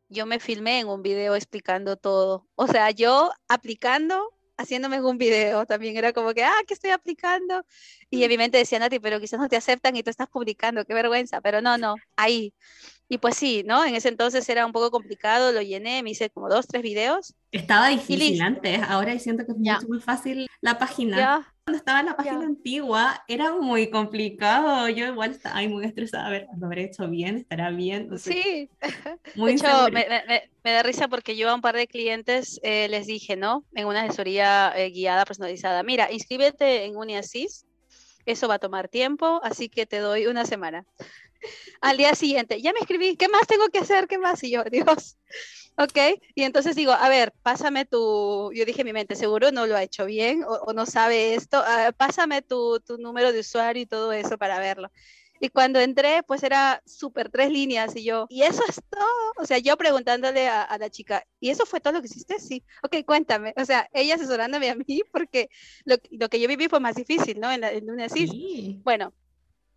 yo 0.09 0.25
me 0.25 0.39
filmé 0.39 0.79
en 0.79 0.89
un 0.89 1.01
video 1.01 1.35
explicando 1.35 1.95
todo. 1.95 2.45
O 2.55 2.67
sea, 2.67 2.91
yo 2.91 3.31
aplicando, 3.47 4.33
haciéndome 4.57 5.01
un 5.01 5.17
video 5.17 5.65
también 5.65 5.95
era 5.95 6.11
como 6.11 6.33
que, 6.33 6.43
ah, 6.43 6.61
¿qué 6.67 6.73
estoy 6.73 6.91
aplicando? 6.91 7.65
Y 8.09 8.23
en 8.23 8.29
mi 8.29 8.37
mente 8.37 8.57
decía, 8.57 8.77
Nati, 8.77 8.99
pero 8.99 9.19
quizás 9.21 9.39
no 9.39 9.47
te 9.47 9.55
aceptan 9.55 9.95
y 9.95 10.03
tú 10.03 10.09
estás 10.09 10.27
publicando, 10.27 10.83
qué 10.83 10.93
vergüenza. 10.93 11.39
Pero 11.39 11.61
no, 11.61 11.77
no, 11.77 11.95
ahí. 12.17 12.53
Y 13.07 13.19
pues 13.19 13.37
sí, 13.37 13.63
¿no? 13.65 13.85
En 13.85 13.95
ese 13.95 14.09
entonces 14.09 14.47
era 14.49 14.65
un 14.65 14.71
poco 14.71 14.91
complicado, 14.91 15.51
lo 15.51 15.61
llené, 15.61 16.03
me 16.03 16.11
hice 16.11 16.29
como 16.29 16.49
dos, 16.49 16.67
tres 16.67 16.83
videos. 16.83 17.33
Estaba 17.51 17.87
difícil 17.87 18.41
antes, 18.41 18.81
ahora 18.83 19.17
siento 19.17 19.45
que 19.45 19.53
es 19.53 19.57
mucho 19.57 19.87
más 19.87 20.03
fácil 20.03 20.47
la 20.59 20.77
página. 20.77 21.50
Cuando 21.63 21.77
estaba 21.77 21.99
en 21.99 22.07
la 22.07 22.17
página 22.17 22.41
antigua 22.41 23.23
era 23.27 23.53
muy 23.53 23.91
complicado, 23.91 24.89
yo 24.89 25.05
igual 25.05 25.31
estaba 25.31 25.61
muy 25.67 25.85
estresada, 25.85 26.25
a 26.25 26.29
ver, 26.31 26.47
lo 26.57 26.65
habré 26.65 26.85
hecho 26.85 27.07
bien, 27.07 27.37
estará 27.37 27.69
bien. 27.69 28.09
sí, 28.17 28.67
muy 29.35 29.51
de 29.51 29.57
hecho 29.57 29.91
me, 29.91 30.07
me, 30.63 30.71
da 30.71 30.81
risa 30.81 31.07
porque 31.07 31.35
yo 31.35 31.49
a 31.49 31.53
un 31.53 31.61
par 31.61 31.75
de 31.75 31.85
clientes 31.85 32.59
eh, 32.63 32.87
les 32.89 33.05
dije, 33.05 33.35
¿no? 33.35 33.63
En 33.75 33.85
una 33.85 34.01
asesoría 34.01 34.73
eh, 34.75 34.89
guiada, 34.89 35.23
personalizada, 35.23 35.83
mira, 35.83 36.11
inscríbete 36.11 36.85
en 36.85 36.97
UniAssist, 36.97 37.67
eso 38.25 38.47
va 38.47 38.55
a 38.55 38.59
tomar 38.59 38.87
tiempo, 38.87 39.39
así 39.43 39.69
que 39.69 39.85
te 39.85 39.99
doy 39.99 40.25
una 40.25 40.45
semana. 40.45 40.85
Al 41.81 41.97
día 41.97 42.15
siguiente, 42.15 42.59
ya 42.59 42.73
me 42.73 42.79
escribí, 42.79 43.15
¿qué 43.17 43.27
más 43.27 43.45
tengo 43.45 43.67
que 43.69 43.79
hacer? 43.79 44.07
¿Qué 44.07 44.17
más? 44.17 44.43
Y 44.43 44.51
yo, 44.51 44.63
Dios, 44.63 45.17
ok. 45.77 46.21
Y 46.35 46.43
entonces 46.43 46.75
digo, 46.75 46.91
a 46.91 47.09
ver, 47.09 47.33
pásame 47.43 47.85
tu, 47.85 48.51
yo 48.53 48.65
dije 48.65 48.81
en 48.81 48.87
mi 48.87 48.93
mente, 48.93 49.15
seguro 49.15 49.51
no 49.51 49.67
lo 49.67 49.75
ha 49.75 49.83
hecho 49.83 50.05
bien 50.05 50.43
o, 50.47 50.73
no 50.73 50.85
sabe 50.85 51.35
esto, 51.35 51.61
ah, 51.65 51.91
pásame 51.95 52.41
tu, 52.41 52.79
tu 52.79 52.97
número 52.97 53.31
de 53.31 53.39
usuario 53.39 53.83
y 53.83 53.85
todo 53.85 54.11
eso 54.11 54.37
para 54.37 54.59
verlo. 54.59 54.89
Y 55.43 55.49
cuando 55.49 55.79
entré, 55.79 56.21
pues 56.21 56.43
era 56.43 56.83
súper 56.85 57.31
tres 57.31 57.49
líneas 57.49 57.95
y 57.95 58.03
yo, 58.03 58.27
y 58.29 58.43
eso 58.43 58.61
es 58.69 58.79
todo. 58.87 59.33
O 59.37 59.45
sea, 59.45 59.57
yo 59.57 59.75
preguntándole 59.75 60.47
a, 60.47 60.77
la 60.77 60.91
chica, 60.91 61.25
¿y 61.39 61.49
eso 61.49 61.65
fue 61.65 61.81
todo 61.81 61.93
lo 61.93 62.01
que 62.01 62.05
hiciste? 62.05 62.39
Sí. 62.39 62.63
Ok, 62.83 62.97
cuéntame. 63.07 63.55
O 63.57 63.65
sea, 63.65 63.89
ella 63.91 64.15
asesorándome 64.15 64.69
a 64.69 64.75
mí 64.75 65.01
porque 65.11 65.49
lo, 65.83 65.95
lo 66.11 66.29
que 66.29 66.39
yo 66.39 66.47
viví 66.47 66.67
fue 66.67 66.79
más 66.79 66.93
difícil, 66.93 67.39
¿no? 67.39 67.51
En, 67.51 67.61
la, 67.61 67.71
en 67.71 67.89
una 67.89 68.07
sí. 68.07 68.79
Bueno, 68.83 69.15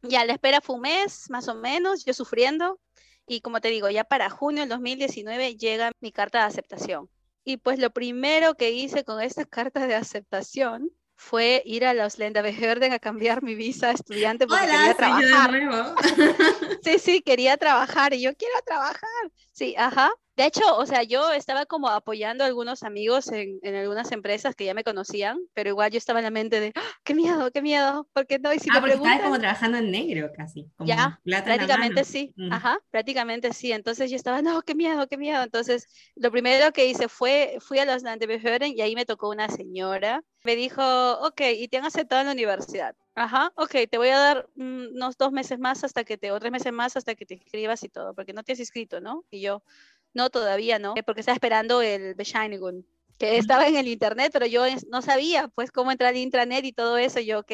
ya 0.03 0.27
la 0.27 0.35
espera 0.35 0.61
fue 0.61 0.77
un 0.77 0.83
mes, 0.83 1.31
más 1.31 1.49
o 1.49 1.55
menos, 1.55 2.05
yo 2.05 2.13
sufriendo. 2.13 2.79
Y 3.27 3.41
como 3.41 3.61
te 3.61 3.69
digo, 3.69 3.89
ya 3.91 4.05
para 4.05 4.31
junio 4.31 4.63
del 4.63 4.69
2019 4.69 5.57
llega 5.57 5.93
mi 6.01 6.13
carta 6.13 6.41
de 6.41 6.45
aceptación. 6.45 7.09
Y 7.45 7.59
pues 7.59 7.79
lo 7.79 7.91
primero 7.91 8.55
que 8.55 8.71
hice 8.71 9.05
con 9.05 9.21
esta 9.21 9.45
carta 9.47 9.87
de 9.87 9.95
aceptación 9.95 10.91
fue 11.17 11.63
ir 11.65 11.85
a 11.87 11.95
los 11.95 12.19
Länderbehörden 12.19 12.93
a 12.93 12.99
cambiar 12.99 13.43
mi 13.43 13.55
visa 13.55 13.89
de 13.89 13.95
estudiante 13.95 14.47
porque 14.47 14.67
quería 14.67 14.95
trabajar. 14.95 15.51
sí, 16.83 16.99
sí, 16.99 17.23
quería 17.23 17.57
trabajar 17.57 18.13
y 18.15 18.21
yo 18.21 18.35
quiero 18.35 18.55
trabajar. 18.67 19.31
Sí, 19.53 19.75
ajá. 19.79 20.11
De 20.37 20.47
hecho, 20.47 20.63
o 20.77 20.85
sea, 20.87 21.03
yo 21.05 21.33
estaba 21.33 21.65
como 21.65 21.89
apoyando 21.89 22.43
a 22.43 22.49
algunos 22.49 22.83
amigos 22.83 23.31
en, 23.31 23.59
en, 23.63 23.75
algunas 23.77 24.11
empresas 24.11 24.57
que 24.57 24.65
ya 24.65 24.75
me 24.75 24.83
conocían, 24.83 25.39
pero 25.55 25.71
igual 25.71 25.93
yo 25.93 25.99
estaba 25.99 26.19
en 26.19 26.25
la 26.25 26.31
mente 26.31 26.59
de, 26.59 26.73
¡Ah, 26.75 26.83
qué 27.05 27.15
miedo, 27.15 27.51
qué 27.53 27.63
miedo, 27.63 28.09
porque 28.13 28.39
no, 28.39 28.53
y 28.53 28.59
si 28.59 28.69
ah, 28.71 28.81
me 28.81 28.89
preguntan... 28.89 29.23
como 29.23 29.39
trabajando 29.39 29.79
en 29.79 29.91
negro 29.91 30.31
casi. 30.37 30.69
ya, 30.81 31.21
prácticamente 31.25 32.05
sí, 32.05 32.33
mm. 32.37 32.53
ajá, 32.53 32.79
prácticamente 32.91 33.53
sí. 33.53 33.73
Entonces 33.73 34.11
yo 34.11 34.17
estaba, 34.17 34.43
no, 34.43 34.63
qué 34.63 34.75
miedo, 34.75 35.07
qué 35.07 35.17
miedo. 35.17 35.43
Entonces, 35.43 35.87
lo 36.17 36.31
primero 36.31 36.73
que 36.73 36.87
hice 36.87 37.09
fue, 37.09 37.59
fui 37.61 37.79
a 37.79 37.85
los 37.85 38.03
Landebehörden 38.03 38.77
y 38.77 38.81
ahí 38.81 38.95
me 38.95 39.07
tocó 39.07 39.29
una 39.29 39.49
señora. 39.49 40.23
Me 40.45 40.57
dijo, 40.57 40.83
ok, 41.21 41.41
y 41.57 41.69
te 41.69 41.79
han 41.79 41.85
aceptado 41.85 42.21
en 42.21 42.27
la 42.27 42.33
universidad. 42.33 42.95
Ajá, 43.17 43.53
ok, 43.55 43.71
te 43.89 43.97
voy 43.97 44.09
a 44.09 44.19
dar 44.19 44.49
unos 44.57 45.17
dos 45.17 45.31
meses 45.31 45.59
más 45.61 45.85
hasta 45.85 46.03
que 46.03 46.19
te, 46.19 46.33
o 46.33 46.41
tres 46.41 46.51
meses 46.51 46.73
más 46.73 46.97
hasta 46.97 47.15
que 47.15 47.25
te 47.25 47.35
inscribas 47.35 47.85
y 47.85 47.89
todo, 47.89 48.13
porque 48.13 48.33
no 48.33 48.43
te 48.43 48.53
has 48.53 48.59
inscrito, 48.59 49.01
¿no? 49.01 49.25
Y 49.31 49.41
yo, 49.41 49.63
no, 50.15 50.31
todavía 50.31 50.79
no, 50.79 50.95
porque 51.05 51.21
estaba 51.21 51.35
esperando 51.35 51.83
el 51.83 52.15
Bescheinigung 52.15 52.85
que 53.19 53.39
estaba 53.39 53.69
en 53.69 53.77
el 53.77 53.89
internet, 53.89 54.31
pero 54.33 54.47
yo 54.47 54.65
no 54.91 55.03
sabía 55.03 55.49
pues 55.49 55.71
cómo 55.71 55.93
entrar 55.93 56.11
al 56.11 56.17
intranet 56.17 56.65
y 56.65 56.73
todo 56.73 56.99
eso, 56.99 57.21
yo, 57.21 57.41
ok. 57.41 57.53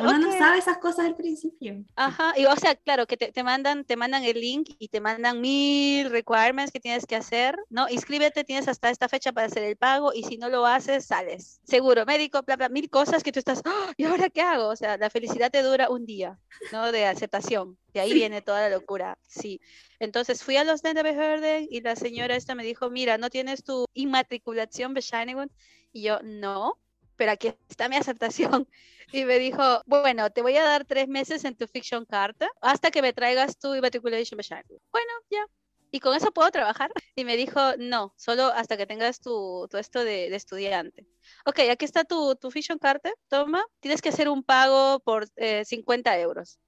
Uno 0.00 0.18
no 0.18 0.32
sabe 0.38 0.58
esas 0.58 0.78
cosas 0.78 1.06
al 1.06 1.16
principio. 1.16 1.82
Ajá, 1.96 2.32
y 2.36 2.44
o 2.46 2.54
sea, 2.56 2.76
claro, 2.76 3.06
que 3.06 3.16
te, 3.16 3.32
te, 3.32 3.42
mandan, 3.42 3.84
te 3.84 3.96
mandan 3.96 4.22
el 4.22 4.40
link 4.40 4.70
y 4.78 4.88
te 4.88 5.00
mandan 5.00 5.40
mil 5.40 6.10
requirements 6.10 6.70
que 6.70 6.78
tienes 6.78 7.04
que 7.04 7.16
hacer, 7.16 7.56
¿no? 7.68 7.88
Inscríbete, 7.88 8.44
tienes 8.44 8.68
hasta 8.68 8.90
esta 8.90 9.08
fecha 9.08 9.32
para 9.32 9.46
hacer 9.46 9.64
el 9.64 9.76
pago 9.76 10.12
y 10.14 10.22
si 10.22 10.36
no 10.36 10.48
lo 10.50 10.66
haces, 10.66 11.06
sales. 11.06 11.60
Seguro, 11.64 12.06
médico, 12.06 12.42
bla, 12.42 12.56
bla, 12.56 12.68
mil 12.68 12.88
cosas 12.90 13.24
que 13.24 13.32
tú 13.32 13.40
estás, 13.40 13.62
¡Ah! 13.64 13.92
¿y 13.96 14.04
ahora 14.04 14.30
qué 14.30 14.42
hago? 14.42 14.68
O 14.68 14.76
sea, 14.76 14.96
la 14.98 15.10
felicidad 15.10 15.50
te 15.50 15.62
dura 15.62 15.90
un 15.90 16.06
día, 16.06 16.38
¿no? 16.70 16.92
De 16.92 17.06
aceptación. 17.06 17.76
De 17.94 18.00
ahí 18.00 18.12
viene 18.12 18.42
toda 18.42 18.62
la 18.62 18.68
locura, 18.68 19.18
sí. 19.26 19.60
Entonces 19.98 20.42
fui 20.42 20.56
a 20.56 20.64
los 20.64 20.82
Behörden 20.82 21.66
y 21.70 21.80
la 21.80 21.96
señora 21.96 22.36
esta 22.36 22.54
me 22.54 22.64
dijo, 22.64 22.90
mira, 22.90 23.18
¿no 23.18 23.30
tienes 23.30 23.64
tu 23.64 23.86
inmatriculación 23.94 24.94
Bescheinigung? 24.94 25.48
Y 25.92 26.02
yo, 26.02 26.20
no, 26.22 26.78
pero 27.16 27.32
aquí 27.32 27.52
está 27.68 27.88
mi 27.88 27.96
aceptación. 27.96 28.68
Y 29.10 29.24
me 29.24 29.38
dijo, 29.38 29.62
bueno, 29.86 30.28
te 30.30 30.42
voy 30.42 30.54
a 30.58 30.62
dar 30.62 30.84
tres 30.84 31.08
meses 31.08 31.44
en 31.44 31.56
tu 31.56 31.66
fiction 31.66 32.04
carta 32.04 32.50
hasta 32.60 32.90
que 32.90 33.00
me 33.00 33.14
traigas 33.14 33.58
tu 33.58 33.74
immatriculation 33.74 34.36
Bescheinigung. 34.36 34.80
Bueno, 34.92 35.10
ya. 35.30 35.46
¿Y 35.90 36.00
con 36.00 36.14
eso 36.14 36.30
puedo 36.30 36.50
trabajar? 36.50 36.90
Y 37.16 37.24
me 37.24 37.36
dijo, 37.36 37.58
no, 37.78 38.12
solo 38.16 38.44
hasta 38.48 38.76
que 38.76 38.86
tengas 38.86 39.20
tu, 39.20 39.66
tu 39.70 39.78
esto 39.78 40.04
de, 40.04 40.26
estudiante. 40.34 41.06
Ok, 41.46 41.60
aquí 41.70 41.86
está 41.86 42.04
tu, 42.04 42.36
tu 42.36 42.50
fiction 42.50 42.78
carta, 42.78 43.10
toma, 43.28 43.64
tienes 43.80 44.02
que 44.02 44.10
hacer 44.10 44.28
un 44.28 44.42
pago 44.42 45.00
por 45.00 45.26
50 45.64 46.16
eh, 46.16 46.20
euros. 46.20 46.58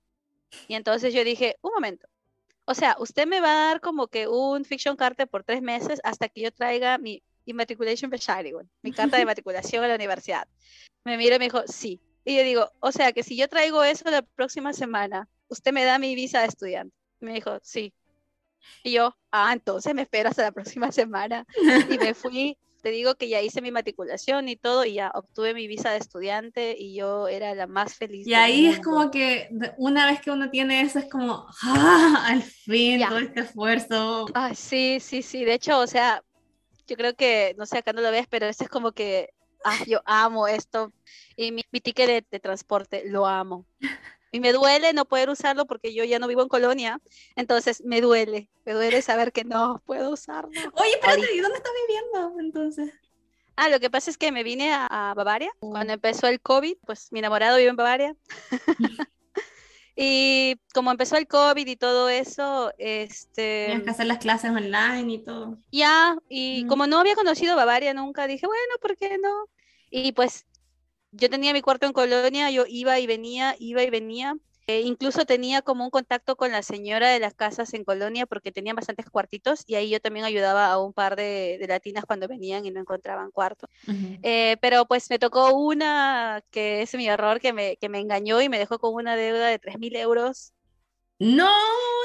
Y 0.69 0.75
entonces 0.75 1.15
yo 1.15 1.25
dije, 1.25 1.57
un 1.63 1.73
momento, 1.73 2.09
o 2.65 2.75
sea, 2.75 2.97
usted 2.99 3.27
me 3.27 3.41
va 3.41 3.53
a 3.53 3.67
dar 3.69 3.81
como 3.81 4.09
que 4.09 4.29
un 4.29 4.65
fiction 4.65 4.97
card 4.97 5.17
por 5.29 5.45
tres 5.45 5.63
meses 5.63 6.01
hasta 6.05 6.29
que 6.29 6.43
yo 6.43 6.53
traiga 6.53 6.99
mi 6.99 7.23
immatriculation 7.45 8.11
mi 8.83 8.93
carta 8.93 9.17
de 9.17 9.25
matriculación 9.27 9.85
a 9.85 9.89
la 9.89 9.95
universidad. 9.97 10.47
Me 11.05 11.17
mira 11.17 11.37
y 11.37 11.39
me 11.39 11.47
dijo, 11.47 11.63
sí. 11.67 12.01
Y 12.25 12.37
yo 12.37 12.43
digo, 12.43 12.71
o 12.81 12.93
sea, 12.93 13.13
que 13.13 13.23
si 13.23 13.37
yo 13.37 13.49
traigo 13.49 13.83
eso 13.83 14.09
la 14.11 14.23
próxima 14.23 14.73
semana, 14.73 15.29
usted 15.49 15.73
me 15.73 15.85
da 15.85 15.99
mi 15.99 16.15
visa 16.15 16.41
de 16.41 16.47
estudiante. 16.47 16.95
Me 17.21 17.33
dijo, 17.33 17.59
sí. 17.63 17.93
Y 18.83 18.93
yo, 18.93 19.17
ah, 19.31 19.53
entonces 19.53 19.95
me 19.95 20.03
espero 20.03 20.29
hasta 20.29 20.43
la 20.43 20.53
próxima 20.53 20.93
semana. 20.93 21.47
Y 21.91 21.99
me 21.99 22.15
fui 22.15 22.59
te 22.81 22.91
digo 22.91 23.15
que 23.15 23.29
ya 23.29 23.41
hice 23.41 23.63
mi 23.63 23.71
matriculación 23.71 24.49
y 24.49 24.57
todo 24.57 24.85
y 24.85 24.95
ya 24.95 25.11
obtuve 25.15 25.55
mi 25.55 25.67
visa 25.67 25.91
de 25.91 25.99
estudiante 25.99 26.77
y 26.79 26.95
yo 26.95 27.29
era 27.29 27.55
la 27.55 27.67
más 27.67 27.95
feliz. 27.95 28.27
Y 28.27 28.35
ahí 28.35 28.67
es 28.67 28.81
como 28.81 29.11
que 29.11 29.49
una 29.77 30.07
vez 30.07 30.21
que 30.21 30.31
uno 30.31 30.51
tiene 30.51 30.81
eso 30.81 30.99
es 30.99 31.07
como, 31.07 31.47
¡ah! 31.63 32.25
Al 32.27 32.43
fin, 32.43 33.01
todo 33.07 33.19
este 33.19 33.41
esfuerzo. 33.41 34.27
Ah, 34.35 34.55
sí, 34.55 34.99
sí, 35.01 35.23
sí. 35.23 35.45
De 35.45 35.55
hecho, 35.55 35.79
o 35.79 35.87
sea, 35.87 36.23
yo 36.87 36.97
creo 36.97 37.15
que, 37.15 37.55
no 37.59 37.67
sé, 37.67 37.79
acá 37.79 37.93
no 37.93 38.01
lo 38.01 38.11
ves, 38.11 38.27
pero 38.29 38.47
eso 38.47 38.65
es 38.65 38.71
como 38.71 38.93
que, 38.93 39.31
ah, 39.65 39.79
yo 39.87 40.01
amo 40.05 40.49
esto. 40.49 40.93
Y 41.37 41.53
mi, 41.53 41.63
mi 41.71 41.81
ticket 41.81 42.27
de 42.31 42.41
transporte, 42.41 43.03
lo 43.07 43.27
amo. 43.27 43.67
Y 44.33 44.41
me 44.41 44.53
duele 44.53 44.93
no 44.93 45.05
poder 45.05 45.29
usarlo 45.31 45.67
porque 45.67 45.93
yo 45.93 46.05
ya 46.05 46.19
no 46.19 46.29
vivo 46.29 46.43
en 46.43 46.49
Colonia. 46.49 47.01
Entonces 47.37 47.83
me 47.85 48.01
duele, 48.01 48.49
me 48.65 48.73
duele 48.73 49.03
saber 49.03 49.33
que 49.33 49.45
no 49.45 49.83
puedo 49.85 50.11
usarlo. 50.11 50.51
Oye, 50.51 50.91
espérate, 50.95 51.35
¿y 51.35 51.41
dónde 51.41 51.57
estás 51.57 51.73
viviendo 51.87 52.41
entonces? 52.41 52.93
Ah, 53.57 53.69
lo 53.69 53.81
que 53.81 53.91
pasa 53.91 54.11
es 54.11 54.17
que 54.17 54.33
me 54.33 54.43
vine 54.43 54.73
a, 54.73 55.13
Bavaria. 55.17 55.53
Oh. 55.61 55.71
Cuando 55.71 55.93
empezó 55.93 56.29
el 56.29 56.41
COVID, 56.41 56.77
pues 56.87 57.13
mi 57.13 57.19
enamorado 57.19 57.59
vive 57.59 57.71
en 57.71 57.77
Bavaria. 57.77 58.17
Y 60.03 60.57
como 60.73 60.91
empezó 60.91 61.17
el 61.17 61.27
COVID 61.27 61.67
y 61.67 61.77
todo 61.77 62.09
eso, 62.09 62.73
este... 62.79 63.67
Tienes 63.67 63.85
que 63.85 63.91
hacer 63.91 64.07
las 64.07 64.17
clases 64.17 64.51
online 64.51 65.13
y 65.13 65.19
todo. 65.19 65.59
Ya, 65.71 66.17
y 66.27 66.67
como 66.69 66.87
no 66.87 67.01
había 67.01 67.15
conocido 67.15 67.55
Bavaria 67.55 67.93
nunca, 67.93 68.27
dije, 68.27 68.47
bueno, 68.47 68.75
¿por 68.81 68.97
qué 68.97 69.19
no? 69.19 69.51
Y 69.91 70.13
pues 70.13 70.47
yo 71.13 71.31
tenía 71.31 71.53
mi 71.53 71.63
cuarto 71.63 71.87
en 71.87 71.93
Colonia, 71.93 72.51
yo 72.51 72.65
iba 72.69 72.99
y 72.99 73.07
venía, 73.07 73.57
iba 73.59 73.83
y 73.83 73.91
venía. 73.91 74.37
Eh, 74.67 74.83
incluso 74.83 75.25
tenía 75.25 75.63
como 75.63 75.83
un 75.83 75.91
contacto 75.91 76.37
con 76.37 76.53
la 76.53 76.63
señora 76.63 77.09
de 77.09 77.19
las 77.19 77.35
casas 77.35 77.75
en 77.75 77.83
Colonia 77.83 78.27
porque 78.27 78.53
tenía 78.53 78.73
bastantes 78.73 79.11
cuartitos 79.11 79.65
y 79.67 79.75
ahí 79.75 79.91
yo 79.91 79.99
también 79.99 80.25
ayudaba 80.25 80.71
a 80.71 80.79
un 80.79 80.93
par 80.93 81.17
de, 81.17 81.59
latinas 81.69 82.05
cuando 82.05 82.29
venían 82.29 82.65
y 82.65 82.71
no 82.71 82.79
encontraban 82.79 83.33
cuarto. 83.33 83.69
Eh, 84.23 84.59
pero 84.61 84.87
pues 84.87 85.11
me 85.11 85.19
tocó 85.19 85.55
una 85.55 86.45
que 86.53 86.83
es 86.83 86.95
mi 86.95 87.09
error, 87.09 87.41
que 87.41 87.53
me, 87.53 87.77
que 87.79 87.89
me 87.89 87.99
engañó 87.99 88.41
y 88.41 88.49
me 88.49 88.59
dejó 88.59 88.79
con 88.79 88.95
una 88.95 89.17
deuda 89.17 89.49
de 89.49 89.59
3.000 89.59 89.97
euros. 89.97 90.53
No, 91.21 91.53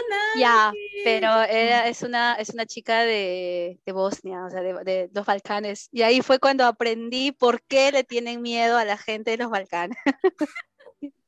nada. 0.09 0.34
Ya, 0.38 0.74
pero 1.05 1.41
es, 1.43 2.01
una, 2.03 2.36
es 2.36 2.49
una 2.49 2.66
chica 2.66 3.03
de, 3.03 3.80
de 3.86 3.91
Bosnia, 3.93 4.45
o 4.45 4.49
sea, 4.49 4.61
de, 4.61 4.74
de, 4.84 5.09
los 5.13 5.26
Balcanes. 5.26 5.88
Y 5.93 6.01
ahí 6.01 6.22
fue 6.22 6.38
cuando 6.38 6.66
aprendí 6.66 7.32
por 7.32 7.61
qué 7.63 7.93
le 7.93 8.03
tienen 8.03 8.41
miedo 8.41 8.78
a 8.78 8.84
la 8.84 8.97
gente 8.97 9.32
de 9.32 9.38
los 9.38 9.49
Balcanes. 9.49 9.97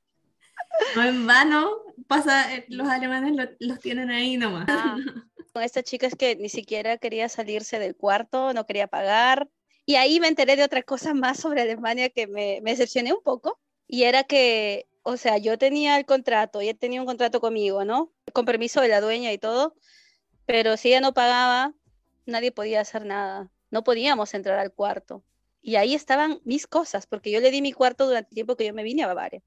No 0.95 1.03
en 1.03 1.25
vano 1.25 1.71
pasa, 2.07 2.53
eh, 2.53 2.65
los 2.69 2.87
alemanes 2.87 3.49
los 3.59 3.79
tienen 3.79 4.11
ahí 4.11 4.37
nomás. 4.37 4.65
Ah, 4.69 4.97
esta 5.61 5.81
chica 5.81 6.05
es 6.05 6.15
que 6.15 6.35
ni 6.35 6.49
siquiera 6.49 6.97
quería 6.97 7.29
salirse 7.29 7.79
del 7.79 7.95
cuarto, 7.95 8.53
no 8.53 8.65
quería 8.65 8.87
pagar. 8.87 9.49
Y 9.85 9.95
ahí 9.95 10.19
me 10.19 10.27
enteré 10.27 10.55
de 10.55 10.63
otra 10.63 10.83
cosa 10.83 11.13
más 11.13 11.39
sobre 11.39 11.61
Alemania 11.61 12.09
que 12.09 12.27
me, 12.27 12.59
me 12.61 12.71
decepcioné 12.71 13.13
un 13.13 13.23
poco. 13.23 13.59
Y 13.87 14.03
era 14.03 14.23
que, 14.23 14.85
o 15.09 15.15
sea, 15.15 15.37
yo 15.37 15.57
tenía 15.57 15.97
el 15.97 16.05
contrato, 16.05 16.59
ella 16.59 16.73
tenía 16.73 16.99
un 16.99 17.07
contrato 17.07 17.39
conmigo, 17.39 17.85
¿no? 17.85 18.11
Con 18.33 18.43
permiso 18.43 18.81
de 18.81 18.89
la 18.89 18.99
dueña 18.99 19.31
y 19.31 19.37
todo. 19.37 19.73
Pero 20.45 20.75
si 20.75 20.89
ella 20.89 20.99
no 20.99 21.13
pagaba, 21.13 21.73
nadie 22.25 22.51
podía 22.51 22.81
hacer 22.81 23.05
nada. 23.05 23.49
No 23.71 23.85
podíamos 23.85 24.33
entrar 24.33 24.59
al 24.59 24.73
cuarto. 24.73 25.23
Y 25.61 25.77
ahí 25.77 25.95
estaban 25.95 26.41
mis 26.43 26.67
cosas, 26.67 27.07
porque 27.07 27.31
yo 27.31 27.39
le 27.39 27.51
di 27.51 27.61
mi 27.61 27.71
cuarto 27.71 28.05
durante 28.05 28.31
el 28.31 28.35
tiempo 28.35 28.57
que 28.57 28.65
yo 28.65 28.73
me 28.73 28.83
vine 28.83 29.03
a 29.03 29.07
Bavaria. 29.07 29.41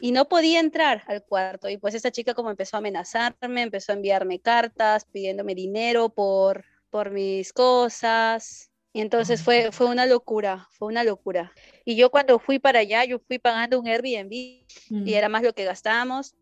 Y 0.00 0.12
no 0.12 0.28
podía 0.30 0.60
entrar 0.60 1.02
al 1.08 1.22
cuarto. 1.22 1.68
Y 1.68 1.76
pues 1.76 1.94
esta 1.94 2.10
chica 2.10 2.32
como 2.32 2.48
empezó 2.48 2.78
a 2.78 2.78
amenazarme, 2.78 3.60
empezó 3.60 3.92
a 3.92 3.96
enviarme 3.96 4.40
cartas 4.40 5.04
pidiéndome 5.04 5.54
dinero 5.54 6.08
por, 6.08 6.64
por 6.88 7.10
mis 7.10 7.52
cosas. 7.52 8.70
Y 8.96 9.02
entonces 9.02 9.42
fue, 9.42 9.72
fue 9.72 9.88
una 9.88 10.06
locura, 10.06 10.70
fue 10.70 10.88
una 10.88 11.04
locura. 11.04 11.52
Y 11.84 11.96
yo 11.96 12.10
cuando 12.10 12.38
fui 12.38 12.58
para 12.58 12.78
allá, 12.78 13.04
yo 13.04 13.18
fui 13.18 13.38
pagando 13.38 13.78
un 13.78 13.86
Airbnb 13.86 14.32
y 14.32 14.66
mm. 14.88 15.06
era 15.08 15.28
más 15.28 15.42
lo 15.42 15.52
que 15.52 15.64
gastábamos 15.64 16.34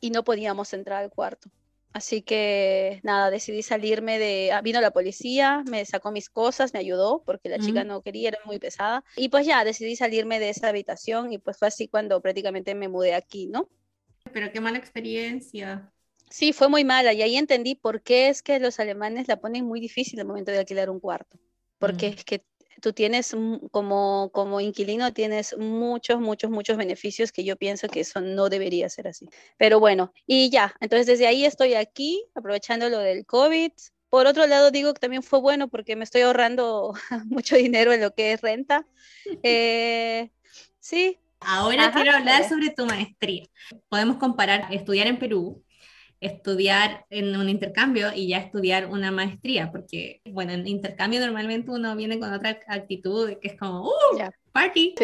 y 0.00 0.08
no 0.08 0.24
podíamos 0.24 0.72
entrar 0.72 1.04
al 1.04 1.10
cuarto. 1.10 1.50
Así 1.92 2.22
que 2.22 3.00
nada, 3.02 3.30
decidí 3.30 3.62
salirme 3.62 4.18
de... 4.18 4.50
Ah, 4.50 4.62
vino 4.62 4.80
la 4.80 4.92
policía, 4.92 5.62
me 5.68 5.84
sacó 5.84 6.10
mis 6.10 6.30
cosas, 6.30 6.72
me 6.72 6.78
ayudó 6.78 7.22
porque 7.26 7.50
la 7.50 7.58
chica 7.58 7.84
no 7.84 8.00
quería, 8.00 8.28
era 8.28 8.38
muy 8.46 8.58
pesada. 8.58 9.04
Y 9.14 9.28
pues 9.28 9.44
ya, 9.44 9.62
decidí 9.62 9.94
salirme 9.94 10.40
de 10.40 10.48
esa 10.48 10.70
habitación 10.70 11.34
y 11.34 11.36
pues 11.36 11.58
fue 11.58 11.68
así 11.68 11.86
cuando 11.86 12.22
prácticamente 12.22 12.74
me 12.74 12.88
mudé 12.88 13.12
aquí, 13.12 13.46
¿no? 13.46 13.68
Pero 14.32 14.50
qué 14.52 14.62
mala 14.62 14.78
experiencia. 14.78 15.92
Sí, 16.30 16.54
fue 16.54 16.68
muy 16.70 16.84
mala 16.84 17.12
y 17.12 17.20
ahí 17.20 17.36
entendí 17.36 17.74
por 17.74 18.00
qué 18.00 18.30
es 18.30 18.42
que 18.42 18.58
los 18.58 18.80
alemanes 18.80 19.28
la 19.28 19.38
ponen 19.38 19.66
muy 19.66 19.80
difícil 19.80 20.18
al 20.18 20.26
momento 20.26 20.50
de 20.50 20.60
alquilar 20.60 20.88
un 20.88 21.00
cuarto. 21.00 21.38
Porque 21.78 22.08
es 22.08 22.24
que 22.24 22.44
tú 22.80 22.92
tienes 22.92 23.34
como, 23.70 24.30
como 24.32 24.60
inquilino, 24.60 25.12
tienes 25.12 25.56
muchos, 25.58 26.20
muchos, 26.20 26.50
muchos 26.50 26.76
beneficios 26.76 27.32
que 27.32 27.44
yo 27.44 27.56
pienso 27.56 27.88
que 27.88 28.00
eso 28.00 28.20
no 28.20 28.48
debería 28.48 28.88
ser 28.88 29.08
así. 29.08 29.28
Pero 29.56 29.80
bueno, 29.80 30.12
y 30.26 30.50
ya, 30.50 30.74
entonces 30.80 31.06
desde 31.06 31.26
ahí 31.26 31.44
estoy 31.44 31.74
aquí, 31.74 32.24
aprovechando 32.34 32.88
lo 32.88 32.98
del 32.98 33.26
COVID. 33.26 33.72
Por 34.08 34.26
otro 34.26 34.46
lado, 34.46 34.70
digo 34.70 34.94
que 34.94 35.00
también 35.00 35.22
fue 35.22 35.40
bueno 35.40 35.68
porque 35.68 35.96
me 35.96 36.04
estoy 36.04 36.22
ahorrando 36.22 36.94
mucho 37.26 37.56
dinero 37.56 37.92
en 37.92 38.00
lo 38.00 38.14
que 38.14 38.32
es 38.32 38.40
renta. 38.40 38.86
Eh, 39.42 40.30
sí. 40.80 41.18
Ahora 41.40 41.92
quiero 41.92 42.12
hablar 42.12 42.48
sobre 42.48 42.70
tu 42.70 42.86
maestría. 42.86 43.44
Podemos 43.88 44.16
comparar 44.16 44.72
estudiar 44.72 45.06
en 45.06 45.18
Perú 45.18 45.62
estudiar 46.20 47.06
en 47.10 47.36
un 47.36 47.48
intercambio 47.48 48.12
y 48.14 48.28
ya 48.28 48.38
estudiar 48.38 48.86
una 48.86 49.10
maestría, 49.12 49.70
porque, 49.70 50.20
bueno, 50.24 50.52
en 50.52 50.66
intercambio 50.66 51.20
normalmente 51.20 51.70
uno 51.70 51.94
viene 51.94 52.18
con 52.18 52.32
otra 52.32 52.58
actitud 52.66 53.34
que 53.40 53.48
es 53.48 53.58
como, 53.58 53.82
¡uh! 53.82 54.18
¡Party! 54.52 54.94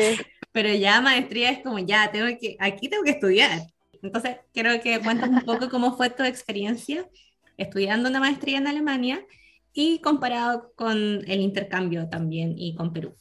Pero 0.53 0.73
ya 0.75 1.01
maestría 1.01 1.51
es 1.51 1.63
como, 1.63 1.79
ya, 1.79 2.11
tengo 2.11 2.27
que, 2.39 2.57
aquí 2.59 2.89
tengo 2.89 3.05
que 3.05 3.11
estudiar. 3.11 3.63
Entonces, 4.03 4.37
quiero 4.53 4.81
que 4.81 5.01
cuentes 5.01 5.29
un 5.29 5.43
poco 5.43 5.69
cómo 5.69 5.97
fue 5.97 6.11
tu 6.11 6.25
experiencia 6.25 7.09
estudiando 7.57 8.09
una 8.09 8.21
maestría 8.21 8.59
en 8.59 8.67
Alemania 8.67 9.25
y 9.73 10.01
comparado 10.01 10.73
con 10.77 10.97
el 11.27 11.41
intercambio 11.41 12.09
también 12.09 12.55
y 12.57 12.75
con 12.75 12.93
Perú. 12.93 13.17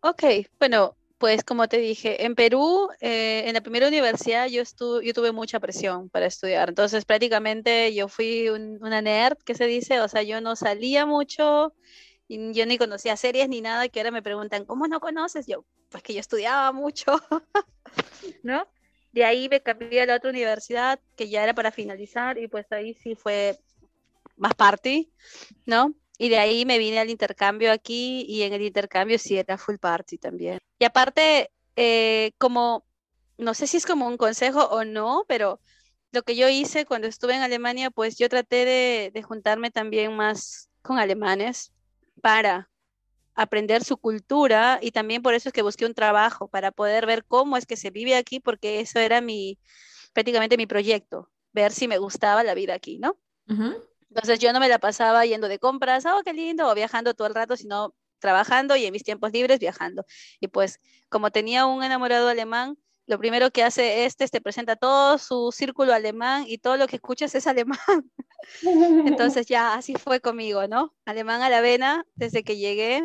Ok, 0.00 0.24
bueno, 0.58 0.96
pues 1.22 1.44
como 1.44 1.68
te 1.68 1.78
dije, 1.78 2.24
en 2.24 2.34
Perú, 2.34 2.88
eh, 3.00 3.44
en 3.46 3.54
la 3.54 3.60
primera 3.60 3.86
universidad 3.86 4.48
yo, 4.48 4.64
yo 5.02 5.14
tuve 5.14 5.30
mucha 5.30 5.60
presión 5.60 6.08
para 6.08 6.26
estudiar. 6.26 6.70
Entonces 6.70 7.04
prácticamente 7.04 7.94
yo 7.94 8.08
fui 8.08 8.48
una 8.48 9.00
nerd, 9.00 9.38
que 9.44 9.54
se 9.54 9.66
dice, 9.66 10.00
o 10.00 10.08
sea, 10.08 10.24
yo 10.24 10.40
no 10.40 10.56
salía 10.56 11.06
mucho, 11.06 11.76
y 12.26 12.52
yo 12.52 12.66
ni 12.66 12.76
conocía 12.76 13.16
series 13.16 13.48
ni 13.48 13.60
nada, 13.60 13.88
que 13.88 14.00
ahora 14.00 14.10
me 14.10 14.20
preguntan, 14.20 14.64
¿cómo 14.64 14.88
no 14.88 14.98
conoces? 14.98 15.46
Yo, 15.46 15.64
pues 15.90 16.02
que 16.02 16.12
yo 16.12 16.18
estudiaba 16.18 16.72
mucho, 16.72 17.12
¿no? 18.42 18.66
De 19.12 19.24
ahí 19.24 19.48
me 19.48 19.60
cambié 19.60 20.02
a 20.02 20.06
la 20.06 20.16
otra 20.16 20.30
universidad, 20.30 20.98
que 21.16 21.28
ya 21.28 21.44
era 21.44 21.54
para 21.54 21.70
finalizar, 21.70 22.36
y 22.36 22.48
pues 22.48 22.66
ahí 22.72 22.94
sí 22.94 23.14
fue 23.14 23.60
más 24.36 24.54
party, 24.56 25.08
¿no? 25.66 25.94
Y 26.22 26.28
de 26.28 26.38
ahí 26.38 26.64
me 26.64 26.78
vine 26.78 27.00
al 27.00 27.10
intercambio 27.10 27.72
aquí 27.72 28.24
y 28.28 28.42
en 28.42 28.52
el 28.52 28.62
intercambio 28.62 29.18
sí 29.18 29.36
era 29.36 29.58
full 29.58 29.78
party 29.78 30.18
también. 30.18 30.60
Y 30.78 30.84
aparte, 30.84 31.50
eh, 31.74 32.30
como, 32.38 32.86
no 33.38 33.54
sé 33.54 33.66
si 33.66 33.78
es 33.78 33.84
como 33.84 34.06
un 34.06 34.16
consejo 34.16 34.66
o 34.66 34.84
no, 34.84 35.24
pero 35.26 35.58
lo 36.12 36.22
que 36.22 36.36
yo 36.36 36.48
hice 36.48 36.86
cuando 36.86 37.08
estuve 37.08 37.34
en 37.34 37.42
Alemania, 37.42 37.90
pues 37.90 38.18
yo 38.18 38.28
traté 38.28 38.64
de, 38.64 39.10
de 39.12 39.22
juntarme 39.24 39.72
también 39.72 40.14
más 40.14 40.70
con 40.80 41.00
alemanes 41.00 41.72
para 42.20 42.70
aprender 43.34 43.82
su 43.82 43.96
cultura 43.96 44.78
y 44.80 44.92
también 44.92 45.22
por 45.22 45.34
eso 45.34 45.48
es 45.48 45.52
que 45.52 45.62
busqué 45.62 45.86
un 45.86 45.94
trabajo, 45.94 46.46
para 46.46 46.70
poder 46.70 47.04
ver 47.04 47.24
cómo 47.24 47.56
es 47.56 47.66
que 47.66 47.76
se 47.76 47.90
vive 47.90 48.14
aquí, 48.14 48.38
porque 48.38 48.78
eso 48.78 49.00
era 49.00 49.20
mi, 49.20 49.58
prácticamente 50.12 50.56
mi 50.56 50.68
proyecto, 50.68 51.32
ver 51.52 51.72
si 51.72 51.88
me 51.88 51.98
gustaba 51.98 52.44
la 52.44 52.54
vida 52.54 52.74
aquí, 52.74 52.98
¿no? 52.98 53.18
Entonces 54.14 54.38
yo 54.40 54.52
no 54.52 54.60
me 54.60 54.68
la 54.68 54.78
pasaba 54.78 55.24
yendo 55.24 55.48
de 55.48 55.58
compras, 55.58 56.04
oh, 56.04 56.20
qué 56.22 56.34
lindo, 56.34 56.68
o 56.68 56.74
viajando 56.74 57.14
todo 57.14 57.28
el 57.28 57.34
rato, 57.34 57.56
sino 57.56 57.94
trabajando 58.18 58.76
y 58.76 58.84
en 58.84 58.92
mis 58.92 59.04
tiempos 59.04 59.32
libres 59.32 59.58
viajando. 59.58 60.04
Y 60.38 60.48
pues 60.48 60.80
como 61.08 61.30
tenía 61.30 61.64
un 61.64 61.82
enamorado 61.82 62.28
alemán, 62.28 62.76
lo 63.06 63.18
primero 63.18 63.50
que 63.50 63.64
hace 63.64 64.04
este 64.04 64.24
es 64.24 64.30
te 64.30 64.42
presenta 64.42 64.76
todo 64.76 65.16
su 65.16 65.50
círculo 65.50 65.94
alemán 65.94 66.44
y 66.46 66.58
todo 66.58 66.76
lo 66.76 66.86
que 66.86 66.96
escuchas 66.96 67.34
es 67.34 67.46
alemán. 67.46 67.78
Entonces 69.06 69.46
ya 69.46 69.74
así 69.74 69.94
fue 69.94 70.20
conmigo, 70.20 70.68
¿no? 70.68 70.94
Alemán 71.06 71.40
a 71.40 71.48
la 71.48 71.62
vena 71.62 72.04
desde 72.14 72.44
que 72.44 72.58
llegué. 72.58 73.02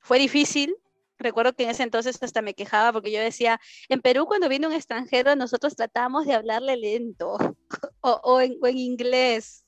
Fue 0.00 0.18
difícil. 0.18 0.76
Recuerdo 1.18 1.54
que 1.54 1.62
en 1.62 1.70
ese 1.70 1.84
entonces 1.84 2.20
hasta 2.20 2.42
me 2.42 2.52
quejaba 2.52 2.92
porque 2.92 3.12
yo 3.12 3.20
decía, 3.20 3.60
en 3.88 4.02
Perú 4.02 4.26
cuando 4.26 4.48
viene 4.48 4.66
un 4.66 4.74
extranjero 4.74 5.34
nosotros 5.36 5.76
tratamos 5.76 6.26
de 6.26 6.34
hablarle 6.34 6.76
lento 6.76 7.38
o, 8.00 8.40
en, 8.40 8.58
o 8.60 8.66
en 8.66 8.76
inglés 8.76 9.65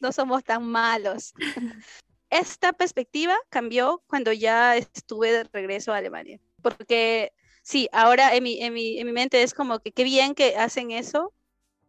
no 0.00 0.12
somos 0.12 0.44
tan 0.44 0.64
malos. 0.64 1.32
Esta 2.30 2.72
perspectiva 2.72 3.36
cambió 3.48 4.02
cuando 4.06 4.32
ya 4.32 4.76
estuve 4.76 5.32
de 5.32 5.44
regreso 5.44 5.92
a 5.92 5.96
Alemania, 5.96 6.40
porque 6.62 7.32
sí, 7.62 7.88
ahora 7.92 8.34
en 8.34 8.42
mi, 8.42 8.62
en 8.62 8.72
mi, 8.72 8.98
en 8.98 9.06
mi 9.06 9.12
mente 9.12 9.42
es 9.42 9.54
como 9.54 9.80
que 9.80 9.92
qué 9.92 10.04
bien 10.04 10.34
que 10.34 10.56
hacen 10.56 10.90
eso, 10.90 11.34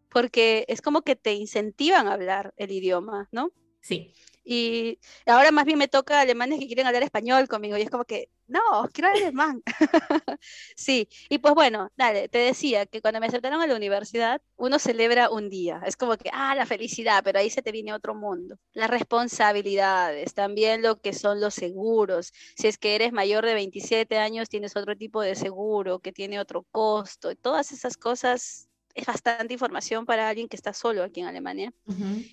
porque 0.10 0.66
es 0.68 0.82
como 0.82 1.04
que 1.04 1.16
te 1.16 1.34
incentivan 1.34 2.08
a 2.08 2.14
hablar 2.14 2.54
el 2.58 2.72
idioma, 2.72 3.30
¿no? 3.32 3.52
Sí. 3.82 4.14
Y 4.44 5.00
ahora 5.26 5.52
más 5.52 5.66
bien 5.66 5.78
me 5.78 5.88
toca 5.88 6.20
alemanes 6.20 6.60
que 6.60 6.66
quieren 6.66 6.88
hablar 6.88 7.04
español 7.04 7.48
conmigo 7.48 7.78
y 7.78 7.82
es 7.84 7.90
como 7.90 8.06
que, 8.06 8.30
no, 8.52 8.90
quiero 8.92 9.10
alemán. 9.10 9.64
sí, 10.76 11.08
y 11.30 11.38
pues 11.38 11.54
bueno, 11.54 11.90
dale, 11.96 12.28
te 12.28 12.40
decía 12.40 12.86
que 12.86 13.02
cuando 13.02 13.22
me 13.22 13.28
aceptaron 13.28 13.62
a 13.62 13.68
la 13.68 13.76
universidad, 13.76 14.42
uno 14.58 14.78
celebra 14.78 15.30
un 15.30 15.50
día. 15.50 15.82
Es 15.86 15.96
como 15.96 16.18
que, 16.18 16.30
ah, 16.34 16.54
la 16.54 16.66
felicidad, 16.66 17.24
pero 17.24 17.40
ahí 17.40 17.50
se 17.50 17.62
te 17.62 17.72
viene 17.72 17.94
otro 17.94 18.14
mundo. 18.14 18.58
Las 18.74 18.90
responsabilidades, 18.90 20.34
también 20.34 20.82
lo 20.82 21.00
que 21.00 21.14
son 21.14 21.40
los 21.40 21.54
seguros. 21.54 22.34
Si 22.58 22.68
es 22.68 22.78
que 22.78 22.96
eres 22.96 23.14
mayor 23.14 23.46
de 23.46 23.54
27 23.54 24.18
años, 24.18 24.50
tienes 24.50 24.76
otro 24.76 24.98
tipo 24.98 25.22
de 25.22 25.36
seguro 25.36 26.00
que 26.00 26.12
tiene 26.12 26.40
otro 26.40 26.64
costo. 26.72 27.34
Todas 27.38 27.72
esas 27.72 27.96
cosas 27.96 28.68
es 28.94 29.06
bastante 29.06 29.54
información 29.54 30.06
para 30.06 30.28
alguien 30.28 30.50
que 30.50 30.58
está 30.58 30.74
solo 30.74 31.04
aquí 31.04 31.22
en 31.22 31.28
Alemania. 31.28 31.74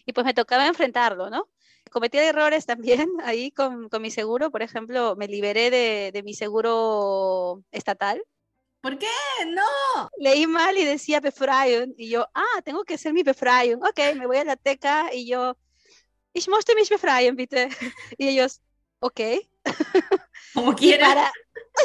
Y 0.05 0.13
pues 0.13 0.25
me 0.25 0.35
tocaba 0.35 0.67
enfrentarlo, 0.67 1.31
¿no? 1.31 1.49
Cometí 1.91 2.19
errores 2.19 2.67
también 2.67 3.09
ahí 3.25 3.51
con, 3.51 3.89
con, 3.89 4.03
mi 4.03 4.11
seguro. 4.11 4.51
Por 4.51 4.63
ejemplo, 4.63 5.17
me 5.17 5.29
liberé 5.29 5.71
de, 5.71 6.11
de 6.13 6.23
mi 6.23 6.35
seguro 6.35 7.63
estatal 7.73 8.23
¿Por 8.81 8.97
qué? 8.97 9.07
No. 9.49 10.09
Leí 10.19 10.47
mal 10.47 10.79
y 10.79 10.85
decía 10.85 11.21
Befreiung 11.21 11.95
y 11.97 12.11
yo, 12.11 12.27
ah, 12.35 12.63
tengo 12.65 12.85
que 12.85 12.95
hacer 12.95 13.13
mi 13.13 13.23
Befreiung. 13.23 13.83
Ok, 13.83 13.99
me 14.17 14.27
voy 14.27 14.37
a 14.37 14.45
la 14.45 14.57
teca 14.57 15.13
y 15.13 15.27
yo, 15.29 15.57
ich 16.33 16.49
möchte 16.49 16.75
mich 16.75 16.89
befreien, 16.89 17.35
bitte. 17.37 17.69
Y 18.19 18.29
ellos, 18.29 18.61
ok. 19.01 19.21
Como 20.55 20.75
quiera. 20.75 21.33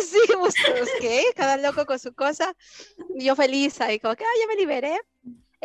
Sí, 0.02 0.20
pues, 0.40 0.56
ok, 0.82 1.36
cada 1.36 1.58
loco 1.58 1.86
con 1.86 2.00
su 2.00 2.14
cosa. 2.14 2.56
Y 3.16 3.26
yo 3.26 3.36
feliz 3.36 3.82
ahí, 3.82 4.00
como 4.00 4.16
que, 4.16 4.24
ah, 4.24 4.40
ya 4.40 4.48
me 4.48 4.56
liberé. 4.56 5.00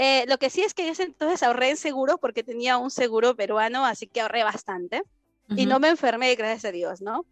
Eh, 0.00 0.26
lo 0.28 0.38
que 0.38 0.48
sí 0.48 0.62
es 0.62 0.74
que 0.74 0.86
yo 0.86 1.02
entonces 1.02 1.42
ahorré 1.42 1.70
en 1.70 1.76
seguro 1.76 2.18
porque 2.18 2.44
tenía 2.44 2.78
un 2.78 2.88
seguro 2.88 3.34
peruano, 3.34 3.84
así 3.84 4.06
que 4.06 4.20
ahorré 4.20 4.44
bastante. 4.44 5.02
Y 5.56 5.66
no 5.66 5.80
me 5.80 5.88
enfermé, 5.88 6.32
gracias 6.36 6.66
a 6.66 6.72
Dios, 6.72 7.00
¿no? 7.00 7.26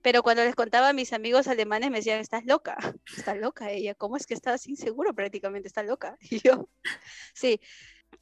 Pero 0.00 0.22
cuando 0.22 0.42
les 0.42 0.54
contaba 0.54 0.88
a 0.88 0.92
mis 0.94 1.12
amigos 1.12 1.48
alemanes 1.48 1.90
me 1.90 1.98
decían, 1.98 2.18
estás 2.18 2.46
loca, 2.46 2.78
estás 3.14 3.36
loca 3.36 3.70
ella, 3.72 3.94
¿cómo 3.94 4.16
es 4.16 4.26
que 4.26 4.32
estás 4.32 4.62
sin 4.62 4.78
seguro 4.78 5.12
prácticamente? 5.12 5.68
Estás 5.68 5.84
loca. 5.84 6.16
Y 6.30 6.40
yo, 6.40 6.70
sí, 7.34 7.60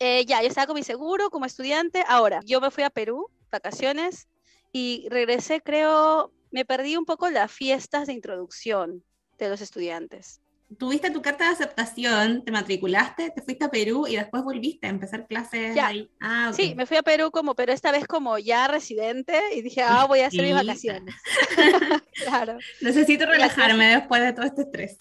eh, 0.00 0.24
ya, 0.24 0.42
yo 0.42 0.48
estaba 0.48 0.66
con 0.66 0.74
mi 0.74 0.82
seguro 0.82 1.30
como 1.30 1.44
estudiante. 1.44 2.02
Ahora, 2.08 2.40
yo 2.44 2.60
me 2.60 2.72
fui 2.72 2.82
a 2.82 2.90
Perú, 2.90 3.30
vacaciones, 3.52 4.26
y 4.72 5.06
regresé, 5.10 5.60
creo, 5.60 6.32
me 6.50 6.64
perdí 6.64 6.96
un 6.96 7.04
poco 7.04 7.30
las 7.30 7.52
fiestas 7.52 8.08
de 8.08 8.14
introducción 8.14 9.04
de 9.38 9.48
los 9.48 9.60
estudiantes 9.60 10.40
tuviste 10.78 11.10
tu 11.10 11.22
carta 11.22 11.44
de 11.44 11.50
aceptación, 11.50 12.44
te 12.44 12.50
matriculaste, 12.50 13.30
te 13.30 13.42
fuiste 13.42 13.64
a 13.64 13.70
Perú 13.70 14.06
y 14.08 14.16
después 14.16 14.42
volviste 14.42 14.86
a 14.86 14.90
empezar 14.90 15.26
clases 15.26 15.76
ahí. 15.78 16.10
Ah, 16.20 16.52
Sí, 16.54 16.74
me 16.74 16.86
fui 16.86 16.96
a 16.96 17.02
Perú 17.02 17.30
como, 17.30 17.54
pero 17.54 17.72
esta 17.72 17.92
vez 17.92 18.06
como 18.06 18.38
ya 18.38 18.66
residente 18.68 19.40
y 19.54 19.62
dije, 19.62 19.82
ah, 19.86 20.06
voy 20.06 20.20
a 20.20 20.26
hacer 20.26 20.42
mis 20.42 20.54
vacaciones. 20.54 21.14
claro. 22.24 22.58
Necesito 22.80 23.26
relajarme 23.26 23.96
después 23.96 24.22
de 24.22 24.32
todo 24.32 24.46
este 24.46 24.62
estrés. 24.62 24.96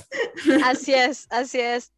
así 0.63 0.93
es, 0.93 1.28
así 1.30 1.59
es. 1.59 1.91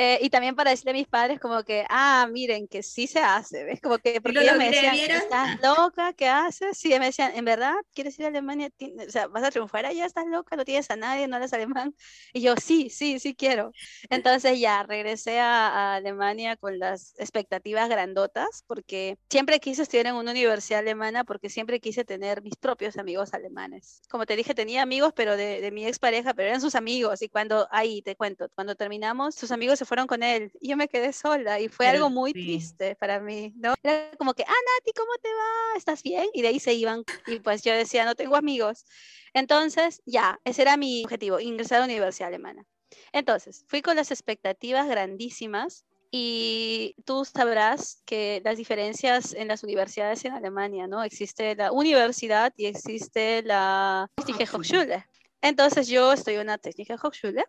Eh, 0.00 0.20
y 0.22 0.30
también 0.30 0.54
para 0.54 0.70
decirle 0.70 0.92
a 0.92 0.94
mis 0.94 1.08
padres 1.08 1.40
como 1.40 1.64
que, 1.64 1.84
ah, 1.90 2.28
miren, 2.30 2.68
que 2.68 2.84
sí 2.84 3.08
se 3.08 3.18
hace, 3.18 3.64
¿ves? 3.64 3.80
Como 3.80 3.98
que, 3.98 4.20
porque 4.20 4.42
ellos 4.42 4.56
me 4.56 4.70
decían, 4.70 4.94
¿estás 4.94 5.60
loca? 5.60 6.12
¿Qué 6.12 6.28
haces? 6.28 6.78
Sí, 6.78 6.90
me 7.00 7.06
decían, 7.06 7.32
¿en 7.34 7.44
verdad 7.44 7.74
quieres 7.92 8.16
ir 8.20 8.26
a 8.26 8.28
Alemania? 8.28 8.70
O 9.08 9.10
sea, 9.10 9.26
¿vas 9.26 9.42
a 9.42 9.50
triunfar 9.50 9.86
allá? 9.86 10.06
¿Estás 10.06 10.26
loca? 10.26 10.54
¿No 10.54 10.64
tienes 10.64 10.88
a 10.92 10.94
nadie? 10.94 11.26
¿No 11.26 11.36
eres 11.36 11.52
alemán? 11.52 11.96
Y 12.32 12.42
yo, 12.42 12.54
sí, 12.62 12.90
sí, 12.90 13.18
sí 13.18 13.34
quiero. 13.34 13.72
Entonces 14.08 14.60
ya 14.60 14.84
regresé 14.84 15.40
a, 15.40 15.66
a 15.66 15.94
Alemania 15.96 16.56
con 16.56 16.78
las 16.78 17.18
expectativas 17.18 17.88
grandotas, 17.88 18.62
porque 18.68 19.18
siempre 19.28 19.58
quise 19.58 19.82
estudiar 19.82 20.06
en 20.06 20.14
una 20.14 20.30
universidad 20.30 20.78
alemana, 20.78 21.24
porque 21.24 21.50
siempre 21.50 21.80
quise 21.80 22.04
tener 22.04 22.40
mis 22.42 22.54
propios 22.54 22.98
amigos 22.98 23.34
alemanes. 23.34 24.00
Como 24.08 24.26
te 24.26 24.36
dije, 24.36 24.54
tenía 24.54 24.82
amigos, 24.82 25.12
pero 25.16 25.36
de, 25.36 25.60
de 25.60 25.72
mi 25.72 25.84
expareja, 25.86 26.34
pero 26.34 26.50
eran 26.50 26.60
sus 26.60 26.76
amigos. 26.76 27.20
Y 27.20 27.28
cuando, 27.28 27.66
ahí 27.72 28.00
te 28.02 28.14
cuento, 28.14 28.48
cuando 28.54 28.76
terminamos, 28.76 29.34
sus 29.34 29.50
amigos 29.50 29.80
se 29.80 29.87
fueron 29.88 30.06
con 30.06 30.22
él 30.22 30.52
y 30.60 30.68
yo 30.68 30.76
me 30.76 30.86
quedé 30.86 31.12
sola 31.12 31.58
y 31.58 31.68
fue 31.68 31.88
algo 31.88 32.10
muy 32.10 32.32
triste 32.32 32.94
para 32.94 33.18
mí, 33.18 33.52
¿no? 33.56 33.74
Era 33.82 34.10
como 34.18 34.34
que, 34.34 34.44
ah, 34.44 34.46
Nati, 34.52 34.92
¿cómo 34.94 35.12
te 35.20 35.28
va? 35.28 35.78
¿Estás 35.78 36.02
bien? 36.02 36.28
Y 36.34 36.42
de 36.42 36.48
ahí 36.48 36.60
se 36.60 36.74
iban 36.74 37.02
y 37.26 37.40
pues 37.40 37.62
yo 37.62 37.72
decía, 37.72 38.04
no 38.04 38.14
tengo 38.14 38.36
amigos. 38.36 38.84
Entonces, 39.32 40.02
ya, 40.04 40.38
ese 40.44 40.62
era 40.62 40.76
mi 40.76 41.04
objetivo, 41.04 41.40
ingresar 41.40 41.76
a 41.76 41.80
la 41.80 41.86
universidad 41.86 42.28
alemana. 42.28 42.64
Entonces, 43.12 43.64
fui 43.66 43.82
con 43.82 43.96
las 43.96 44.10
expectativas 44.10 44.86
grandísimas 44.88 45.84
y 46.10 46.94
tú 47.04 47.24
sabrás 47.24 48.02
que 48.04 48.40
las 48.44 48.56
diferencias 48.56 49.34
en 49.34 49.48
las 49.48 49.62
universidades 49.62 50.24
en 50.24 50.32
Alemania, 50.32 50.86
¿no? 50.86 51.02
Existe 51.02 51.54
la 51.56 51.72
universidad 51.72 52.52
y 52.56 52.66
existe 52.66 53.42
la 53.42 54.10
Technische 54.16 54.48
Hochschule. 54.54 55.06
Entonces 55.40 55.88
yo 55.88 56.12
estoy 56.12 56.34
en 56.34 56.42
una 56.42 56.58
Technische 56.58 56.96
Hochschule 57.02 57.44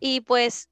y 0.00 0.20
pues 0.20 0.68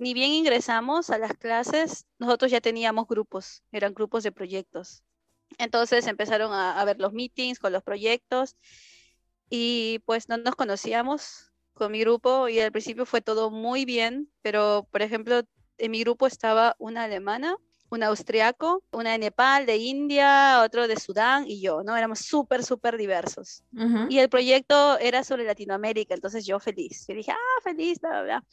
ni 0.00 0.14
bien 0.14 0.32
ingresamos 0.32 1.10
a 1.10 1.18
las 1.18 1.34
clases, 1.34 2.06
nosotros 2.18 2.50
ya 2.50 2.60
teníamos 2.60 3.06
grupos, 3.06 3.62
eran 3.70 3.92
grupos 3.92 4.24
de 4.24 4.32
proyectos. 4.32 5.04
Entonces 5.58 6.06
empezaron 6.06 6.52
a, 6.54 6.82
ver 6.84 6.98
los 6.98 7.12
meetings 7.12 7.58
con 7.58 7.72
los 7.72 7.82
proyectos 7.82 8.56
y 9.50 10.00
pues 10.06 10.28
no 10.28 10.38
nos 10.38 10.56
conocíamos 10.56 11.52
con 11.74 11.92
mi 11.92 12.00
grupo 12.00 12.48
y 12.48 12.60
al 12.60 12.72
principio 12.72 13.04
fue 13.04 13.20
todo 13.20 13.50
muy 13.50 13.84
bien, 13.84 14.30
pero 14.42 14.88
por 14.90 15.02
ejemplo, 15.02 15.42
en 15.76 15.90
mi 15.90 16.00
grupo 16.00 16.26
estaba 16.26 16.76
una 16.78 17.04
alemana, 17.04 17.56
un 17.90 18.02
austriaco, 18.02 18.82
una 18.92 19.12
de 19.12 19.18
Nepal, 19.18 19.66
de 19.66 19.76
India, 19.76 20.62
otro 20.64 20.88
de 20.88 20.98
Sudán 20.98 21.44
y 21.46 21.60
yo, 21.60 21.82
¿no? 21.82 21.96
Éramos 21.96 22.20
súper, 22.20 22.62
súper 22.64 22.96
diversos. 22.96 23.64
Y 24.08 24.18
el 24.18 24.28
proyecto 24.28 24.98
era 24.98 25.24
sobre 25.24 25.44
Latinoamérica, 25.44 26.14
entonces 26.14 26.46
yo 26.46 26.58
feliz. 26.60 27.04
Yo 27.08 27.14
dije, 27.14 27.32
ah, 27.32 27.60
feliz, 27.62 28.00
bla, 28.00 28.10
bla, 28.10 28.22
bla. 28.22 28.44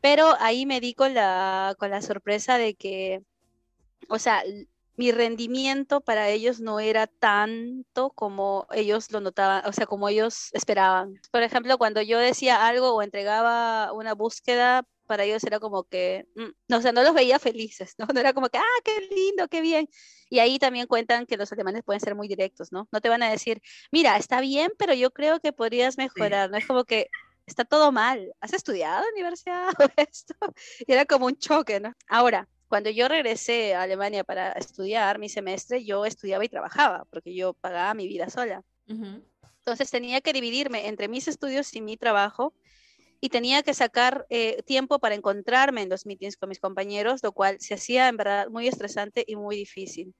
Pero 0.00 0.34
ahí 0.40 0.66
me 0.66 0.80
di 0.80 0.94
con 0.94 1.14
la, 1.14 1.74
con 1.78 1.90
la 1.90 2.02
sorpresa 2.02 2.58
de 2.58 2.74
que, 2.74 3.22
o 4.08 4.18
sea, 4.18 4.42
mi 4.96 5.12
rendimiento 5.12 6.02
para 6.02 6.28
ellos 6.28 6.60
no 6.60 6.78
era 6.78 7.06
tanto 7.06 8.10
como 8.10 8.66
ellos 8.70 9.10
lo 9.10 9.20
notaban, 9.20 9.64
o 9.66 9.72
sea, 9.72 9.86
como 9.86 10.08
ellos 10.08 10.50
esperaban. 10.52 11.20
Por 11.30 11.42
ejemplo, 11.42 11.78
cuando 11.78 12.02
yo 12.02 12.18
decía 12.18 12.66
algo 12.66 12.94
o 12.94 13.02
entregaba 13.02 13.92
una 13.94 14.14
búsqueda, 14.14 14.86
para 15.06 15.24
ellos 15.24 15.42
era 15.42 15.58
como 15.58 15.84
que, 15.84 16.28
mm, 16.36 16.50
no, 16.68 16.76
o 16.76 16.82
sea, 16.82 16.92
no 16.92 17.02
los 17.02 17.14
veía 17.14 17.40
felices, 17.40 17.94
¿no? 17.98 18.06
No 18.16 18.20
era 18.20 18.32
como 18.32 18.48
que, 18.48 18.58
ah, 18.58 18.80
qué 18.84 18.92
lindo, 19.12 19.48
qué 19.48 19.60
bien. 19.60 19.88
Y 20.28 20.38
ahí 20.38 20.58
también 20.58 20.86
cuentan 20.86 21.26
que 21.26 21.36
los 21.36 21.50
alemanes 21.50 21.82
pueden 21.82 22.00
ser 22.00 22.14
muy 22.14 22.28
directos, 22.28 22.70
¿no? 22.70 22.86
No 22.92 23.00
te 23.00 23.08
van 23.08 23.22
a 23.22 23.30
decir, 23.30 23.60
mira, 23.90 24.16
está 24.18 24.40
bien, 24.40 24.70
pero 24.78 24.94
yo 24.94 25.10
creo 25.10 25.40
que 25.40 25.52
podrías 25.52 25.98
mejorar, 25.98 26.50
¿no? 26.50 26.58
Es 26.58 26.66
como 26.66 26.84
que, 26.84 27.08
está 27.50 27.64
todo 27.64 27.92
mal. 27.92 28.32
¿Has 28.40 28.52
estudiado 28.52 29.04
en 29.04 29.14
universidad 29.14 29.68
esto? 29.96 30.34
Y 30.86 30.92
era 30.92 31.04
como 31.04 31.26
un 31.26 31.36
choque, 31.36 31.80
¿no? 31.80 31.94
Ahora, 32.08 32.48
cuando 32.68 32.90
yo 32.90 33.08
regresé 33.08 33.74
a 33.74 33.82
Alemania 33.82 34.24
para 34.24 34.52
estudiar 34.52 35.18
mi 35.18 35.28
semestre, 35.28 35.84
yo 35.84 36.06
estudiaba 36.06 36.44
y 36.44 36.48
trabajaba, 36.48 37.04
porque 37.10 37.34
yo 37.34 37.52
pagaba 37.54 37.92
mi 37.94 38.06
vida 38.06 38.30
sola. 38.30 38.62
Entonces 38.86 39.90
tenía 39.90 40.20
que 40.20 40.32
dividirme 40.32 40.88
entre 40.88 41.08
mis 41.08 41.28
estudios 41.28 41.74
y 41.74 41.80
mi 41.80 41.96
trabajo 41.96 42.54
y 43.20 43.28
tenía 43.28 43.62
que 43.62 43.74
sacar 43.74 44.26
eh, 44.30 44.62
tiempo 44.64 44.98
para 44.98 45.14
encontrarme 45.14 45.82
en 45.82 45.88
los 45.88 46.06
meetings 46.06 46.36
con 46.36 46.48
mis 46.48 46.58
compañeros, 46.58 47.22
lo 47.22 47.32
cual 47.32 47.60
se 47.60 47.74
hacía 47.74 48.08
en 48.08 48.16
verdad 48.16 48.48
muy 48.48 48.66
estresante 48.66 49.24
y 49.26 49.36
muy 49.36 49.56
difícil. 49.56 50.14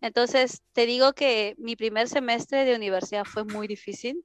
Entonces, 0.00 0.62
te 0.72 0.86
digo 0.86 1.14
que 1.14 1.54
mi 1.58 1.76
primer 1.76 2.08
semestre 2.08 2.64
de 2.64 2.76
universidad 2.76 3.24
fue 3.24 3.44
muy 3.44 3.66
difícil. 3.66 4.24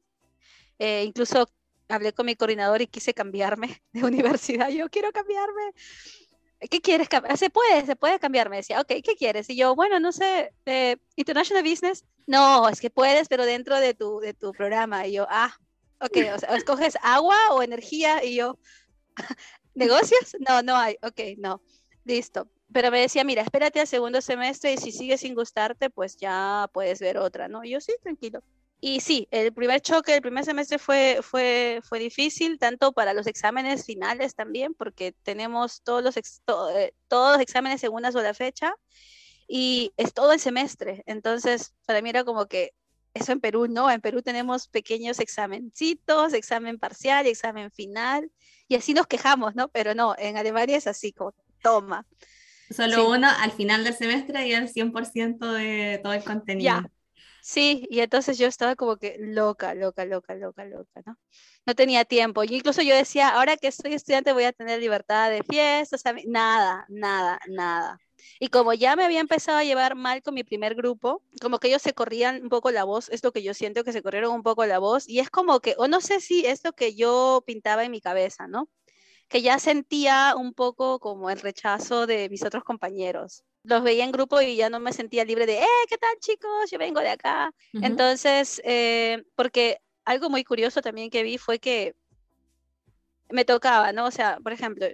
Eh, 0.79 1.03
incluso 1.05 1.47
hablé 1.89 2.13
con 2.13 2.25
mi 2.25 2.35
coordinador 2.35 2.81
y 2.81 2.87
quise 2.87 3.13
cambiarme 3.13 3.81
de 3.93 4.03
universidad. 4.03 4.69
Yo 4.69 4.89
quiero 4.89 5.11
cambiarme. 5.11 5.73
¿Qué 6.69 6.81
quieres 6.81 7.07
cambiar? 7.07 7.37
Se 7.37 7.49
puede, 7.49 7.85
se 7.85 7.95
puede 7.95 8.19
cambiar. 8.19 8.49
Me 8.49 8.57
decía, 8.57 8.81
ok, 8.81 8.87
¿qué 8.87 9.15
quieres? 9.17 9.49
Y 9.49 9.55
yo, 9.55 9.75
bueno, 9.75 9.99
no 9.99 10.11
sé, 10.11 10.53
International 11.15 11.63
Business. 11.63 12.05
No, 12.27 12.67
es 12.67 12.81
que 12.81 12.89
puedes, 12.89 13.27
pero 13.27 13.45
dentro 13.45 13.79
de 13.79 13.93
tu, 13.93 14.19
de 14.19 14.33
tu 14.33 14.51
programa. 14.51 15.07
Y 15.07 15.13
yo, 15.13 15.25
ah, 15.29 15.55
ok, 16.01 16.17
o 16.35 16.39
sea, 16.39 16.49
escoges 16.57 16.97
agua 17.01 17.37
o 17.51 17.63
energía. 17.63 18.23
Y 18.23 18.35
yo, 18.35 18.59
¿negocios? 19.73 20.35
No, 20.47 20.61
no 20.61 20.75
hay. 20.75 20.97
Ok, 21.01 21.37
no, 21.37 21.61
listo. 22.03 22.49
Pero 22.71 22.91
me 22.91 22.99
decía, 22.99 23.23
mira, 23.23 23.41
espérate 23.41 23.79
al 23.79 23.87
segundo 23.87 24.21
semestre 24.21 24.73
y 24.73 24.77
si 24.77 24.91
sigue 24.91 25.17
sin 25.17 25.33
gustarte, 25.33 25.89
pues 25.89 26.17
ya 26.17 26.69
puedes 26.73 26.99
ver 26.99 27.17
otra, 27.17 27.47
¿no? 27.47 27.63
Y 27.63 27.71
yo, 27.71 27.81
sí, 27.81 27.93
tranquilo. 28.03 28.43
Y 28.81 29.01
sí, 29.01 29.27
el 29.31 29.53
primer 29.53 29.81
choque, 29.81 30.15
el 30.15 30.21
primer 30.21 30.45
semestre 30.45 30.79
fue, 30.79 31.19
fue, 31.21 31.81
fue 31.83 31.99
difícil, 31.99 32.57
tanto 32.57 32.93
para 32.93 33.13
los 33.13 33.27
exámenes 33.27 33.85
finales 33.85 34.35
también, 34.35 34.73
porque 34.73 35.13
tenemos 35.23 35.81
todos 35.81 36.01
los, 36.01 36.15
eh, 36.15 36.93
todos 37.09 37.33
los 37.33 37.41
exámenes 37.41 37.83
en 37.83 37.91
una 37.91 38.11
sola 38.11 38.33
fecha 38.33 38.73
y 39.49 39.91
es 39.97 40.13
todo 40.13 40.31
el 40.31 40.39
semestre. 40.39 41.03
Entonces, 41.07 41.73
para 41.85 42.01
mí 42.01 42.09
era 42.09 42.23
como 42.23 42.45
que 42.45 42.71
eso 43.13 43.33
en 43.33 43.41
Perú 43.41 43.67
no, 43.67 43.91
en 43.91 43.99
Perú 43.99 44.21
tenemos 44.21 44.69
pequeños 44.69 45.19
examencitos, 45.19 46.33
examen 46.33 46.79
parcial, 46.79 47.27
examen 47.27 47.71
final, 47.71 48.31
y 48.69 48.75
así 48.75 48.93
nos 48.93 49.07
quejamos, 49.07 49.55
¿no? 49.55 49.67
Pero 49.69 49.93
no, 49.93 50.15
en 50.17 50.37
Alemania 50.37 50.77
es 50.77 50.87
así, 50.87 51.11
como 51.11 51.33
toma. 51.61 52.05
Solo 52.69 53.09
uno 53.09 53.27
al 53.27 53.51
final 53.51 53.83
del 53.83 53.95
semestre 53.95 54.47
y 54.47 54.53
el 54.53 54.69
100% 54.71 55.51
de 55.51 55.99
todo 56.01 56.13
el 56.13 56.23
contenido. 56.23 56.83
Sí, 57.51 57.87
y 57.89 58.01
entonces 58.01 58.37
yo 58.37 58.45
estaba 58.45 58.75
como 58.75 58.97
que 58.97 59.15
loca, 59.19 59.73
loca, 59.73 60.05
loca, 60.05 60.35
loca, 60.35 60.65
loca, 60.65 61.01
¿no? 61.05 61.17
No 61.65 61.73
tenía 61.75 62.05
tiempo. 62.05 62.43
Y 62.43 62.55
incluso 62.55 62.83
yo 62.83 62.95
decía, 62.95 63.29
ahora 63.29 63.57
que 63.57 63.71
soy 63.71 63.93
estudiante 63.95 64.33
voy 64.33 64.43
a 64.43 64.53
tener 64.53 64.79
libertad 64.79 65.31
de 65.31 65.41
fiestas, 65.43 66.03
nada, 66.27 66.85
nada, 66.89 67.39
nada. 67.47 67.97
Y 68.39 68.49
como 68.49 68.73
ya 68.73 68.95
me 68.95 69.03
había 69.03 69.19
empezado 69.19 69.57
a 69.57 69.63
llevar 69.63 69.95
mal 69.95 70.21
con 70.21 70.35
mi 70.35 70.43
primer 70.43 70.75
grupo, 70.75 71.23
como 71.41 71.57
que 71.59 71.69
ellos 71.69 71.81
se 71.81 71.93
corrían 71.93 72.43
un 72.43 72.49
poco 72.49 72.69
la 72.69 72.83
voz, 72.83 73.09
es 73.09 73.23
lo 73.23 73.31
que 73.31 73.41
yo 73.41 73.53
siento 73.55 73.83
que 73.83 73.93
se 73.93 74.03
corrieron 74.03 74.31
un 74.35 74.43
poco 74.43 74.65
la 74.67 74.77
voz, 74.77 75.09
y 75.09 75.19
es 75.19 75.31
como 75.31 75.59
que, 75.59 75.73
o 75.79 75.87
no 75.87 76.01
sé 76.01 76.19
si 76.19 76.45
es 76.45 76.63
lo 76.63 76.73
que 76.73 76.93
yo 76.95 77.43
pintaba 77.47 77.83
en 77.83 77.91
mi 77.91 77.99
cabeza, 78.01 78.47
¿no? 78.47 78.69
Que 79.29 79.41
ya 79.41 79.59
sentía 79.59 80.35
un 80.35 80.53
poco 80.53 80.99
como 80.99 81.29
el 81.29 81.39
rechazo 81.39 82.05
de 82.07 82.27
mis 82.29 82.43
otros 82.43 82.63
compañeros 82.63 83.43
los 83.63 83.83
veía 83.83 84.03
en 84.03 84.11
grupo 84.11 84.41
y 84.41 84.55
ya 84.55 84.69
no 84.69 84.79
me 84.79 84.93
sentía 84.93 85.25
libre 85.25 85.45
de, 85.45 85.59
eh, 85.59 85.85
¿qué 85.87 85.97
tal 85.97 86.17
chicos? 86.19 86.71
Yo 86.71 86.79
vengo 86.79 87.01
de 87.01 87.09
acá. 87.09 87.53
Entonces, 87.73 88.61
eh, 88.63 89.23
porque 89.35 89.81
algo 90.05 90.29
muy 90.29 90.43
curioso 90.43 90.81
también 90.81 91.09
que 91.09 91.23
vi 91.23 91.37
fue 91.37 91.59
que 91.59 91.95
me 93.29 93.45
tocaba, 93.45 93.91
¿no? 93.93 94.05
O 94.05 94.11
sea, 94.11 94.39
por 94.41 94.53
ejemplo, 94.53 94.87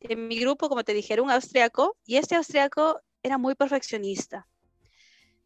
en 0.00 0.28
mi 0.28 0.38
grupo, 0.40 0.68
como 0.68 0.84
te 0.84 0.94
dije, 0.94 1.12
era 1.12 1.22
un 1.22 1.30
austriaco 1.30 1.96
y 2.04 2.16
este 2.16 2.34
austriaco 2.34 3.00
era 3.22 3.38
muy 3.38 3.54
perfeccionista 3.54 4.48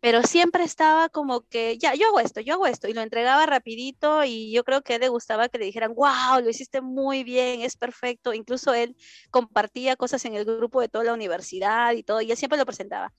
pero 0.01 0.23
siempre 0.23 0.65
estaba 0.65 1.09
como 1.09 1.43
que, 1.43 1.79
ya, 1.79 1.95
yo 1.95 2.07
hago 2.09 2.21
esto, 2.21 2.41
yo 2.41 2.55
hago 2.55 2.67
esto, 2.67 2.89
y 2.89 2.93
lo 2.93 3.01
entregaba 3.01 3.47
rapidito 3.47 4.25
y 4.25 4.53
yo 4.53 4.65
creo 4.65 4.83
que 4.83 4.93
a 4.93 4.97
él 4.97 5.03
le 5.03 5.09
gustaba 5.09 5.49
que 5.49 5.59
le 5.59 5.65
dijeran, 5.65 5.95
wow, 5.95 6.41
lo 6.43 6.51
hiciste 6.51 6.81
muy 6.81 7.25
bien, 7.25 7.63
es 7.63 7.77
perfecto, 7.77 8.35
incluso 8.35 8.75
él 8.75 8.97
compartía 9.31 9.97
cosas 9.97 10.25
en 10.25 10.35
el 10.35 10.45
grupo 10.45 10.81
de 10.81 10.89
toda 10.89 11.05
la 11.05 11.15
universidad 11.15 11.93
y 11.93 12.03
todo, 12.03 12.21
y 12.21 12.31
él 12.31 12.37
siempre 12.37 12.59
lo 12.59 12.67
presentaba. 12.67 13.13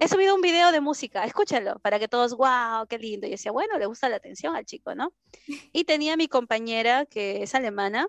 He 0.00 0.08
subido 0.08 0.34
un 0.34 0.40
video 0.40 0.70
de 0.72 0.80
música, 0.80 1.24
escúchalo, 1.24 1.78
para 1.80 1.98
que 1.98 2.08
todos, 2.08 2.36
wow, 2.36 2.86
qué 2.88 2.98
lindo. 2.98 3.26
Y 3.26 3.30
decía, 3.30 3.52
bueno, 3.52 3.78
le 3.78 3.86
gusta 3.86 4.08
la 4.08 4.16
atención 4.16 4.54
al 4.56 4.64
chico, 4.64 4.94
¿no? 4.94 5.12
Y 5.72 5.84
tenía 5.84 6.16
mi 6.16 6.28
compañera, 6.28 7.04
que 7.04 7.42
es 7.42 7.54
alemana, 7.54 8.08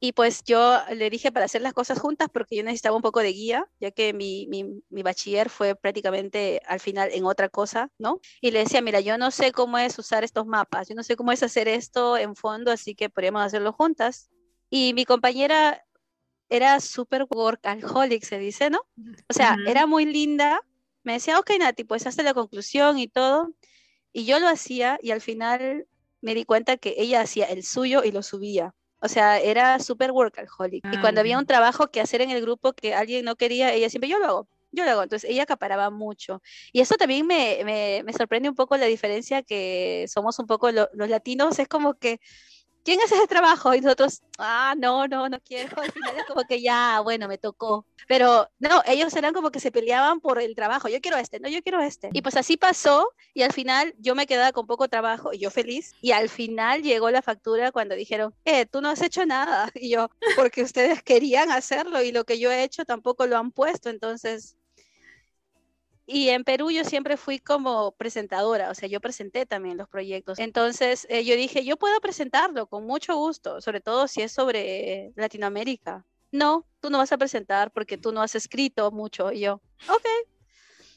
y 0.00 0.12
pues 0.12 0.44
yo 0.44 0.78
le 0.94 1.10
dije 1.10 1.32
para 1.32 1.46
hacer 1.46 1.60
las 1.60 1.72
cosas 1.72 1.98
juntas 1.98 2.28
porque 2.32 2.54
yo 2.56 2.62
necesitaba 2.62 2.94
un 2.94 3.02
poco 3.02 3.20
de 3.20 3.32
guía, 3.32 3.68
ya 3.80 3.90
que 3.90 4.12
mi, 4.12 4.46
mi, 4.46 4.64
mi, 4.90 5.02
bachiller 5.02 5.50
fue 5.50 5.74
prácticamente 5.74 6.62
al 6.66 6.78
final 6.78 7.10
en 7.12 7.24
otra 7.24 7.48
cosa, 7.48 7.90
¿no? 7.98 8.20
Y 8.40 8.52
le 8.52 8.60
decía, 8.60 8.80
mira, 8.80 9.00
yo 9.00 9.18
no 9.18 9.32
sé 9.32 9.50
cómo 9.50 9.76
es 9.76 9.98
usar 9.98 10.22
estos 10.22 10.46
mapas, 10.46 10.88
yo 10.88 10.94
no 10.94 11.02
sé 11.02 11.16
cómo 11.16 11.32
es 11.32 11.42
hacer 11.42 11.66
esto 11.66 12.16
en 12.16 12.36
fondo, 12.36 12.70
así 12.70 12.94
que 12.94 13.10
podríamos 13.10 13.42
hacerlo 13.42 13.72
juntas. 13.72 14.30
Y 14.70 14.94
mi 14.94 15.04
compañera 15.04 15.84
era 16.48 16.78
súper 16.80 17.26
workaholic, 17.28 18.22
se 18.22 18.38
dice, 18.38 18.70
¿no? 18.70 18.80
O 19.28 19.32
sea, 19.32 19.56
era 19.66 19.86
muy 19.86 20.04
linda. 20.06 20.60
Me 21.02 21.14
decía, 21.14 21.38
ok, 21.40 21.50
Nati, 21.58 21.84
pues 21.84 22.06
hazte 22.06 22.22
la 22.22 22.34
conclusión 22.34 22.98
y 22.98 23.08
todo. 23.08 23.52
Y 24.12 24.26
yo 24.26 24.38
lo 24.38 24.48
hacía 24.48 24.98
y 25.02 25.10
al 25.10 25.20
final 25.20 25.86
me 26.20 26.34
di 26.34 26.44
cuenta 26.44 26.76
que 26.76 26.94
ella 26.98 27.20
hacía 27.20 27.46
el 27.46 27.64
suyo 27.64 28.04
y 28.04 28.12
lo 28.12 28.22
subía. 28.22 28.74
O 29.00 29.08
sea, 29.08 29.38
era 29.38 29.78
súper 29.78 30.10
workaholic. 30.10 30.84
y 30.92 31.00
cuando 31.00 31.20
había 31.20 31.36
ah. 31.36 31.40
un 31.40 31.46
trabajo 31.46 31.90
que 31.90 32.00
hacer 32.00 32.20
en 32.20 32.30
el 32.30 32.42
grupo 32.42 32.72
que 32.72 32.94
alguien 32.94 33.24
no 33.24 33.36
quería, 33.36 33.72
ella 33.72 33.90
siempre, 33.90 34.08
yo 34.08 34.18
lo 34.18 34.26
hago, 34.26 34.48
yo 34.72 34.84
lo 34.84 34.90
hago. 34.90 35.02
Entonces 35.02 35.30
ella 35.30 35.44
acaparaba 35.44 35.90
mucho. 35.90 36.42
Y 36.72 36.80
eso 36.80 36.96
también 36.96 37.26
me, 37.26 37.60
me, 37.64 38.02
me 38.04 38.12
sorprende 38.12 38.48
un 38.48 38.54
poco 38.54 38.76
la 38.76 38.86
diferencia 38.86 39.42
que 39.42 40.06
somos 40.08 40.38
un 40.38 40.46
poco 40.46 40.70
los 40.72 41.08
latinos. 41.08 41.58
Es 41.58 41.68
como 41.68 41.94
que 41.94 42.20
¿quién 42.84 43.00
hace 43.00 43.16
ese 43.16 43.26
trabajo? 43.26 43.74
Y 43.74 43.80
nosotros, 43.80 44.22
ah, 44.38 44.74
no, 44.76 45.06
no, 45.06 45.28
no 45.28 45.38
quiero. 45.40 45.80
Al 45.80 45.92
final 45.92 46.16
es 46.16 46.24
como 46.24 46.42
que 46.44 46.60
ya, 46.60 47.00
bueno, 47.00 47.28
me 47.28 47.38
tocó. 47.38 47.86
Pero 48.06 48.48
no, 48.58 48.82
ellos 48.86 49.14
eran 49.14 49.34
como 49.34 49.50
que 49.50 49.60
se 49.60 49.70
peleaban 49.70 50.20
por 50.20 50.40
el 50.40 50.54
trabajo. 50.54 50.88
Yo 50.88 51.00
quiero 51.00 51.16
este, 51.16 51.40
no, 51.40 51.48
yo 51.48 51.62
quiero 51.62 51.80
este. 51.80 52.10
Y 52.12 52.22
pues 52.22 52.36
así 52.36 52.56
pasó 52.56 53.10
y 53.34 53.42
al 53.42 53.52
final 53.52 53.94
yo 53.98 54.14
me 54.14 54.26
quedaba 54.26 54.52
con 54.52 54.66
poco 54.66 54.88
trabajo 54.88 55.32
y 55.32 55.38
yo 55.38 55.50
feliz. 55.50 55.92
Y 56.00 56.12
al 56.12 56.28
final 56.28 56.82
llegó 56.82 57.10
la 57.10 57.22
factura 57.22 57.72
cuando 57.72 57.94
dijeron, 57.94 58.34
eh, 58.44 58.66
tú 58.66 58.80
no 58.80 58.88
has 58.90 59.02
hecho 59.02 59.24
nada. 59.26 59.70
Y 59.80 59.90
yo, 59.90 60.10
porque 60.34 60.62
ustedes 60.62 61.02
querían 61.02 61.52
hacerlo 61.52 62.02
y 62.02 62.10
lo 62.10 62.24
que 62.24 62.40
yo 62.40 62.50
he 62.50 62.64
hecho 62.64 62.84
tampoco 62.84 63.26
lo 63.26 63.38
han 63.38 63.52
puesto. 63.52 63.90
Entonces, 63.90 64.57
y 66.10 66.30
en 66.30 66.42
Perú 66.42 66.70
yo 66.70 66.84
siempre 66.84 67.18
fui 67.18 67.38
como 67.38 67.92
presentadora, 67.92 68.70
o 68.70 68.74
sea, 68.74 68.88
yo 68.88 68.98
presenté 68.98 69.44
también 69.44 69.76
los 69.76 69.90
proyectos. 69.90 70.38
Entonces 70.38 71.06
eh, 71.10 71.22
yo 71.22 71.36
dije, 71.36 71.66
yo 71.66 71.76
puedo 71.76 72.00
presentarlo 72.00 72.66
con 72.66 72.86
mucho 72.86 73.14
gusto, 73.16 73.60
sobre 73.60 73.82
todo 73.82 74.08
si 74.08 74.22
es 74.22 74.32
sobre 74.32 75.12
Latinoamérica. 75.16 76.06
No, 76.32 76.66
tú 76.80 76.88
no 76.88 76.96
vas 76.96 77.12
a 77.12 77.18
presentar 77.18 77.70
porque 77.72 77.98
tú 77.98 78.10
no 78.10 78.22
has 78.22 78.34
escrito 78.34 78.90
mucho. 78.90 79.32
Y 79.32 79.40
yo, 79.40 79.60
ok. 79.86 80.06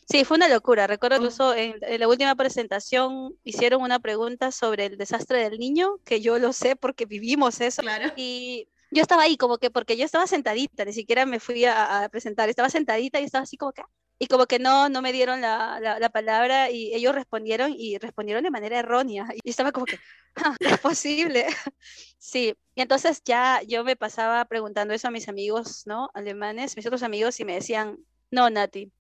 Sí, 0.09 0.23
fue 0.23 0.37
una 0.37 0.47
locura. 0.47 0.87
Recuerdo 0.87 1.17
oh. 1.17 1.19
incluso 1.19 1.53
en, 1.55 1.75
en, 1.81 1.99
la 1.99 2.07
última 2.07 2.33
presentación 2.35 3.37
hicieron 3.43 3.81
una 3.81 3.99
pregunta 3.99 4.53
sobre 4.53 4.85
el 4.85 4.97
desastre 4.97 5.49
del 5.49 5.59
niño, 5.59 5.97
que 6.05 6.21
yo 6.21 6.39
lo 6.39 6.53
sé 6.53 6.77
porque 6.77 7.05
vivimos 7.05 7.59
eso. 7.59 7.81
Claro. 7.81 8.13
Y 8.15 8.69
yo 8.91 9.01
estaba 9.01 9.23
ahí 9.23 9.35
como 9.35 9.57
que, 9.57 9.69
porque 9.71 9.97
yo 9.97 10.05
estaba 10.05 10.25
sentadita, 10.25 10.85
ni 10.85 10.93
siquiera 10.93 11.25
me 11.25 11.41
fui 11.41 11.65
a, 11.65 12.05
a 12.05 12.09
presentar, 12.09 12.47
estaba 12.47 12.69
sentadita 12.69 13.19
y 13.19 13.25
estaba 13.25 13.43
así 13.43 13.57
como 13.57 13.73
que, 13.73 13.81
y 14.21 14.27
como 14.27 14.45
que 14.45 14.59
no, 14.59 14.87
no 14.87 15.01
me 15.01 15.11
dieron 15.11 15.41
la, 15.41 15.79
la, 15.79 16.09
palabra 16.09 16.69
y 16.69 16.93
ellos 16.93 17.15
respondieron 17.15 17.73
y 17.75 17.97
respondieron 17.97 18.43
de 18.43 18.51
manera 18.51 18.77
errónea. 18.77 19.27
Y 19.43 19.49
estaba 19.49 19.71
como 19.71 19.87
que, 19.87 19.97
ah, 20.35 20.55
es 20.59 20.77
posible. 20.77 21.47
sí, 22.19 22.53
y 22.75 22.81
entonces 22.81 23.23
ya 23.25 23.63
yo 23.67 23.83
me 23.83 23.95
pasaba 23.95 24.45
preguntando 24.45 24.93
eso 24.93 25.07
a 25.07 25.11
mis 25.11 25.27
amigos, 25.27 25.87
¿no? 25.87 26.11
Alemanes, 26.13 26.77
mis 26.77 26.85
otros 26.85 27.01
amigos, 27.01 27.39
y 27.39 27.45
me 27.45 27.55
decían, 27.55 27.97
no, 28.29 28.47
Nati, 28.51 28.91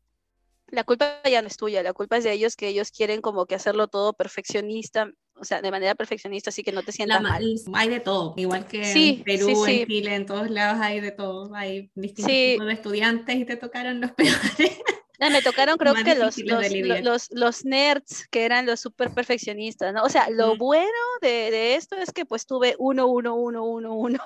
la 0.71 0.85
culpa 0.85 1.21
ya 1.29 1.43
no 1.43 1.49
es 1.49 1.57
tuya, 1.57 1.83
la 1.83 1.93
culpa 1.93 2.17
es 2.17 2.23
de 2.23 2.31
ellos 2.31 2.55
que 2.55 2.69
ellos 2.69 2.89
quieren 2.89 3.21
como 3.21 3.45
que 3.45 3.53
hacerlo 3.53 3.89
todo 3.89 4.13
perfeccionista, 4.13 5.11
o 5.35 5.43
sea, 5.43 5.61
de 5.61 5.69
manera 5.69 5.93
perfeccionista, 5.93 6.49
así 6.49 6.63
que 6.63 6.71
no 6.71 6.81
te 6.81 6.91
sientas 6.91 7.21
mal. 7.21 7.43
Hay 7.75 7.89
de 7.89 7.99
todo, 7.99 8.33
igual 8.37 8.65
que 8.65 8.91
en 8.91 9.23
Perú, 9.23 9.67
en 9.67 9.85
Chile, 9.85 10.15
en 10.15 10.25
todos 10.25 10.49
lados 10.49 10.81
hay 10.81 10.99
de 10.99 11.11
todo, 11.11 11.53
hay 11.53 11.91
distintos 11.93 12.33
tipos 12.33 12.65
de 12.65 12.73
estudiantes 12.73 13.35
y 13.35 13.45
te 13.45 13.55
tocaron 13.55 14.01
los 14.01 14.11
peores. 14.57 14.81
Ah, 15.23 15.29
me 15.29 15.43
tocaron 15.43 15.77
creo 15.77 15.93
que 15.93 16.15
los, 16.15 16.35
los, 16.39 17.29
los, 17.29 17.63
nerds, 17.63 18.27
que 18.29 18.43
eran 18.43 18.65
los 18.65 18.79
súper 18.79 19.11
perfeccionistas, 19.11 19.93
¿no? 19.93 20.01
O 20.01 20.09
sea, 20.09 20.31
lo 20.31 20.57
bueno 20.57 20.89
de, 21.21 21.51
de, 21.51 21.75
esto 21.75 21.95
es 21.95 22.11
que 22.11 22.25
pues 22.25 22.47
tuve 22.47 22.75
1, 22.79 23.05
1, 23.05 23.35
1, 23.35 23.63
1, 23.63 23.93
1. 23.93 24.19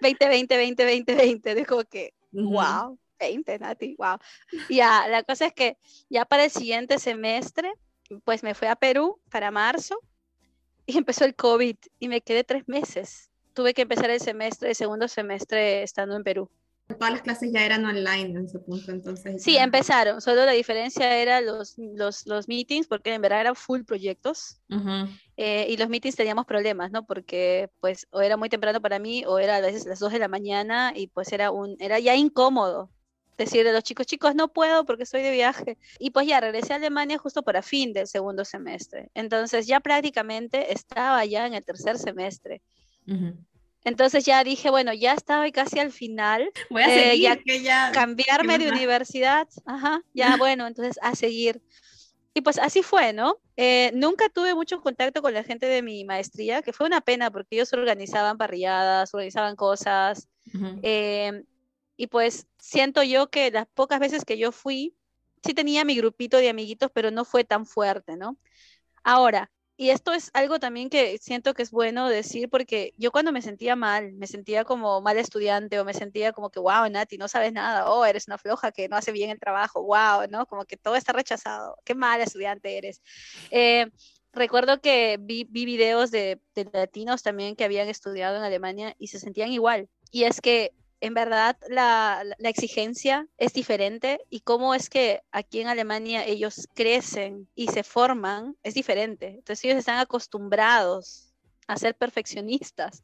20, 0.00 0.26
20, 0.26 0.56
20, 0.56 0.84
20, 0.86 1.14
20. 1.14 1.54
Dijo 1.54 1.84
que, 1.84 2.14
wow, 2.32 2.98
20, 3.18 3.58
Nati, 3.58 3.94
wow. 3.98 4.16
Ya, 4.70 5.06
la 5.06 5.22
cosa 5.22 5.48
es 5.48 5.52
que 5.52 5.76
ya 6.08 6.24
para 6.24 6.44
el 6.44 6.50
siguiente 6.50 6.98
semestre, 6.98 7.70
pues 8.24 8.42
me 8.42 8.54
fui 8.54 8.68
a 8.68 8.76
Perú 8.76 9.20
para 9.30 9.50
marzo 9.50 10.00
y 10.86 10.96
empezó 10.96 11.26
el 11.26 11.34
COVID 11.34 11.76
y 11.98 12.08
me 12.08 12.22
quedé 12.22 12.42
tres 12.42 12.66
meses. 12.68 13.30
Tuve 13.52 13.74
que 13.74 13.82
empezar 13.82 14.08
el 14.08 14.20
semestre, 14.20 14.70
el 14.70 14.76
segundo 14.76 15.08
semestre 15.08 15.82
estando 15.82 16.16
en 16.16 16.24
Perú 16.24 16.50
todas 16.94 17.12
las 17.12 17.22
clases 17.22 17.52
ya 17.52 17.64
eran 17.64 17.84
online 17.84 18.38
en 18.38 18.44
ese 18.44 18.58
punto, 18.58 18.90
entonces. 18.90 19.42
Sí, 19.42 19.56
empezaron, 19.56 20.20
solo 20.20 20.44
la 20.44 20.52
diferencia 20.52 21.16
era 21.16 21.40
los, 21.40 21.76
los, 21.78 22.26
los 22.26 22.48
meetings, 22.48 22.86
porque 22.86 23.14
en 23.14 23.22
verdad 23.22 23.40
eran 23.40 23.56
full 23.56 23.82
proyectos, 23.82 24.60
eh, 25.36 25.66
y 25.68 25.76
los 25.76 25.88
meetings 25.88 26.16
teníamos 26.16 26.46
problemas, 26.46 26.90
¿no? 26.90 27.06
Porque 27.06 27.70
pues 27.80 28.06
o 28.10 28.20
era 28.20 28.36
muy 28.36 28.48
temprano 28.48 28.80
para 28.80 28.98
mí, 28.98 29.24
o 29.26 29.38
era 29.38 29.56
a 29.56 29.60
veces 29.60 29.86
las 29.86 29.98
2 29.98 30.12
de 30.12 30.18
la 30.18 30.28
mañana, 30.28 30.92
y 30.94 31.06
pues 31.08 31.32
era, 31.32 31.50
un, 31.50 31.76
era 31.80 31.98
ya 31.98 32.14
incómodo 32.14 32.90
decirle 33.40 33.70
a 33.70 33.72
los 33.72 33.82
chicos, 33.82 34.06
chicos, 34.06 34.34
no 34.34 34.48
puedo 34.48 34.84
porque 34.84 35.04
estoy 35.04 35.22
de 35.22 35.30
viaje. 35.30 35.78
Y 35.98 36.10
pues 36.10 36.26
ya 36.26 36.40
regresé 36.40 36.74
a 36.74 36.76
Alemania 36.76 37.18
justo 37.18 37.42
para 37.42 37.62
fin 37.62 37.92
del 37.92 38.06
segundo 38.06 38.44
semestre. 38.44 39.10
Entonces 39.14 39.66
ya 39.66 39.80
prácticamente 39.80 40.72
estaba 40.72 41.24
ya 41.24 41.46
en 41.46 41.54
el 41.54 41.64
tercer 41.64 41.98
semestre. 41.98 42.62
Entonces 43.84 44.24
ya 44.24 44.44
dije, 44.44 44.70
bueno, 44.70 44.92
ya 44.92 45.14
estaba 45.14 45.50
casi 45.50 45.78
al 45.78 45.90
final. 45.90 46.50
Voy 46.68 46.82
a 46.82 46.88
seguir, 46.88 47.22
ya, 47.22 47.36
que 47.36 47.62
ya 47.62 47.90
cambiarme 47.92 48.58
de 48.58 48.68
universidad. 48.68 49.48
Ajá, 49.64 50.02
ya 50.12 50.36
bueno, 50.38 50.66
entonces 50.66 50.98
a 51.02 51.14
seguir. 51.14 51.62
Y 52.32 52.42
pues 52.42 52.58
así 52.58 52.82
fue, 52.82 53.12
¿no? 53.12 53.38
Eh, 53.56 53.90
nunca 53.94 54.28
tuve 54.28 54.54
mucho 54.54 54.80
contacto 54.80 55.20
con 55.20 55.34
la 55.34 55.42
gente 55.42 55.66
de 55.66 55.82
mi 55.82 56.04
maestría, 56.04 56.62
que 56.62 56.72
fue 56.72 56.86
una 56.86 57.00
pena 57.00 57.30
porque 57.30 57.56
ellos 57.56 57.72
organizaban 57.72 58.38
parrilladas, 58.38 59.12
organizaban 59.14 59.56
cosas. 59.56 60.28
Em, 60.82 61.44
y 61.96 62.06
pues 62.06 62.46
siento 62.58 63.02
yo 63.02 63.30
que 63.30 63.50
las 63.50 63.66
pocas 63.66 63.98
veces 63.98 64.24
que 64.24 64.38
yo 64.38 64.52
fui, 64.52 64.94
sí 65.42 65.54
tenía 65.54 65.84
mi 65.84 65.96
grupito 65.96 66.36
de 66.36 66.48
amiguitos, 66.48 66.90
pero 66.94 67.10
no 67.10 67.24
fue 67.24 67.44
tan 67.44 67.66
fuerte, 67.66 68.16
¿no? 68.16 68.36
Ahora, 69.02 69.50
y 69.80 69.88
esto 69.88 70.12
es 70.12 70.30
algo 70.34 70.60
también 70.60 70.90
que 70.90 71.16
siento 71.16 71.54
que 71.54 71.62
es 71.62 71.70
bueno 71.70 72.10
decir 72.10 72.50
porque 72.50 72.92
yo 72.98 73.10
cuando 73.10 73.32
me 73.32 73.40
sentía 73.40 73.76
mal, 73.76 74.12
me 74.12 74.26
sentía 74.26 74.62
como 74.62 75.00
mal 75.00 75.16
estudiante 75.16 75.80
o 75.80 75.86
me 75.86 75.94
sentía 75.94 76.34
como 76.34 76.50
que, 76.50 76.60
wow, 76.60 76.86
Nati, 76.90 77.16
no 77.16 77.28
sabes 77.28 77.54
nada, 77.54 77.90
oh, 77.90 78.04
eres 78.04 78.26
una 78.28 78.36
floja 78.36 78.72
que 78.72 78.90
no 78.90 78.96
hace 78.96 79.10
bien 79.10 79.30
el 79.30 79.40
trabajo, 79.40 79.82
wow, 79.82 80.28
¿no? 80.28 80.44
Como 80.44 80.66
que 80.66 80.76
todo 80.76 80.96
está 80.96 81.14
rechazado, 81.14 81.78
qué 81.82 81.94
mal 81.94 82.20
estudiante 82.20 82.76
eres. 82.76 83.00
Eh, 83.50 83.86
recuerdo 84.34 84.82
que 84.82 85.16
vi, 85.18 85.44
vi 85.48 85.64
videos 85.64 86.10
de, 86.10 86.42
de, 86.54 86.68
latinos 86.70 87.22
también 87.22 87.56
que 87.56 87.64
habían 87.64 87.88
estudiado 87.88 88.36
en 88.36 88.42
Alemania 88.42 88.94
y 88.98 89.06
se 89.06 89.18
sentían 89.18 89.50
igual. 89.50 89.88
Y 90.10 90.24
es 90.24 90.42
que 90.42 90.74
en 91.00 91.14
verdad 91.14 91.56
la, 91.68 92.22
exigencia 92.40 93.26
es 93.38 93.52
diferente 93.52 94.20
y 94.28 94.40
cómo 94.40 94.74
es 94.74 94.90
que 94.90 95.22
aquí 95.32 95.60
en 95.60 95.68
Alemania 95.68 96.24
ellos 96.24 96.68
crecen 96.74 97.48
y 97.54 97.68
se 97.68 97.82
forman 97.82 98.56
es 98.62 98.74
diferente. 98.74 99.28
Entonces 99.28 99.64
ellos 99.64 99.78
están 99.78 99.98
acostumbrados 99.98 101.32
a 101.66 101.76
ser 101.76 101.94
perfeccionistas. 101.94 103.02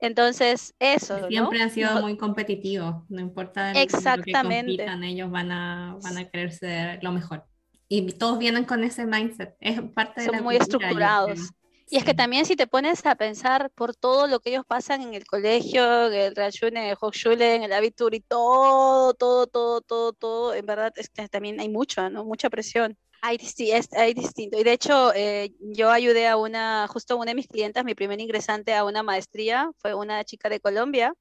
Entonces, 0.00 0.74
eso. 0.78 1.26
Siempre 1.26 1.60
han 1.60 1.70
sido 1.70 2.00
muy 2.00 2.16
competitivos, 2.16 3.02
no 3.08 3.20
importa 3.20 3.72
Exactamente. 3.72 4.22
lo 4.22 4.22
que 4.22 4.84
compitan, 4.84 5.04
ellos 5.04 5.30
van 5.30 5.50
a, 5.50 5.96
van 6.02 6.18
a 6.18 6.28
querer 6.28 6.52
ser 6.52 7.02
lo 7.02 7.10
mejor. 7.10 7.44
Y 7.88 8.12
todos 8.12 8.38
vienen 8.38 8.64
con 8.64 8.84
ese 8.84 9.06
mindset, 9.06 9.56
es 9.60 9.80
parte 9.92 10.20
de 10.20 10.26
Son 10.28 10.44
muy 10.44 10.56
estructurados. 10.56 11.50
Y 11.90 11.96
es 11.96 12.04
que 12.04 12.12
también 12.12 12.44
si 12.44 12.54
te 12.54 12.66
pones 12.66 13.06
a 13.06 13.14
pensar 13.14 13.70
por 13.70 13.96
todo 13.96 14.26
lo 14.26 14.40
que 14.40 14.50
ellos 14.50 14.66
pasan 14.66 15.00
en 15.00 15.14
el 15.14 15.26
colegio, 15.26 16.08
en 16.08 16.12
el 16.12 16.36
Realschule, 16.36 16.78
en 16.78 16.86
el 16.90 16.96
Hochschule, 17.00 17.54
en 17.54 17.62
el 17.62 17.72
Abitur 17.72 18.14
y 18.14 18.20
todo, 18.20 19.14
todo, 19.14 19.46
todo, 19.46 19.80
todo, 19.80 20.12
todo, 20.12 20.54
en 20.54 20.66
verdad 20.66 20.92
es 20.96 21.08
que 21.08 21.26
también 21.28 21.58
hay 21.60 21.70
mucho, 21.70 22.10
¿no? 22.10 22.24
Mucha 22.24 22.50
presión. 22.50 22.98
Hay, 23.22 23.38
es, 23.40 23.88
hay 23.94 24.12
distinto. 24.12 24.60
Y 24.60 24.64
de 24.64 24.72
hecho, 24.72 25.14
eh, 25.14 25.54
yo 25.60 25.90
ayudé 25.90 26.28
a 26.28 26.36
una, 26.36 26.86
justo 26.88 27.16
una 27.16 27.30
de 27.30 27.36
mis 27.36 27.48
clientes, 27.48 27.82
mi 27.84 27.94
primer 27.94 28.20
ingresante 28.20 28.74
a 28.74 28.84
una 28.84 29.02
maestría, 29.02 29.70
fue 29.78 29.94
una 29.94 30.22
chica 30.24 30.50
de 30.50 30.60
Colombia, 30.60 31.14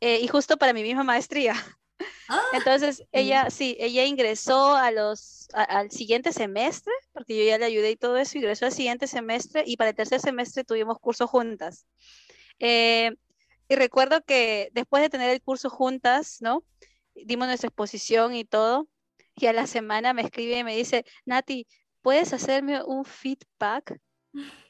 eh, 0.00 0.20
y 0.22 0.28
justo 0.28 0.56
para 0.56 0.72
mi 0.72 0.82
misma 0.82 1.04
maestría. 1.04 1.54
Ah, 2.28 2.42
Entonces, 2.52 3.04
ella, 3.12 3.50
sí, 3.50 3.76
ella 3.80 4.04
ingresó 4.04 4.74
a 4.74 4.90
los, 4.90 5.48
al 5.52 5.90
siguiente 5.90 6.32
semestre, 6.32 6.92
porque 7.12 7.36
yo 7.36 7.44
ya 7.44 7.58
le 7.58 7.66
ayudé 7.66 7.90
y 7.90 7.96
todo 7.96 8.16
eso, 8.16 8.38
ingresó 8.38 8.66
al 8.66 8.72
siguiente 8.72 9.06
semestre 9.06 9.64
y 9.66 9.76
para 9.76 9.90
el 9.90 9.96
tercer 9.96 10.20
semestre 10.20 10.64
tuvimos 10.64 10.98
curso 10.98 11.26
juntas. 11.26 11.86
Eh, 12.58 13.12
y 13.68 13.74
recuerdo 13.74 14.22
que 14.22 14.70
después 14.72 15.02
de 15.02 15.10
tener 15.10 15.30
el 15.30 15.42
curso 15.42 15.70
juntas, 15.70 16.38
¿no? 16.40 16.64
Dimos 17.14 17.48
nuestra 17.48 17.68
exposición 17.68 18.34
y 18.34 18.44
todo, 18.44 18.88
y 19.36 19.46
a 19.46 19.52
la 19.52 19.66
semana 19.66 20.12
me 20.12 20.22
escribe 20.22 20.58
y 20.58 20.64
me 20.64 20.76
dice, 20.76 21.04
Nati, 21.24 21.66
¿puedes 22.02 22.32
hacerme 22.32 22.82
un 22.84 23.04
feedback? 23.04 24.00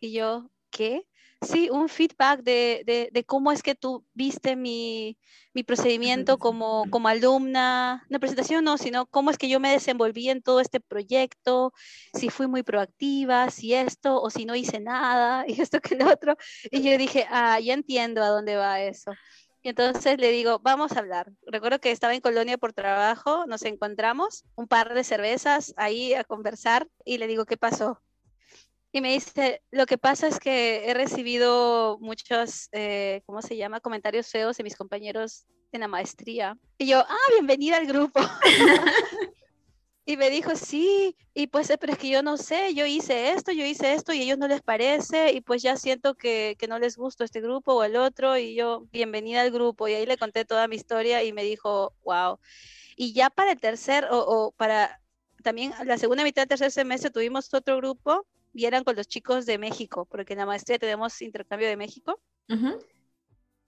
Y 0.00 0.12
yo, 0.12 0.50
¿qué? 0.70 1.06
Sí, 1.42 1.70
un 1.70 1.88
feedback 1.88 2.42
de, 2.42 3.10
de, 3.10 3.24
cómo 3.24 3.50
es 3.50 3.62
que 3.62 3.74
tú 3.74 4.04
viste 4.12 4.56
mi, 4.56 5.16
mi 5.54 5.62
procedimiento 5.62 6.38
como, 6.38 6.84
como 6.90 7.08
alumna, 7.08 8.04
no 8.10 8.20
presentación 8.20 8.62
no, 8.62 8.76
sino 8.76 9.06
cómo 9.06 9.30
es 9.30 9.38
que 9.38 9.48
yo 9.48 9.58
me 9.58 9.72
desenvolví 9.72 10.28
en 10.28 10.42
todo 10.42 10.60
este 10.60 10.80
proyecto, 10.80 11.72
si 12.12 12.28
fui 12.28 12.46
muy 12.46 12.62
proactiva, 12.62 13.50
si 13.50 13.72
esto 13.72 14.20
o 14.20 14.28
si 14.28 14.44
no 14.44 14.54
hice 14.54 14.80
nada 14.80 15.44
y 15.48 15.60
esto 15.60 15.80
que 15.80 15.96
lo 15.96 16.10
otro. 16.10 16.36
Y 16.70 16.82
yo 16.82 16.98
dije, 16.98 17.26
ah, 17.30 17.58
ya 17.58 17.72
entiendo 17.72 18.22
a 18.22 18.28
dónde 18.28 18.56
va 18.56 18.82
eso. 18.82 19.12
Y 19.62 19.70
entonces 19.70 20.18
le 20.18 20.32
digo, 20.32 20.58
vamos 20.58 20.92
a 20.92 20.98
hablar. 20.98 21.32
Recuerdo 21.46 21.80
que 21.80 21.90
estaba 21.90 22.14
en 22.14 22.20
Colonia 22.20 22.58
por 22.58 22.74
trabajo, 22.74 23.46
nos 23.46 23.62
encontramos, 23.62 24.44
un 24.56 24.68
par 24.68 24.92
de 24.92 25.04
cervezas 25.04 25.72
ahí 25.78 26.12
a 26.12 26.24
conversar 26.24 26.86
y 27.04 27.16
le 27.16 27.26
digo, 27.26 27.46
¿qué 27.46 27.56
pasó? 27.56 28.02
Y 28.92 29.00
me 29.00 29.12
dice, 29.12 29.62
lo 29.70 29.86
que 29.86 29.98
pasa 29.98 30.26
es 30.26 30.40
que 30.40 30.90
he 30.90 30.94
recibido 30.94 31.96
muchos, 32.00 32.68
eh, 32.72 33.22
¿cómo 33.24 33.40
se 33.40 33.56
llama? 33.56 33.80
Comentarios 33.80 34.28
feos 34.28 34.56
de 34.56 34.64
mis 34.64 34.76
compañeros 34.76 35.46
en 35.70 35.82
la 35.82 35.88
maestría. 35.88 36.58
Y 36.76 36.88
yo, 36.88 36.98
ah, 36.98 37.28
bienvenida 37.34 37.76
al 37.76 37.86
grupo. 37.86 38.20
y 40.04 40.16
me 40.16 40.28
dijo, 40.28 40.56
sí, 40.56 41.16
y 41.34 41.46
pues, 41.46 41.72
pero 41.78 41.92
es 41.92 41.98
que 42.00 42.08
yo 42.08 42.24
no 42.24 42.36
sé, 42.36 42.74
yo 42.74 42.84
hice 42.84 43.30
esto, 43.30 43.52
yo 43.52 43.64
hice 43.64 43.94
esto 43.94 44.12
y 44.12 44.20
a 44.20 44.22
ellos 44.24 44.38
no 44.38 44.48
les 44.48 44.60
parece 44.60 45.32
y 45.34 45.40
pues 45.40 45.62
ya 45.62 45.76
siento 45.76 46.16
que, 46.16 46.56
que 46.58 46.66
no 46.66 46.80
les 46.80 46.96
gusta 46.96 47.22
este 47.22 47.40
grupo 47.40 47.74
o 47.74 47.84
el 47.84 47.94
otro 47.94 48.36
y 48.38 48.56
yo, 48.56 48.88
bienvenida 48.90 49.42
al 49.42 49.52
grupo. 49.52 49.86
Y 49.86 49.94
ahí 49.94 50.04
le 50.04 50.18
conté 50.18 50.44
toda 50.44 50.66
mi 50.66 50.74
historia 50.74 51.22
y 51.22 51.32
me 51.32 51.44
dijo, 51.44 51.94
wow. 52.02 52.40
Y 52.96 53.12
ya 53.12 53.30
para 53.30 53.52
el 53.52 53.60
tercer 53.60 54.08
o, 54.10 54.18
o 54.18 54.50
para 54.50 55.00
también 55.44 55.72
la 55.84 55.96
segunda 55.96 56.24
mitad 56.24 56.42
del 56.42 56.48
tercer 56.48 56.72
semestre 56.72 57.10
tuvimos 57.10 57.54
otro 57.54 57.76
grupo 57.76 58.26
y 58.52 58.64
eran 58.66 58.84
con 58.84 58.96
los 58.96 59.06
chicos 59.08 59.46
de 59.46 59.58
México, 59.58 60.06
porque 60.06 60.32
en 60.34 60.40
la 60.40 60.46
maestría 60.46 60.78
tenemos 60.78 61.20
intercambio 61.22 61.68
de 61.68 61.76
México. 61.76 62.20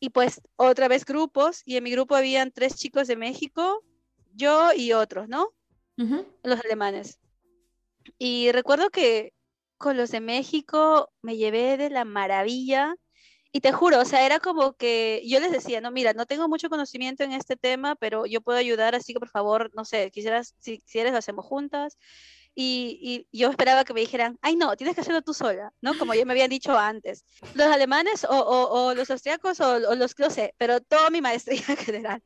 Y 0.00 0.10
pues 0.10 0.40
otra 0.56 0.88
vez 0.88 1.04
grupos, 1.04 1.62
y 1.64 1.76
en 1.76 1.84
mi 1.84 1.92
grupo 1.92 2.16
habían 2.16 2.50
tres 2.50 2.74
chicos 2.76 3.06
de 3.06 3.16
México, 3.16 3.84
yo 4.34 4.72
y 4.72 4.92
otros, 4.92 5.28
¿no? 5.28 5.52
Los 6.42 6.60
alemanes. 6.64 7.20
Y 8.18 8.50
recuerdo 8.50 8.90
que 8.90 9.32
con 9.78 9.96
los 9.96 10.10
de 10.10 10.20
México 10.20 11.12
me 11.22 11.36
llevé 11.36 11.76
de 11.76 11.90
la 11.90 12.04
maravilla. 12.04 12.96
Y 13.54 13.60
te 13.60 13.70
juro, 13.70 14.00
o 14.00 14.04
sea, 14.06 14.24
era 14.24 14.40
como 14.40 14.72
que 14.72 15.22
yo 15.26 15.38
les 15.38 15.52
decía, 15.52 15.82
no, 15.82 15.90
mira, 15.90 16.14
no 16.14 16.24
tengo 16.24 16.48
mucho 16.48 16.70
conocimiento 16.70 17.22
en 17.22 17.32
este 17.32 17.54
tema, 17.54 17.96
pero 17.96 18.24
yo 18.24 18.40
puedo 18.40 18.58
ayudar, 18.58 18.94
así 18.94 19.12
que 19.12 19.18
por 19.18 19.28
favor, 19.28 19.70
no 19.74 19.84
sé, 19.84 20.10
quisieras, 20.10 20.54
si 20.58 20.80
quieres, 20.80 21.12
lo 21.12 21.18
hacemos 21.18 21.44
juntas. 21.44 21.98
Y, 22.54 23.26
yo 23.32 23.48
esperaba 23.48 23.84
que 23.84 23.94
me 23.94 24.00
dijeran, 24.00 24.38
ay 24.42 24.56
no, 24.56 24.76
tienes 24.76 24.94
que 24.94 25.00
hacerlo 25.00 25.22
tú 25.22 25.32
sola, 25.32 25.72
¿no? 25.80 25.96
Como 25.98 26.14
ya 26.14 26.24
me 26.24 26.32
habían 26.32 26.50
dicho 26.50 26.76
antes. 26.76 27.24
Los 27.54 27.68
alemanes 27.68 28.24
o, 28.24 28.36
o, 28.36 28.94
los 28.94 29.10
austriacos 29.10 29.60
o, 29.60 29.78
los, 29.96 30.18
no 30.18 30.30
sé, 30.30 30.54
pero 30.58 30.80
toda 30.80 31.10
mi 31.10 31.20
maestría 31.20 31.62
en 31.68 31.76
general. 31.76 32.22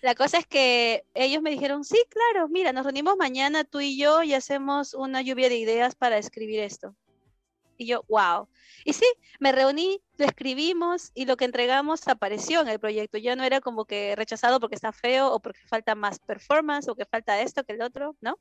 La 0.00 0.14
cosa 0.14 0.38
es 0.38 0.46
que 0.46 1.04
ellos 1.14 1.42
me 1.42 1.50
dijeron, 1.50 1.84
sí, 1.84 1.98
claro, 2.08 2.48
mira, 2.48 2.72
nos 2.72 2.84
reunimos 2.84 3.16
mañana 3.16 3.64
tú 3.64 3.80
y 3.80 3.98
yo 3.98 4.22
y 4.22 4.34
hacemos 4.34 4.94
una 4.94 5.22
lluvia 5.22 5.48
de 5.48 5.56
ideas 5.56 5.94
para 5.94 6.18
escribir 6.18 6.60
esto. 6.60 6.94
Y 7.78 7.86
yo, 7.86 8.04
wow. 8.08 8.48
Y 8.84 8.92
sí, 8.92 9.06
me 9.38 9.52
reuní, 9.52 10.02
lo 10.16 10.26
escribimos 10.26 11.12
y 11.14 11.24
lo 11.24 11.36
que 11.36 11.44
entregamos 11.44 12.06
apareció 12.08 12.60
en 12.60 12.68
el 12.68 12.80
proyecto. 12.80 13.18
Ya 13.18 13.36
no 13.36 13.44
era 13.44 13.60
como 13.60 13.84
que 13.84 14.14
rechazado 14.16 14.60
porque 14.60 14.74
está 14.74 14.92
feo 14.92 15.32
o 15.32 15.40
porque 15.40 15.60
falta 15.66 15.94
más 15.94 16.18
performance 16.18 16.88
o 16.88 16.96
que 16.96 17.06
falta 17.06 17.40
esto 17.40 17.64
que 17.64 17.72
el 17.72 17.82
otro, 17.82 18.16
¿no? 18.20 18.38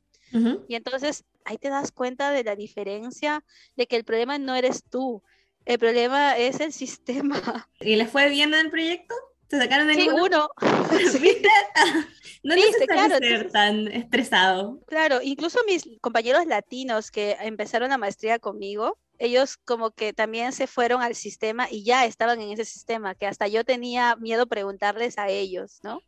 Y 0.68 0.76
entonces 0.76 1.24
ahí 1.46 1.58
te 1.58 1.70
das 1.70 1.92
cuenta 1.92 2.32
de 2.32 2.44
la 2.44 2.56
diferencia 2.56 3.46
de 3.78 3.88
que 3.88 3.96
el 3.96 4.04
problema 4.04 4.38
no 4.38 4.56
eres 4.56 4.84
tú, 4.84 5.24
el 5.66 5.80
problema 5.80 6.36
es 6.36 6.60
el 6.60 6.74
sistema. 6.84 7.70
¿Y 7.80 7.96
les 7.96 8.10
fue 8.10 8.30
bien 8.30 8.54
en 8.54 8.62
el 8.62 8.72
proyecto? 8.72 9.14
¿Te 9.48 9.58
sacaron 9.58 9.90
el 9.90 9.96
sí, 9.96 10.10
uno? 10.10 10.50
No 12.44 12.56
necesitas 12.56 13.18
ser 13.18 13.52
tan 13.52 13.88
estresado. 13.88 14.80
Claro, 14.88 15.20
incluso 15.22 15.60
mis 15.66 15.84
compañeros 16.02 16.46
latinos 16.46 17.12
que 17.12 17.36
empezaron 17.42 17.90
la 17.90 17.98
maestría 17.98 18.40
conmigo, 18.40 18.98
ellos 19.20 19.58
como 19.58 19.92
que 19.92 20.14
también 20.14 20.54
se 20.54 20.68
fueron 20.68 21.02
al 21.02 21.16
sistema 21.16 21.68
y 21.70 21.84
ya 21.84 22.06
estaban 22.06 22.42
en 22.42 22.52
ese 22.52 22.66
sistema, 22.66 23.16
que 23.16 23.28
hasta 23.28 23.48
yo 23.48 23.64
tenía 23.64 24.16
miedo 24.16 24.48
preguntarles 24.48 25.18
a 25.18 25.30
ellos, 25.30 25.80
¿no? 25.84 26.02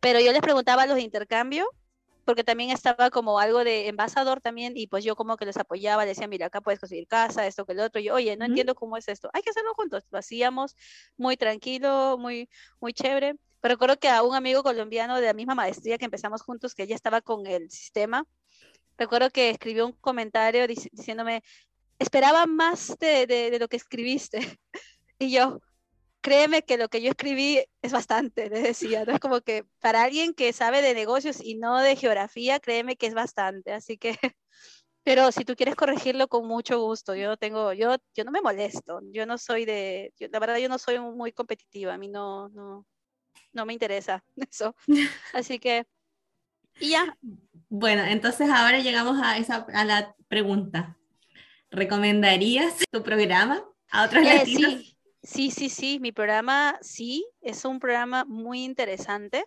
Pero 0.00 0.20
yo 0.20 0.32
les 0.32 0.40
preguntaba 0.40 0.82
a 0.82 0.86
los 0.86 0.96
de 0.96 1.02
intercambio 1.02 1.68
porque 2.24 2.44
también 2.44 2.70
estaba 2.70 3.10
como 3.10 3.38
algo 3.38 3.64
de 3.64 3.88
embajador 3.88 4.40
también 4.40 4.74
y 4.76 4.86
pues 4.86 5.04
yo 5.04 5.16
como 5.16 5.36
que 5.36 5.44
les 5.44 5.56
apoyaba, 5.56 6.04
decía, 6.04 6.28
mira, 6.28 6.46
acá 6.46 6.60
puedes 6.60 6.80
conseguir 6.80 7.06
casa, 7.06 7.46
esto 7.46 7.64
que 7.64 7.72
el 7.72 7.80
otro, 7.80 8.00
y 8.00 8.04
yo, 8.04 8.14
oye, 8.14 8.36
no 8.36 8.44
entiendo 8.44 8.74
cómo 8.74 8.96
es 8.96 9.08
esto, 9.08 9.30
hay 9.32 9.42
que 9.42 9.50
hacerlo 9.50 9.74
juntos, 9.74 10.04
lo 10.10 10.18
hacíamos 10.18 10.76
muy 11.16 11.36
tranquilo, 11.36 12.16
muy, 12.18 12.48
muy 12.80 12.92
chévere. 12.92 13.34
Pero 13.60 13.74
recuerdo 13.74 13.96
que 13.98 14.08
a 14.08 14.22
un 14.22 14.34
amigo 14.34 14.62
colombiano 14.62 15.20
de 15.20 15.26
la 15.26 15.34
misma 15.34 15.54
maestría 15.54 15.98
que 15.98 16.04
empezamos 16.04 16.42
juntos, 16.42 16.74
que 16.74 16.86
ya 16.86 16.96
estaba 16.96 17.20
con 17.20 17.46
el 17.46 17.70
sistema, 17.70 18.26
recuerdo 18.98 19.30
que 19.30 19.50
escribió 19.50 19.86
un 19.86 19.92
comentario 19.92 20.66
diciéndome, 20.66 21.42
esperaba 22.02 22.46
más 22.46 22.96
de, 22.98 23.26
de, 23.26 23.50
de 23.50 23.58
lo 23.58 23.68
que 23.68 23.76
escribiste. 23.76 24.38
y 25.18 25.30
yo, 25.30 25.60
créeme 26.22 26.62
que 26.62 26.78
lo 26.78 26.88
que 26.88 27.02
yo 27.02 27.10
escribí 27.10 27.62
es 27.82 27.92
bastante, 27.92 28.48
le 28.48 28.62
decía, 28.62 29.04
¿no? 29.04 29.12
Es 29.12 29.20
como 29.20 29.42
que 29.42 29.66
para 29.80 30.02
alguien 30.04 30.32
que 30.32 30.52
sabe 30.52 30.80
de 30.80 30.94
negocios 30.94 31.40
y 31.42 31.56
no 31.56 31.80
de 31.80 31.96
geografía, 31.96 32.60
créeme 32.60 32.96
que 32.96 33.08
es 33.08 33.14
bastante, 33.14 33.72
así 33.72 33.98
que, 33.98 34.12
pero 35.02 35.32
si 35.32 35.44
tú 35.44 35.54
quieres 35.56 35.74
corregirlo 35.74 36.28
con 36.28 36.46
mucho 36.46 36.80
gusto, 36.80 37.14
yo 37.14 37.36
tengo, 37.36 37.72
yo, 37.72 37.96
yo 38.14 38.24
no 38.24 38.30
me 38.30 38.40
molesto, 38.40 39.00
yo 39.12 39.26
no 39.26 39.36
soy 39.36 39.64
de, 39.64 40.14
la 40.30 40.38
verdad 40.38 40.56
yo 40.58 40.68
no 40.68 40.78
soy 40.78 40.98
muy 41.00 41.32
competitiva, 41.32 41.94
a 41.94 41.98
mí 41.98 42.08
no, 42.08 42.48
no, 42.50 42.86
no 43.52 43.66
me 43.66 43.72
interesa 43.72 44.24
eso, 44.50 44.74
así 45.34 45.58
que, 45.58 45.84
y 46.80 46.90
ya. 46.90 47.18
Bueno, 47.68 48.02
entonces 48.02 48.48
ahora 48.48 48.78
llegamos 48.78 49.18
a, 49.22 49.36
esa, 49.36 49.66
a 49.74 49.84
la 49.84 50.14
pregunta. 50.26 50.96
¿Recomendarías 51.72 52.84
tu 52.90 53.02
programa 53.02 53.64
a 53.90 54.04
otros 54.04 54.24
eh, 54.26 54.34
latinos? 54.34 54.96
Sí, 55.22 55.50
sí, 55.50 55.70
sí, 55.70 55.98
mi 56.00 56.12
programa 56.12 56.78
sí, 56.82 57.26
es 57.40 57.64
un 57.64 57.80
programa 57.80 58.24
muy 58.26 58.62
interesante. 58.62 59.44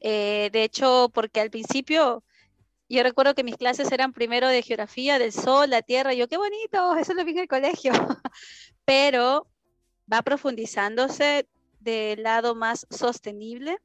Eh, 0.00 0.48
de 0.52 0.64
hecho, 0.64 1.10
porque 1.12 1.40
al 1.40 1.50
principio 1.50 2.24
yo 2.88 3.02
recuerdo 3.02 3.34
que 3.34 3.44
mis 3.44 3.56
clases 3.56 3.92
eran 3.92 4.12
primero 4.12 4.48
de 4.48 4.62
geografía, 4.62 5.18
del 5.18 5.32
sol, 5.32 5.70
la 5.70 5.82
tierra, 5.82 6.14
y 6.14 6.16
yo 6.16 6.28
qué 6.28 6.38
bonito, 6.38 6.96
eso 6.96 7.12
lo 7.14 7.24
vi 7.24 7.32
en 7.32 7.38
el 7.38 7.48
colegio, 7.48 7.92
pero 8.84 9.46
va 10.12 10.22
profundizándose 10.22 11.46
del 11.78 12.22
lado 12.22 12.54
más 12.54 12.86
sostenible 12.90 13.78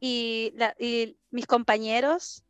y, 0.00 0.52
y 0.78 1.16
mis 1.30 1.46
compañeros 1.46 2.44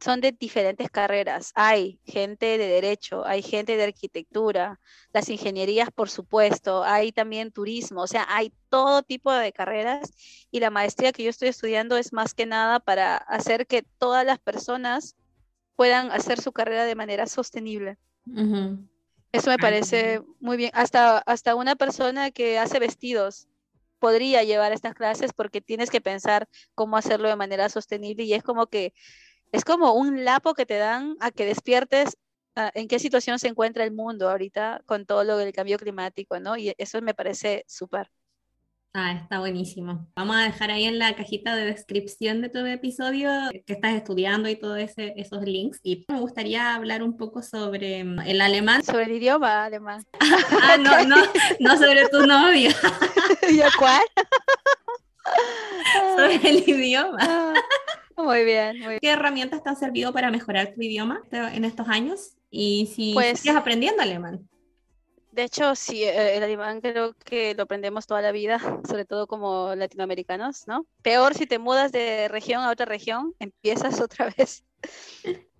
son 0.00 0.20
de 0.20 0.32
diferentes 0.32 0.90
carreras. 0.90 1.52
Hay 1.54 2.00
gente 2.04 2.58
de 2.58 2.66
derecho, 2.66 3.24
hay 3.26 3.42
gente 3.42 3.76
de 3.76 3.84
arquitectura, 3.84 4.80
las 5.12 5.28
ingenierías, 5.28 5.90
por 5.90 6.08
supuesto, 6.08 6.82
hay 6.82 7.12
también 7.12 7.52
turismo, 7.52 8.02
o 8.02 8.06
sea, 8.06 8.26
hay 8.28 8.52
todo 8.70 9.02
tipo 9.02 9.32
de 9.32 9.52
carreras 9.52 10.12
y 10.50 10.60
la 10.60 10.70
maestría 10.70 11.12
que 11.12 11.22
yo 11.22 11.30
estoy 11.30 11.48
estudiando 11.48 11.96
es 11.96 12.12
más 12.12 12.34
que 12.34 12.46
nada 12.46 12.80
para 12.80 13.16
hacer 13.16 13.66
que 13.66 13.82
todas 13.82 14.24
las 14.24 14.38
personas 14.38 15.16
puedan 15.76 16.10
hacer 16.10 16.40
su 16.40 16.52
carrera 16.52 16.84
de 16.84 16.94
manera 16.94 17.26
sostenible. 17.26 17.98
Eso 19.32 19.50
me 19.50 19.58
parece 19.58 20.22
muy 20.40 20.56
bien. 20.56 20.70
Hasta, 20.74 21.18
hasta 21.18 21.54
una 21.54 21.76
persona 21.76 22.30
que 22.30 22.58
hace 22.58 22.78
vestidos 22.78 23.48
podría 23.98 24.42
llevar 24.42 24.72
estas 24.72 24.94
clases 24.94 25.32
porque 25.32 25.60
tienes 25.60 25.90
que 25.90 26.00
pensar 26.00 26.48
cómo 26.74 26.96
hacerlo 26.96 27.28
de 27.28 27.36
manera 27.36 27.68
sostenible 27.68 28.24
y 28.24 28.34
es 28.34 28.42
como 28.42 28.66
que 28.66 28.92
es 29.52 29.64
como 29.64 29.92
un 29.94 30.24
lapo 30.24 30.54
que 30.54 30.66
te 30.66 30.76
dan 30.76 31.16
a 31.20 31.30
que 31.30 31.44
despiertes 31.44 32.16
ah, 32.56 32.70
en 32.74 32.88
qué 32.88 32.98
situación 32.98 33.38
se 33.38 33.48
encuentra 33.48 33.84
el 33.84 33.92
mundo 33.92 34.30
ahorita 34.30 34.82
con 34.86 35.06
todo 35.06 35.24
lo 35.24 35.36
del 35.36 35.52
cambio 35.52 35.78
climático, 35.78 36.40
¿no? 36.40 36.56
Y 36.56 36.74
eso 36.78 37.00
me 37.02 37.14
parece 37.14 37.64
súper. 37.66 38.10
Ah, 38.92 39.12
está 39.12 39.38
buenísimo. 39.38 40.08
Vamos 40.16 40.34
a 40.34 40.40
dejar 40.40 40.72
ahí 40.72 40.84
en 40.84 40.98
la 40.98 41.14
cajita 41.14 41.54
de 41.54 41.64
descripción 41.64 42.42
de 42.42 42.48
todo 42.48 42.66
episodio 42.66 43.30
que 43.64 43.74
estás 43.74 43.94
estudiando 43.94 44.48
y 44.48 44.56
todos 44.56 44.80
esos 44.80 45.42
links. 45.44 45.78
Y 45.84 46.04
me 46.08 46.18
gustaría 46.18 46.74
hablar 46.74 47.04
un 47.04 47.16
poco 47.16 47.40
sobre 47.40 48.02
mm, 48.02 48.18
el 48.26 48.40
alemán. 48.40 48.82
Sobre 48.82 49.04
el 49.04 49.12
idioma 49.12 49.66
alemán. 49.66 50.04
ah, 50.20 50.76
no, 50.76 51.04
no, 51.04 51.16
no 51.60 51.76
sobre 51.76 52.08
tu 52.08 52.26
novio. 52.26 52.70
¿Y 53.48 53.60
cuál? 53.78 54.02
sobre 56.16 56.34
el 56.48 56.68
idioma. 56.68 57.54
Muy 58.22 58.44
bien, 58.44 58.78
muy 58.78 58.88
bien. 58.88 58.98
¿Qué 59.00 59.10
herramientas 59.10 59.62
te 59.62 59.68
han 59.68 59.76
servido 59.76 60.12
para 60.12 60.30
mejorar 60.30 60.72
tu 60.74 60.82
idioma 60.82 61.22
en 61.30 61.64
estos 61.64 61.88
años? 61.88 62.34
Y 62.50 62.90
si 62.94 63.14
pues, 63.14 63.40
sigues 63.40 63.56
aprendiendo 63.56 64.02
alemán. 64.02 64.48
De 65.32 65.44
hecho, 65.44 65.76
sí, 65.76 66.02
eh, 66.02 66.36
el 66.36 66.42
alemán 66.42 66.80
creo 66.80 67.14
que 67.24 67.54
lo 67.54 67.62
aprendemos 67.62 68.06
toda 68.06 68.20
la 68.20 68.32
vida, 68.32 68.58
sobre 68.88 69.04
todo 69.04 69.28
como 69.28 69.74
latinoamericanos, 69.76 70.66
¿no? 70.66 70.86
Peor 71.02 71.34
si 71.34 71.46
te 71.46 71.58
mudas 71.60 71.92
de 71.92 72.26
región 72.28 72.62
a 72.62 72.70
otra 72.70 72.86
región, 72.86 73.34
empiezas 73.38 74.00
otra 74.00 74.32
vez. 74.36 74.64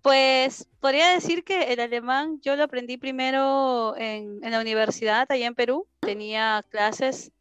Pues 0.03 0.67
podría 0.81 1.13
decir 1.13 1.45
que 1.45 1.73
el 1.73 1.81
alemán 1.81 2.41
yo 2.41 2.57
lo 2.57 2.65
aprendí 2.65 2.97
primero 2.97 3.95
en, 3.97 4.41
la 4.41 4.61
universidad, 4.61 5.27
allá 5.31 5.47
en 5.47 5.55
Perú. 5.55 5.87
Tenía 6.01 6.65
clases, 6.71 7.33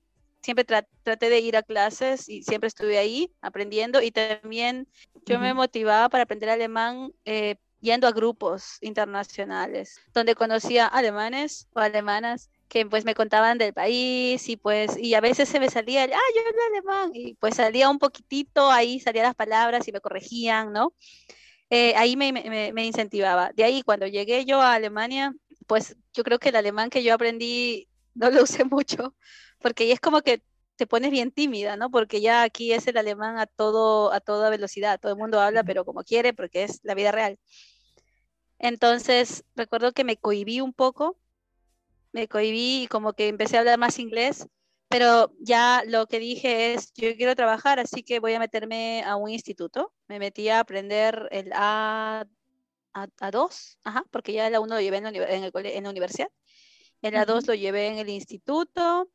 siempre 0.42 0.66
traté 0.66 1.30
de 1.30 1.40
ir 1.40 1.58
a 1.58 1.64
clases 1.64 2.30
y 2.30 2.44
siempre 2.44 2.68
estuve 2.68 2.98
ahí 2.98 3.32
aprendiendo 3.42 4.02
y 4.02 4.12
también 4.12 4.88
yo 5.26 5.40
me 5.40 5.54
motivaba 5.54 6.10
para 6.10 6.24
aprender 6.24 6.50
alemán 6.50 7.12
eh, 7.26 7.58
yendo 7.82 8.08
a 8.08 8.12
grupos 8.12 8.78
internacionales, 8.82 10.00
donde 10.14 10.36
conocía 10.36 10.88
alemanes 10.88 11.68
o 11.74 11.80
alemanas 11.80 12.50
que 12.68 12.86
pues 12.86 13.04
me 13.04 13.16
contaban 13.16 13.58
del 13.58 13.74
país 13.74 14.48
y 14.48 14.56
pues 14.56 14.96
y 14.98 15.16
a 15.16 15.22
veces 15.22 15.50
se 15.50 15.60
me 15.60 15.70
salía, 15.70 16.04
ah, 16.04 16.08
yo 16.08 16.42
hablo 16.48 16.62
alemán 16.72 17.12
y 17.14 17.34
pues 17.36 17.56
salía 17.56 17.90
un 17.90 18.00
poquitito, 18.00 18.70
ahí 18.72 19.00
salían 19.00 19.26
las 19.26 19.36
palabras 19.36 19.88
y 19.88 19.92
me 19.92 20.02
corregían, 20.02 20.72
¿no? 20.72 20.94
Eh, 21.72 21.94
ahí 21.96 22.16
me, 22.16 22.32
me, 22.32 22.74
me, 22.74 22.86
incentivaba. 22.86 23.52
De 23.54 23.64
ahí 23.64 23.84
cuando 23.84 24.08
llegué 24.08 24.46
yo 24.46 24.62
a 24.62 24.74
Alemania, 24.74 25.36
pues 25.68 25.96
yo 26.14 26.24
creo 26.24 26.40
que 26.40 26.50
el 26.50 26.56
alemán 26.56 26.90
que 26.90 27.04
yo 27.04 27.14
aprendí 27.14 27.88
no 28.16 28.30
lo 28.30 28.44
usé 28.44 28.66
mucho, 28.66 29.16
porque 29.62 29.92
es 29.92 30.00
como 30.00 30.22
que 30.22 30.44
te 30.76 30.88
pones 30.88 31.12
bien 31.12 31.32
tímida, 31.32 31.76
¿no? 31.78 31.92
Porque 31.92 32.22
ya 32.22 32.44
aquí 32.44 32.74
es 32.74 32.88
el 32.88 32.98
alemán 32.98 33.38
a 33.38 33.46
todo 33.48 34.14
a 34.14 34.22
toda 34.22 34.50
velocidad, 34.50 35.00
todo 35.00 35.12
el 35.12 35.18
mundo 35.18 35.42
habla 35.42 35.64
pero 35.64 35.86
como 35.86 36.04
quiere 36.04 36.34
porque 36.34 36.64
es 36.64 36.80
la 36.84 36.96
vida 36.96 37.12
real. 37.12 37.38
Entonces, 38.60 39.44
recuerdo 39.56 39.94
que 39.94 40.04
me 40.04 40.18
cohibí 40.18 40.62
un 40.62 40.74
poco, 40.74 41.18
me 42.12 42.28
cohibí 42.28 42.84
y 42.84 42.88
como 42.88 43.14
que 43.14 43.28
empecé 43.28 43.58
a 43.58 43.60
hablar 43.62 43.80
más 43.80 44.00
inglés, 44.00 44.48
pero 44.90 45.34
ya 45.40 45.84
lo 45.86 46.08
que 46.08 46.20
dije 46.20 46.74
es, 46.74 46.94
yo 46.94 47.16
quiero 47.16 47.36
trabajar, 47.36 47.80
así 47.80 48.04
que 48.04 48.20
voy 48.20 48.34
a 48.34 48.40
meterme 48.40 49.04
a 49.04 49.16
un 49.16 49.30
instituto. 49.30 49.94
Me 50.08 50.20
metí 50.20 50.50
a 50.50 50.60
aprender 50.62 51.30
el 51.32 51.52
A, 51.54 52.26
a, 52.94 53.32
2 53.32 53.78
ajá, 53.84 54.04
porque 54.12 54.34
ya 54.34 54.48
el 54.48 54.56
A1 54.56 54.68
lo 54.68 54.82
llevé 54.82 54.98
en 54.98 55.04
la, 55.04 55.12
en 55.12 55.84
la 55.84 55.90
universidad. 55.90 56.30
El 57.02 57.16
A2 57.16 57.48
lo 57.48 57.54
llevé 57.54 57.88
en 57.88 57.98
el 58.00 58.10
instituto 58.10 59.10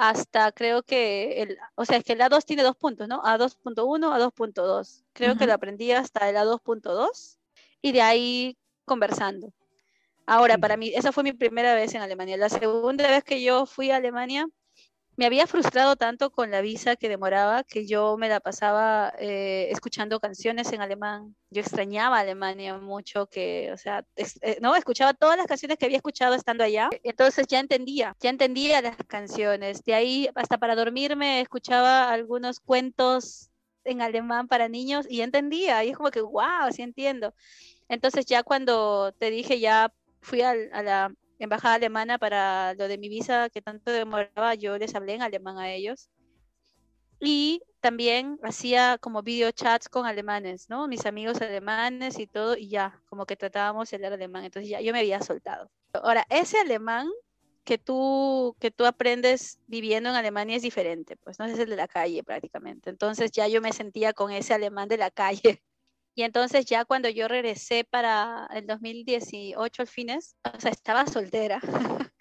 hasta 0.00 0.50
creo 0.52 0.82
que, 0.82 1.42
el, 1.42 1.58
o 1.74 1.84
sea, 1.84 1.98
es 1.98 2.04
que 2.04 2.14
el 2.14 2.20
A2 2.20 2.46
tiene 2.46 2.62
dos 2.62 2.74
puntos, 2.74 3.06
¿no? 3.06 3.22
A2.1, 3.22 4.10
A2.2. 4.10 5.04
Creo 5.12 5.36
que 5.36 5.46
lo 5.46 5.52
aprendí 5.52 5.92
hasta 5.92 6.30
el 6.30 6.36
A2.2 6.36 7.36
y 7.82 7.92
de 7.92 8.00
ahí 8.00 8.58
conversando. 8.86 9.52
Ahora, 10.24 10.56
para 10.56 10.78
mí, 10.78 10.90
esa 10.94 11.12
fue 11.12 11.22
mi 11.22 11.34
primera 11.34 11.74
vez 11.74 11.94
en 11.94 12.00
Alemania. 12.00 12.38
La 12.38 12.48
segunda 12.48 13.08
vez 13.08 13.24
que 13.24 13.42
yo 13.42 13.66
fui 13.66 13.90
a 13.90 13.96
Alemania, 13.96 14.48
me 15.20 15.26
había 15.26 15.46
frustrado 15.46 15.96
tanto 15.96 16.30
con 16.30 16.50
la 16.50 16.62
visa 16.62 16.96
que 16.96 17.10
demoraba 17.10 17.62
que 17.62 17.86
yo 17.86 18.16
me 18.16 18.30
la 18.30 18.40
pasaba 18.40 19.12
eh, 19.18 19.68
escuchando 19.70 20.18
canciones 20.18 20.72
en 20.72 20.80
alemán. 20.80 21.36
Yo 21.50 21.60
extrañaba 21.60 22.18
Alemania 22.18 22.78
mucho, 22.78 23.26
que, 23.26 23.70
o 23.70 23.76
sea, 23.76 24.06
eh, 24.16 24.56
no, 24.62 24.74
escuchaba 24.74 25.12
todas 25.12 25.36
las 25.36 25.46
canciones 25.46 25.76
que 25.76 25.84
había 25.84 25.98
escuchado 25.98 26.32
estando 26.34 26.64
allá. 26.64 26.88
Entonces 27.02 27.46
ya 27.48 27.60
entendía, 27.60 28.16
ya 28.18 28.30
entendía 28.30 28.80
las 28.80 28.96
canciones. 29.06 29.84
De 29.84 29.92
ahí 29.92 30.30
hasta 30.34 30.56
para 30.56 30.74
dormirme 30.74 31.42
escuchaba 31.42 32.10
algunos 32.10 32.58
cuentos 32.58 33.50
en 33.84 34.00
alemán 34.00 34.48
para 34.48 34.70
niños 34.70 35.04
y 35.06 35.20
entendía. 35.20 35.84
Y 35.84 35.90
es 35.90 35.98
como 35.98 36.10
que, 36.10 36.22
wow, 36.22 36.72
sí 36.72 36.80
entiendo. 36.80 37.34
Entonces 37.90 38.24
ya 38.24 38.42
cuando 38.42 39.12
te 39.12 39.30
dije, 39.30 39.60
ya 39.60 39.92
fui 40.22 40.40
a 40.40 40.54
la 40.54 41.12
embajada 41.44 41.74
alemana 41.74 42.18
para 42.18 42.74
lo 42.74 42.88
de 42.88 42.98
mi 42.98 43.08
visa 43.08 43.48
que 43.50 43.62
tanto 43.62 43.90
demoraba, 43.90 44.54
yo 44.54 44.78
les 44.78 44.94
hablé 44.94 45.14
en 45.14 45.22
alemán 45.22 45.58
a 45.58 45.72
ellos. 45.72 46.08
Y 47.20 47.62
también 47.80 48.38
hacía 48.42 48.98
como 48.98 49.22
video 49.22 49.50
chats 49.50 49.88
con 49.88 50.06
alemanes, 50.06 50.68
¿no? 50.70 50.88
Mis 50.88 51.04
amigos 51.06 51.40
alemanes 51.40 52.18
y 52.18 52.26
todo, 52.26 52.56
y 52.56 52.68
ya, 52.68 53.02
como 53.08 53.26
que 53.26 53.36
tratábamos 53.36 53.90
de 53.90 53.96
hablar 53.96 54.12
alemán. 54.14 54.44
Entonces 54.44 54.70
ya 54.70 54.80
yo 54.80 54.92
me 54.92 55.00
había 55.00 55.20
soltado. 55.20 55.70
Ahora, 55.92 56.26
ese 56.30 56.58
alemán 56.58 57.08
que 57.64 57.78
tú, 57.78 58.56
que 58.58 58.70
tú 58.70 58.86
aprendes 58.86 59.58
viviendo 59.66 60.08
en 60.10 60.16
Alemania 60.16 60.56
es 60.56 60.62
diferente, 60.62 61.16
pues 61.16 61.38
no 61.38 61.44
es 61.44 61.58
el 61.58 61.68
de 61.68 61.76
la 61.76 61.88
calle 61.88 62.22
prácticamente. 62.24 62.90
Entonces 62.90 63.30
ya 63.32 63.48
yo 63.48 63.60
me 63.60 63.72
sentía 63.72 64.12
con 64.12 64.30
ese 64.30 64.54
alemán 64.54 64.88
de 64.88 64.96
la 64.96 65.10
calle 65.10 65.62
y 66.14 66.22
entonces 66.22 66.66
ya 66.66 66.84
cuando 66.84 67.08
yo 67.08 67.28
regresé 67.28 67.84
para 67.84 68.48
el 68.52 68.66
2018 68.66 69.82
al 69.82 69.88
fines, 69.88 70.36
o 70.44 70.60
sea, 70.60 70.70
estaba 70.70 71.06
soltera. 71.06 71.60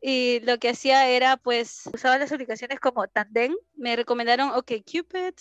y 0.00 0.40
lo 0.40 0.58
que 0.58 0.70
hacía 0.70 1.08
era, 1.08 1.36
pues, 1.36 1.88
usaba 1.92 2.18
las 2.18 2.32
aplicaciones 2.32 2.80
como 2.80 3.08
Tandem. 3.08 3.54
Me 3.74 3.96
recomendaron 3.96 4.50
OkCupid. 4.50 5.34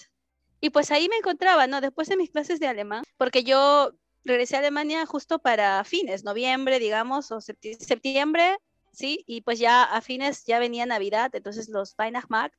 Y 0.61 0.69
pues 0.69 0.91
ahí 0.91 1.09
me 1.09 1.17
encontraba, 1.17 1.67
¿no? 1.67 1.81
Después 1.81 2.07
de 2.07 2.15
mis 2.15 2.31
clases 2.31 2.61
de 2.61 2.67
alemán, 2.67 3.03
porque 3.17 3.43
yo 3.43 3.91
regresé 4.23 4.55
a 4.55 4.59
Alemania 4.59 5.05
justo 5.05 5.39
para 5.39 5.83
fines, 5.83 6.23
noviembre, 6.23 6.79
digamos, 6.79 7.31
o 7.33 7.41
septiembre, 7.41 8.57
¿sí? 8.93 9.25
Y 9.27 9.41
pues 9.41 9.59
ya 9.59 9.83
a 9.83 9.99
fines 9.99 10.45
ya 10.45 10.59
venía 10.59 10.85
Navidad, 10.85 11.31
entonces 11.35 11.67
los 11.67 11.95
Weihnachtsmarkt 11.99 12.55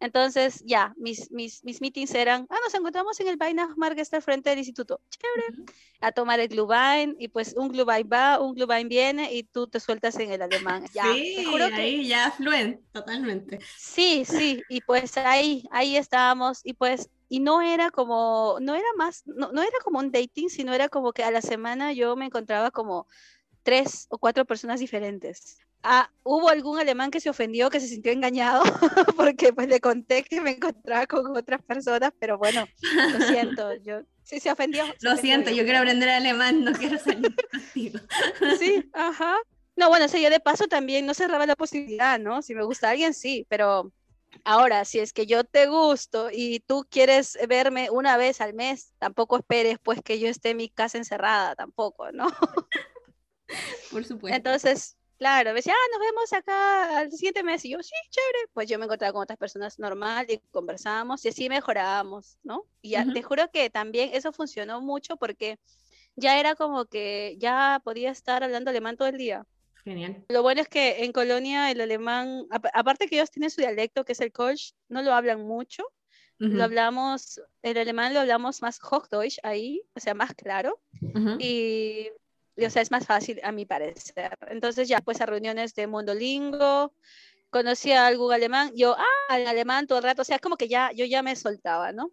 entonces, 0.00 0.62
ya, 0.64 0.94
mis, 0.96 1.30
mis, 1.30 1.64
mis 1.64 1.80
meetings 1.80 2.14
eran, 2.14 2.46
ah, 2.50 2.56
nos 2.64 2.74
encontramos 2.74 3.18
en 3.20 3.28
el 3.28 3.36
Weihnachtsmarkt 3.40 3.96
que 3.96 4.02
está 4.02 4.20
frente 4.20 4.50
del 4.50 4.60
instituto, 4.60 5.00
chévere, 5.10 5.70
a 6.00 6.12
tomar 6.12 6.38
el 6.38 6.48
Glühwein, 6.48 7.16
y 7.18 7.28
pues 7.28 7.54
un 7.56 7.68
Glühwein 7.68 8.08
va, 8.10 8.40
un 8.40 8.54
Glühwein 8.54 8.88
viene, 8.88 9.32
y 9.32 9.42
tú 9.42 9.66
te 9.66 9.80
sueltas 9.80 10.16
en 10.18 10.30
el 10.30 10.42
alemán. 10.42 10.84
Ya, 10.94 11.12
sí, 11.12 11.36
ahí 11.74 12.06
ya 12.06 12.30
fluente, 12.30 12.82
totalmente. 12.92 13.58
Sí, 13.76 14.24
sí, 14.24 14.62
y 14.68 14.80
pues 14.82 15.16
ahí, 15.16 15.64
ahí 15.70 15.96
estábamos, 15.96 16.60
y 16.64 16.74
pues, 16.74 17.10
y 17.28 17.40
no 17.40 17.60
era 17.60 17.90
como, 17.90 18.58
no 18.60 18.74
era 18.74 18.88
más, 18.96 19.22
no, 19.26 19.50
no 19.52 19.62
era 19.62 19.78
como 19.82 19.98
un 19.98 20.12
dating, 20.12 20.48
sino 20.48 20.72
era 20.72 20.88
como 20.88 21.12
que 21.12 21.24
a 21.24 21.30
la 21.30 21.42
semana 21.42 21.92
yo 21.92 22.14
me 22.14 22.26
encontraba 22.26 22.70
como 22.70 23.06
tres 23.64 24.06
o 24.10 24.18
cuatro 24.18 24.44
personas 24.44 24.80
diferentes. 24.80 25.58
Ah, 25.82 26.10
hubo 26.24 26.48
algún 26.48 26.78
alemán 26.78 27.10
que 27.10 27.20
se 27.20 27.30
ofendió, 27.30 27.70
que 27.70 27.80
se 27.80 27.86
sintió 27.86 28.12
engañado, 28.12 28.62
porque 29.16 29.52
pues 29.52 29.68
le 29.68 29.80
conté 29.80 30.24
que 30.24 30.40
me 30.40 30.50
encontraba 30.50 31.06
con 31.06 31.36
otras 31.36 31.62
personas, 31.62 32.12
pero 32.18 32.36
bueno, 32.36 32.66
lo 33.12 33.26
siento, 33.26 33.74
yo 33.84 34.02
sí 34.24 34.40
se 34.40 34.50
ofendió. 34.50 34.84
lo 35.00 35.16
siento, 35.16 35.50
yo 35.50 35.62
quiero 35.64 35.78
aprender 35.78 36.08
alemán, 36.08 36.64
no 36.64 36.72
quiero 36.72 36.98
salir 36.98 37.34
contigo. 37.50 38.00
sí, 38.58 38.84
ajá. 38.92 39.36
No, 39.76 39.88
bueno, 39.88 40.06
o 40.06 40.08
yo 40.08 40.28
de 40.28 40.40
paso 40.40 40.66
también 40.66 41.06
no 41.06 41.14
cerraba 41.14 41.46
la 41.46 41.54
posibilidad, 41.54 42.18
¿no? 42.18 42.42
Si 42.42 42.52
me 42.52 42.64
gusta 42.64 42.90
alguien, 42.90 43.14
sí, 43.14 43.46
pero 43.48 43.92
ahora, 44.44 44.84
si 44.84 44.98
es 44.98 45.12
que 45.12 45.24
yo 45.24 45.44
te 45.44 45.68
gusto 45.68 46.30
y 46.32 46.58
tú 46.60 46.84
quieres 46.90 47.38
verme 47.48 47.88
una 47.90 48.16
vez 48.16 48.40
al 48.40 48.54
mes, 48.54 48.92
tampoco 48.98 49.36
esperes 49.36 49.78
pues 49.80 50.02
que 50.02 50.18
yo 50.18 50.28
esté 50.28 50.50
en 50.50 50.56
mi 50.56 50.68
casa 50.68 50.98
encerrada, 50.98 51.54
tampoco, 51.54 52.10
¿no? 52.10 52.26
Por 53.92 54.04
supuesto. 54.04 54.36
Entonces, 54.36 54.97
Claro, 55.18 55.50
me 55.50 55.56
decía, 55.56 55.74
ah, 55.74 55.88
nos 55.92 56.00
vemos 56.00 56.32
acá 56.32 56.98
al 57.00 57.10
siguiente 57.10 57.42
mes. 57.42 57.64
Y 57.64 57.70
yo, 57.70 57.82
sí, 57.82 57.92
chévere. 58.08 58.50
Pues 58.52 58.68
yo 58.68 58.78
me 58.78 58.84
encontraba 58.84 59.12
con 59.12 59.22
otras 59.22 59.38
personas 59.38 59.78
normal 59.78 60.26
y 60.28 60.38
conversábamos 60.52 61.24
y 61.24 61.28
así 61.28 61.48
mejorábamos, 61.48 62.38
¿no? 62.44 62.64
Y 62.82 62.90
ya, 62.90 63.04
te 63.12 63.22
juro 63.22 63.50
que 63.50 63.68
también 63.68 64.10
eso 64.12 64.32
funcionó 64.32 64.80
mucho 64.80 65.16
porque 65.16 65.58
ya 66.14 66.38
era 66.38 66.54
como 66.54 66.86
que 66.86 67.36
ya 67.38 67.80
podía 67.82 68.10
estar 68.10 68.44
hablando 68.44 68.70
alemán 68.70 68.96
todo 68.96 69.08
el 69.08 69.18
día. 69.18 69.44
Genial. 69.82 70.24
Lo 70.28 70.42
bueno 70.42 70.60
es 70.60 70.68
que 70.68 71.04
en 71.04 71.12
Colonia 71.12 71.70
el 71.70 71.80
alemán, 71.80 72.46
aparte 72.72 73.08
que 73.08 73.16
ellos 73.16 73.30
tienen 73.30 73.50
su 73.50 73.60
dialecto, 73.60 74.04
que 74.04 74.12
es 74.12 74.20
el 74.20 74.32
Kolsch, 74.32 74.74
no 74.88 75.02
lo 75.02 75.14
hablan 75.14 75.40
mucho. 75.40 75.84
Lo 76.40 76.62
hablamos, 76.62 77.40
el 77.62 77.78
alemán 77.78 78.14
lo 78.14 78.20
hablamos 78.20 78.62
más 78.62 78.78
Hochdeutsch 78.80 79.40
ahí, 79.42 79.82
o 79.96 79.98
sea, 79.98 80.14
más 80.14 80.34
claro. 80.34 80.80
Y 81.40 82.10
o 82.64 82.70
sea, 82.70 82.82
es 82.82 82.90
más 82.90 83.06
fácil 83.06 83.40
a 83.42 83.52
mi 83.52 83.66
parecer. 83.66 84.36
Entonces 84.48 84.88
ya 84.88 85.00
pues 85.00 85.20
a 85.20 85.26
reuniones 85.26 85.74
de 85.74 85.86
Mondolingo, 85.86 86.92
conocí 87.50 87.92
a 87.92 88.06
algún 88.06 88.32
alemán, 88.32 88.72
yo, 88.74 88.96
ah, 88.98 89.38
en 89.38 89.48
alemán 89.48 89.86
todo 89.86 89.98
el 89.98 90.04
rato, 90.04 90.22
o 90.22 90.24
sea, 90.24 90.36
es 90.36 90.42
como 90.42 90.56
que 90.56 90.68
ya, 90.68 90.92
yo 90.92 91.04
ya 91.04 91.22
me 91.22 91.36
soltaba, 91.36 91.92
¿no? 91.92 92.12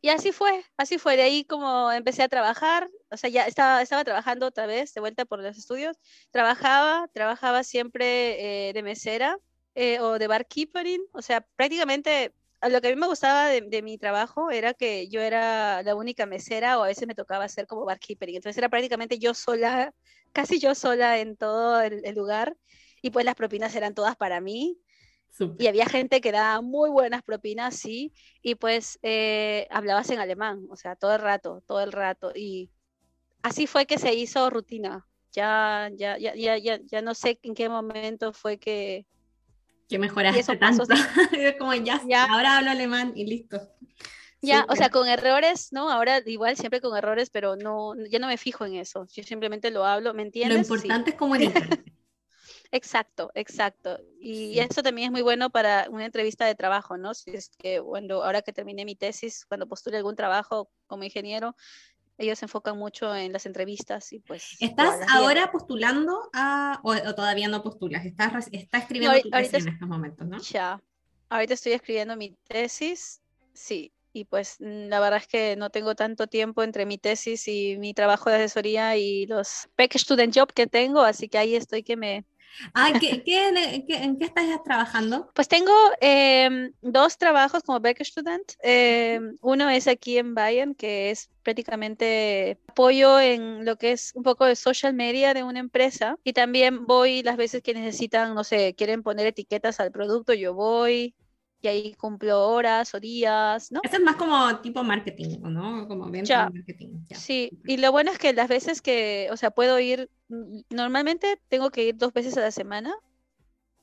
Y 0.00 0.08
así 0.08 0.32
fue, 0.32 0.64
así 0.76 0.98
fue, 0.98 1.16
de 1.16 1.22
ahí 1.22 1.44
como 1.44 1.92
empecé 1.92 2.24
a 2.24 2.28
trabajar, 2.28 2.90
o 3.10 3.16
sea, 3.16 3.30
ya 3.30 3.46
estaba, 3.46 3.80
estaba 3.80 4.02
trabajando 4.02 4.46
otra 4.46 4.66
vez, 4.66 4.92
de 4.92 5.00
vuelta 5.00 5.24
por 5.24 5.40
los 5.40 5.56
estudios, 5.56 5.96
trabajaba, 6.32 7.08
trabajaba 7.12 7.62
siempre 7.62 8.68
eh, 8.68 8.72
de 8.72 8.82
mesera 8.82 9.38
eh, 9.76 10.00
o 10.00 10.18
de 10.18 10.26
barkeeping, 10.26 11.02
o 11.12 11.22
sea, 11.22 11.46
prácticamente 11.54 12.32
lo 12.68 12.80
que 12.80 12.88
a 12.88 12.90
mí 12.90 12.96
me 12.96 13.06
gustaba 13.06 13.48
de, 13.48 13.82
mi 13.82 13.98
trabajo 13.98 14.50
era 14.50 14.74
que 14.74 15.08
yo 15.08 15.20
era 15.20 15.82
la 15.82 15.94
única 15.94 16.26
mesera 16.26 16.78
o 16.78 16.84
a 16.84 16.86
veces 16.86 17.06
me 17.06 17.14
tocaba 17.14 17.44
hacer 17.44 17.66
como 17.66 17.84
barkeeping, 17.84 18.36
entonces 18.36 18.58
era 18.58 18.68
prácticamente 18.68 19.18
yo 19.18 19.34
sola, 19.34 19.94
casi 20.32 20.60
yo 20.60 20.74
sola 20.74 21.18
en 21.18 21.36
todo 21.36 21.80
el, 21.80 22.02
lugar 22.14 22.56
y 23.02 23.10
pues 23.10 23.24
las 23.24 23.34
propinas 23.34 23.74
eran 23.74 23.94
todas 23.94 24.16
para 24.16 24.40
mí. 24.40 24.78
Y 25.58 25.66
había 25.66 25.86
gente 25.86 26.20
que 26.20 26.30
daba 26.30 26.60
muy 26.60 26.90
buenas 26.90 27.22
propinas, 27.22 27.74
sí, 27.74 28.12
y 28.42 28.54
pues 28.54 28.98
eh, 29.02 29.66
hablabas 29.70 30.10
en 30.10 30.18
alemán, 30.18 30.66
o 30.68 30.76
sea, 30.76 30.94
todo 30.94 31.14
el 31.14 31.22
rato, 31.22 31.62
todo 31.66 31.80
el 31.80 31.90
rato. 31.90 32.32
Y 32.34 32.70
así 33.42 33.66
fue 33.66 33.86
que 33.86 33.98
se 33.98 34.14
hizo 34.14 34.50
rutina. 34.50 35.06
Ya, 35.32 35.90
ya, 35.94 36.18
ya, 36.18 36.34
ya, 36.34 36.58
ya, 36.58 36.78
ya 36.84 37.00
no 37.00 37.14
sé 37.14 37.38
en 37.42 37.54
qué 37.54 37.70
momento 37.70 38.34
fue 38.34 38.58
que, 38.58 39.06
que 39.92 39.98
mejoraste 39.98 40.56
tanto. 40.56 40.84
como 41.58 41.74
ya, 41.74 42.00
ahora 42.30 42.56
hablo 42.56 42.70
alemán 42.70 43.12
y 43.14 43.26
listo. 43.26 43.60
Ya, 44.40 44.64
o 44.68 44.74
sea, 44.74 44.88
con 44.88 45.06
errores, 45.06 45.68
¿no? 45.70 45.90
Ahora 45.90 46.20
igual 46.24 46.56
siempre 46.56 46.80
con 46.80 46.96
errores, 46.96 47.28
pero 47.30 47.56
no, 47.56 47.94
ya 48.10 48.18
no 48.18 48.26
me 48.26 48.38
fijo 48.38 48.64
en 48.64 48.74
eso. 48.74 49.06
Yo 49.12 49.22
simplemente 49.22 49.70
lo 49.70 49.84
hablo, 49.84 50.14
¿me 50.14 50.22
entiendes? 50.22 50.68
Lo 50.68 50.74
importante 50.74 51.10
es 51.10 51.16
comunicar. 51.16 51.62
exacto, 52.72 53.30
exacto. 53.34 54.00
Y, 54.18 54.58
eso 54.58 54.82
también 54.82 55.06
es 55.06 55.12
muy 55.12 55.22
bueno 55.22 55.50
para 55.50 55.86
una 55.90 56.06
entrevista 56.06 56.46
de 56.46 56.54
trabajo, 56.54 56.96
¿no? 56.96 57.12
Si 57.12 57.30
es 57.30 57.50
que, 57.50 57.78
bueno, 57.78 58.22
ahora 58.22 58.40
que 58.40 58.52
terminé 58.52 58.86
mi 58.86 58.96
tesis, 58.96 59.44
cuando 59.44 59.68
postule 59.68 59.98
algún 59.98 60.16
trabajo 60.16 60.70
como 60.86 61.04
ingeniero, 61.04 61.54
ellos 62.22 62.38
se 62.38 62.46
enfocan 62.46 62.78
mucho 62.78 63.14
en 63.14 63.32
las 63.32 63.46
entrevistas 63.46 64.12
y 64.12 64.18
pues... 64.18 64.56
¿Estás 64.60 65.00
ahora 65.10 65.50
postulando 65.50 66.30
a, 66.32 66.80
o, 66.82 66.94
todavía 67.14 67.48
no 67.48 67.62
postulas? 67.62 68.04
¿Estás, 68.04 68.48
estás 68.52 68.82
escribiendo 68.82 69.20
tu 69.20 69.30
tesis 69.30 69.66
en 69.66 69.68
estos 69.68 69.88
momentos, 69.88 70.26
no? 70.26 70.38
Ya, 70.38 70.80
ahorita 71.28 71.54
estoy 71.54 71.72
escribiendo 71.72 72.16
mi 72.16 72.36
tesis, 72.48 73.20
sí, 73.52 73.92
y 74.12 74.24
pues 74.24 74.56
la 74.58 75.00
verdad 75.00 75.20
es 75.20 75.26
que 75.26 75.56
no 75.56 75.70
tengo 75.70 75.94
tanto 75.94 76.26
tiempo 76.26 76.62
entre 76.62 76.86
mi 76.86 76.98
tesis 76.98 77.48
y 77.48 77.76
mi 77.78 77.94
trabajo 77.94 78.28
de 78.28 78.36
asesoría 78.36 78.96
y 78.96 79.26
los 79.26 79.68
Peck 79.74 79.96
Student 79.96 80.36
Job 80.36 80.52
que 80.52 80.66
tengo, 80.66 81.00
así 81.00 81.28
que 81.28 81.38
ahí 81.38 81.54
estoy 81.54 81.82
que 81.82 81.96
me, 81.96 82.24
Ah, 82.74 82.92
¿qué, 83.00 83.22
qué, 83.22 83.48
en 83.48 84.18
qué 84.18 84.24
estás 84.24 84.62
trabajando? 84.64 85.30
Pues 85.34 85.48
tengo 85.48 85.72
em, 86.00 86.72
dos 86.82 87.18
trabajos 87.18 87.62
como 87.62 87.80
Becker 87.80 88.06
Student. 88.06 88.52
Em, 88.62 89.36
uno 89.40 89.70
es 89.70 89.88
aquí 89.88 90.18
en 90.18 90.34
Bayern, 90.34 90.74
que 90.74 91.10
es 91.10 91.30
prácticamente 91.42 92.58
apoyo 92.68 93.20
en 93.20 93.64
lo 93.64 93.76
que 93.76 93.92
es 93.92 94.12
un 94.14 94.22
poco 94.22 94.44
de 94.44 94.56
social 94.56 94.94
media 94.94 95.34
de 95.34 95.42
una 95.42 95.60
empresa. 95.60 96.16
Y 96.24 96.32
también 96.32 96.86
voy 96.86 97.22
las 97.22 97.36
veces 97.36 97.62
que 97.62 97.74
necesitan, 97.74 98.34
no 98.34 98.44
sé, 98.44 98.74
quieren 98.74 99.02
poner 99.02 99.26
etiquetas 99.26 99.80
al 99.80 99.92
producto, 99.92 100.32
yo 100.34 100.54
voy 100.54 101.14
y 101.62 101.68
ahí 101.68 101.94
cumplo 101.94 102.48
horas 102.48 102.92
o 102.94 103.00
días, 103.00 103.70
¿no? 103.70 103.80
Eso 103.84 103.96
es 103.96 104.02
más 104.02 104.16
como 104.16 104.60
tipo 104.60 104.82
marketing, 104.82 105.38
¿no? 105.42 105.86
Como 105.86 106.10
venta 106.10 106.50
marketing. 106.50 106.88
Sí, 107.10 107.50
y 107.66 107.76
lo 107.76 107.92
bueno 107.92 108.10
es 108.10 108.18
que 108.18 108.32
las 108.32 108.48
veces 108.48 108.82
que, 108.82 109.28
o 109.30 109.36
sea, 109.36 109.52
puedo 109.52 109.78
ir, 109.78 110.10
normalmente 110.70 111.40
tengo 111.48 111.70
que 111.70 111.84
ir 111.84 111.96
dos 111.96 112.12
veces 112.12 112.36
a 112.36 112.40
la 112.40 112.50
semana, 112.50 112.92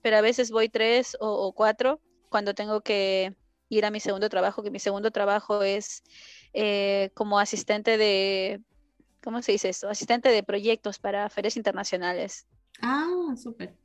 pero 0.01 0.17
a 0.17 0.21
veces 0.21 0.51
voy 0.51 0.67
tres 0.67 1.15
o, 1.21 1.53
cuatro 1.53 2.01
cuando 2.27 2.53
tengo 2.53 2.81
que 2.81 3.33
ir 3.69 3.85
a 3.85 3.91
mi 3.91 4.01
segundo 4.01 4.29
trabajo, 4.29 4.61
que 4.61 4.71
mi 4.71 4.79
segundo 4.79 5.11
trabajo 5.11 5.63
es 5.63 6.03
eh, 6.53 7.11
como 7.13 7.39
asistente 7.39 7.97
de, 7.97 8.61
¿cómo 9.23 9.41
se 9.41 9.53
dice 9.53 9.69
esto? 9.69 9.89
Asistente 9.89 10.29
de 10.29 10.43
proyectos 10.43 10.99
para 10.99 11.29
ferias 11.29 11.55
internacionales. 11.55 12.45
Ah, 12.81 13.33
súper. 13.37 13.75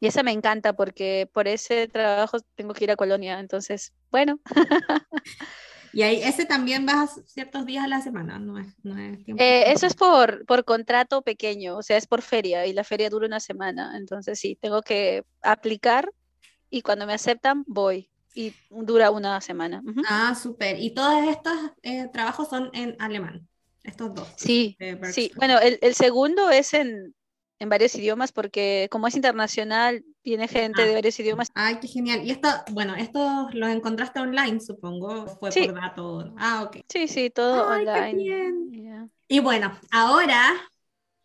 Y 0.00 0.06
esa 0.06 0.22
me 0.22 0.32
encanta 0.32 0.74
porque 0.74 1.28
por 1.32 1.48
ese 1.48 1.88
trabajo 1.88 2.38
tengo 2.54 2.72
que 2.74 2.84
ir 2.84 2.90
a 2.90 2.96
Colonia, 2.96 3.40
entonces, 3.40 3.92
bueno. 4.10 4.40
Y 5.92 6.02
ahí 6.02 6.20
ese 6.22 6.44
también 6.44 6.84
vas 6.86 7.20
ciertos 7.26 7.64
días 7.66 7.84
a 7.84 7.88
la 7.88 8.00
semana, 8.00 8.38
no 8.38 8.58
es, 8.58 8.66
no 8.82 8.98
es 8.98 9.24
tiempo. 9.24 9.42
Eh, 9.42 9.72
eso 9.72 9.86
es 9.86 9.94
por, 9.94 10.44
por 10.46 10.64
contrato 10.64 11.22
pequeño, 11.22 11.76
o 11.78 11.82
sea, 11.82 11.96
es 11.96 12.06
por 12.06 12.22
feria 12.22 12.66
y 12.66 12.72
la 12.72 12.84
feria 12.84 13.10
dura 13.10 13.26
una 13.26 13.40
semana, 13.40 13.96
entonces 13.96 14.38
sí, 14.38 14.56
tengo 14.60 14.82
que 14.82 15.24
aplicar 15.42 16.10
y 16.70 16.82
cuando 16.82 17.06
me 17.06 17.14
aceptan 17.14 17.64
voy 17.66 18.10
y 18.34 18.54
dura 18.70 19.10
una 19.10 19.40
semana. 19.40 19.82
Ah, 20.08 20.34
súper. 20.40 20.78
Y 20.78 20.90
todos 20.90 21.26
estos 21.28 21.54
eh, 21.82 22.08
trabajos 22.12 22.48
son 22.48 22.70
en 22.74 22.94
alemán, 22.98 23.48
estos 23.82 24.14
dos. 24.14 24.28
Sí, 24.36 24.76
sí. 25.10 25.32
Bueno, 25.36 25.58
el, 25.58 25.78
el 25.80 25.94
segundo 25.94 26.50
es 26.50 26.74
en, 26.74 27.14
en 27.58 27.68
varios 27.68 27.94
idiomas 27.94 28.32
porque 28.32 28.88
como 28.90 29.06
es 29.06 29.16
internacional, 29.16 30.04
viene 30.24 30.48
gente 30.48 30.82
de 30.82 30.92
ah. 30.92 30.94
varios 30.94 31.18
idiomas. 31.18 31.48
Ay, 31.54 31.78
qué 31.80 31.88
genial. 31.88 32.24
Y 32.24 32.30
esto, 32.30 32.48
bueno, 32.70 32.94
esto 32.94 33.48
lo 33.52 33.68
encontraste 33.68 34.20
online, 34.20 34.60
supongo, 34.60 35.26
fue 35.26 35.50
por 35.50 35.74
datos. 35.74 36.32
Ah, 36.36 36.62
ok. 36.64 36.78
Sí, 36.88 37.08
sí, 37.08 37.30
todo 37.30 37.66
online. 37.68 39.08
Y 39.26 39.40
bueno, 39.40 39.78
ahora, 39.90 40.54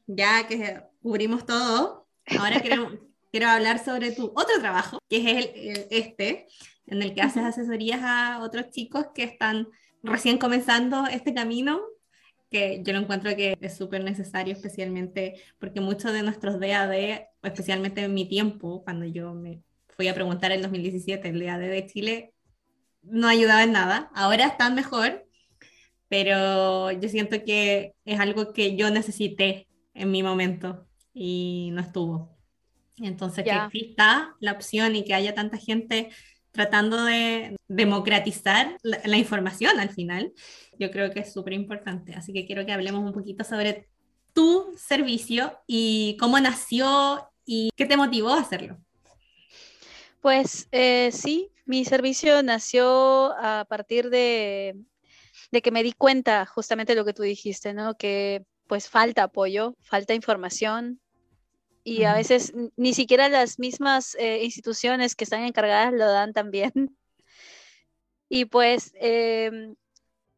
ya 0.08 0.48
que 0.48 0.82
cubrimos 1.02 1.46
todo, 1.46 2.08
ahora 2.40 2.60
quiero, 2.62 2.90
quiero 3.32 3.48
hablar 3.48 3.84
sobre 3.84 4.12
tu 4.12 4.26
otro 4.36 4.60
trabajo, 4.60 5.00
que 5.10 5.18
es 5.18 5.46
el, 5.46 5.88
este, 5.92 6.48
en 6.88 7.02
el 7.02 7.14
que 7.14 7.22
haces 7.22 7.44
asesorías 7.44 8.02
a 8.04 8.40
otros 8.42 8.70
chicos 8.72 9.08
que 9.14 9.24
están 9.24 9.68
recién 10.02 10.38
comenzando 10.38 11.06
este 11.08 11.34
camino 11.34 11.82
que 12.54 12.84
yo 12.84 12.94
lo 12.94 13.00
encuentro 13.00 13.36
que 13.36 13.58
es 13.60 13.76
súper 13.76 14.04
necesario, 14.04 14.54
especialmente 14.54 15.42
porque 15.58 15.82
muchos 15.82 16.14
de 16.14 16.22
nuestros 16.22 16.60
DAD, 16.60 16.94
especialmente 17.42 18.04
en 18.04 18.14
mi 18.14 18.30
tiempo, 18.30 18.84
cuando 18.84 19.06
yo 19.06 19.34
me 19.34 19.64
fui 19.90 20.08
a 20.08 20.14
preguntar 20.14 20.52
en 20.52 20.62
2017 20.62 21.28
el 21.28 21.44
DAD 21.44 21.62
de 21.62 21.88
Chile, 21.88 22.34
no 23.02 23.28
ayudaba 23.28 23.64
en 23.64 23.72
nada. 23.72 24.12
Ahora 24.14 24.46
están 24.46 24.76
mejor, 24.76 25.26
pero 26.08 26.92
yo 26.92 27.10
siento 27.10 27.44
que 27.44 27.96
es 28.06 28.20
algo 28.20 28.54
que 28.54 28.76
yo 28.76 28.92
necesité 28.92 29.68
en 29.96 30.12
mi 30.12 30.22
momento 30.22 30.88
y 31.12 31.72
no 31.74 31.82
estuvo. 31.82 32.38
Entonces, 32.98 33.44
que 33.44 33.50
exista 33.50 34.36
la 34.40 34.52
opción 34.52 34.96
y 34.96 35.04
que 35.04 35.16
haya 35.16 35.34
tanta 35.34 35.58
gente 35.58 36.12
tratando 36.54 37.04
de 37.04 37.58
democratizar 37.68 38.78
la, 38.84 39.18
información 39.18 39.80
al 39.80 39.90
final, 39.90 40.32
yo 40.80 40.92
creo 40.92 41.12
que 41.12 41.22
es 41.22 41.34
súper 41.34 41.54
importante. 41.54 42.14
Así 42.14 42.32
que 42.32 42.46
quiero 42.46 42.66
que 42.66 42.72
hablemos 42.72 43.04
un 43.04 43.12
poquito 43.12 43.44
sobre 43.44 43.90
tu 44.34 44.74
servicio 44.78 45.60
y 45.68 46.16
cómo 46.20 46.40
nació 46.40 47.28
y 47.44 47.70
qué 47.76 47.86
te 47.86 47.98
motivó 47.98 48.30
a 48.30 48.42
hacerlo. 48.42 48.78
Pues 50.22 50.68
eh, 50.72 51.10
sí, 51.12 51.52
mi 51.66 51.86
servicio 51.86 52.44
nació 52.44 53.34
a 53.38 53.66
partir 53.68 54.12
de, 54.12 54.76
de 55.52 55.62
que 55.62 55.72
me 55.72 55.84
di 55.84 55.92
cuenta 55.92 56.46
justamente 56.46 56.96
lo 56.96 57.04
que 57.04 57.14
tú 57.14 57.24
dijiste, 57.24 57.74
¿no? 57.74 57.96
Que 57.96 58.46
pues 58.68 58.90
falta 58.90 59.24
apoyo, 59.24 59.76
falta 59.82 60.14
información, 60.14 61.02
y 61.84 62.04
a 62.04 62.14
veces 62.14 62.54
ni 62.78 62.94
siquiera 62.94 63.30
las 63.30 63.60
mismas 63.60 64.16
eh, 64.16 64.44
instituciones 64.44 65.16
que 65.16 65.26
están 65.26 65.44
encargadas 65.44 65.94
lo 65.94 66.08
dan 66.08 66.34
también. 66.34 66.72
Y 68.30 68.46
pues 68.46 68.94
em, 68.96 69.76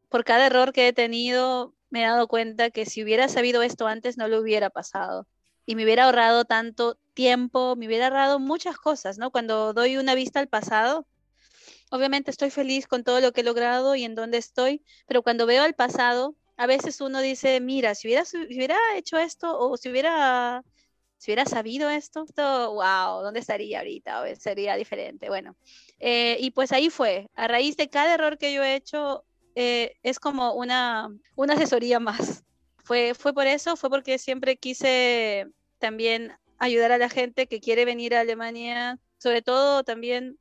por 0.10 0.26
cada 0.26 0.48
error 0.48 0.74
que 0.74 0.90
he 0.90 0.94
tenido 0.94 1.74
me 1.90 2.04
he 2.04 2.06
dado 2.06 2.28
cuenta 2.28 2.70
que 2.70 2.86
si 2.86 3.02
hubiera 3.02 3.30
sabido 3.30 3.62
esto 3.62 3.88
antes 3.88 4.18
no 4.18 4.28
lo 4.28 4.40
hubiera 4.42 4.70
pasado. 4.70 5.28
Y 5.66 5.76
me 5.76 5.86
hubiera 5.86 6.06
ahorrado 6.06 6.44
tanto 6.44 6.98
tiempo, 7.14 7.76
me 7.78 7.88
hubiera 7.88 8.08
ahorrado 8.08 8.40
muchas 8.40 8.78
cosas, 8.78 9.18
¿no? 9.18 9.32
Cuando 9.32 9.74
doy 9.74 9.96
una 9.96 10.14
vista 10.14 10.42
al 10.42 10.50
pasado, 10.50 11.08
obviamente 11.90 12.32
estoy 12.32 12.50
feliz 12.50 12.88
con 12.88 13.04
todo 13.06 13.22
lo 13.22 13.32
que 13.32 13.42
he 13.42 13.44
logrado 13.46 13.96
y 13.96 14.04
en 14.04 14.16
dónde 14.16 14.40
estoy, 14.40 14.84
pero 15.08 15.22
cuando 15.24 15.46
veo 15.46 15.64
al 15.64 15.74
pasado, 15.74 16.36
a 16.58 16.68
veces 16.68 17.00
uno 17.02 17.22
dice, 17.22 17.62
mira, 17.62 17.96
si 17.96 18.08
hubiera, 18.08 18.26
si 18.26 18.38
hubiera 18.38 18.78
hecho 18.98 19.18
esto 19.18 19.58
o 19.58 19.78
si 19.78 19.90
hubiera 19.90 20.64
si 21.18 21.32
hubiera 21.32 21.46
sabido 21.46 21.90
esto, 21.90 22.26
wow, 22.36 23.22
¿dónde 23.22 23.40
estaría 23.40 23.80
ahorita? 23.80 24.36
sería 24.36 24.76
diferente. 24.76 25.30
Bueno, 25.30 25.56
eh, 26.00 26.38
y 26.40 26.52
pues 26.52 26.72
ahí 26.72 26.90
fue. 26.90 27.28
A 27.36 27.48
raíz 27.48 27.78
de 27.78 27.90
cada 27.90 28.14
error 28.14 28.38
que 28.38 28.54
yo 28.54 28.64
he 28.64 28.76
hecho, 28.76 29.26
eh, 29.56 29.96
es 30.04 30.20
como 30.20 30.54
una, 30.54 31.10
una 31.36 31.54
asesoría 31.54 32.00
más. 32.00 32.44
Fue, 32.84 33.14
fue 33.16 33.34
por 33.34 33.48
eso, 33.48 33.76
fue 33.76 33.90
porque 33.90 34.18
siempre 34.20 34.58
quise 34.58 35.48
también 35.80 36.34
ayudar 36.60 36.92
a 36.92 36.98
la 36.98 37.10
gente 37.10 37.48
que 37.48 37.60
quiere 37.60 37.86
venir 37.86 38.16
a 38.16 38.22
Alemania, 38.22 39.00
sobre 39.18 39.42
todo 39.42 39.84
también, 39.84 40.38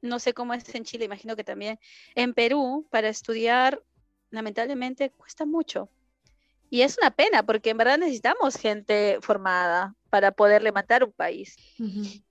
no 0.00 0.18
sé 0.18 0.34
cómo 0.34 0.54
es 0.54 0.74
en 0.74 0.84
Chile, 0.84 1.04
imagino 1.04 1.36
que 1.36 1.44
también 1.44 1.78
en 2.14 2.34
Perú, 2.34 2.86
para 2.90 3.08
estudiar, 3.08 3.82
lamentablemente 4.30 5.10
cuesta 5.10 5.46
mucho. 5.46 5.88
Y 6.70 6.82
es 6.82 6.98
una 6.98 7.10
pena 7.10 7.42
porque 7.42 7.70
en 7.70 7.78
verdad 7.78 7.98
necesitamos 7.98 8.56
gente 8.56 9.18
formada 9.22 9.94
para 10.10 10.32
poder 10.32 10.62
levantar 10.62 11.02
un 11.02 11.12
país. 11.12 11.56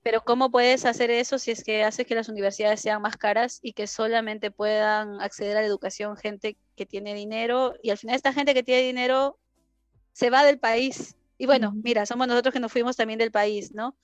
Pero 0.04 0.22
¿cómo 0.24 0.52
puedes 0.52 0.86
hacer 0.86 1.10
eso 1.10 1.40
si 1.40 1.52
es 1.52 1.64
que 1.64 1.84
haces 1.84 2.06
que 2.06 2.16
las 2.16 2.30
universidades 2.30 2.82
sean 2.82 3.02
más 3.02 3.18
caras 3.18 3.60
y 3.62 3.74
que 3.74 3.88
solamente 3.88 4.52
puedan 4.52 5.22
acceder 5.22 5.58
a 5.58 5.62
la 5.62 5.68
educación 5.68 6.18
gente 6.18 6.58
que 6.76 6.86
tiene 6.86 7.16
dinero? 7.16 7.74
Y 7.82 7.90
al 7.90 7.98
final 7.98 8.16
esta 8.16 8.34
gente 8.34 8.54
que 8.54 8.64
tiene 8.64 8.84
dinero 8.84 9.40
se 10.14 10.30
va 10.30 10.44
del 10.44 10.60
país. 10.60 11.16
Y 11.40 11.46
bueno, 11.46 11.74
mira, 11.84 12.06
somos 12.06 12.28
nosotros 12.28 12.54
que 12.54 12.60
nos 12.60 12.72
fuimos 12.72 12.96
también 12.96 13.20
del 13.20 13.32
país, 13.32 13.74
¿no? 13.74 13.96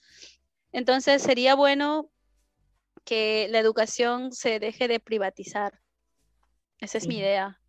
Entonces 0.72 1.22
sería 1.22 1.56
bueno 1.56 2.10
que 3.04 3.48
la 3.50 3.60
educación 3.60 4.32
se 4.32 4.60
deje 4.60 4.88
de 4.88 5.00
privatizar. 5.00 5.80
Esa 6.80 6.98
es 6.98 7.08
mi 7.08 7.20
idea 7.20 7.60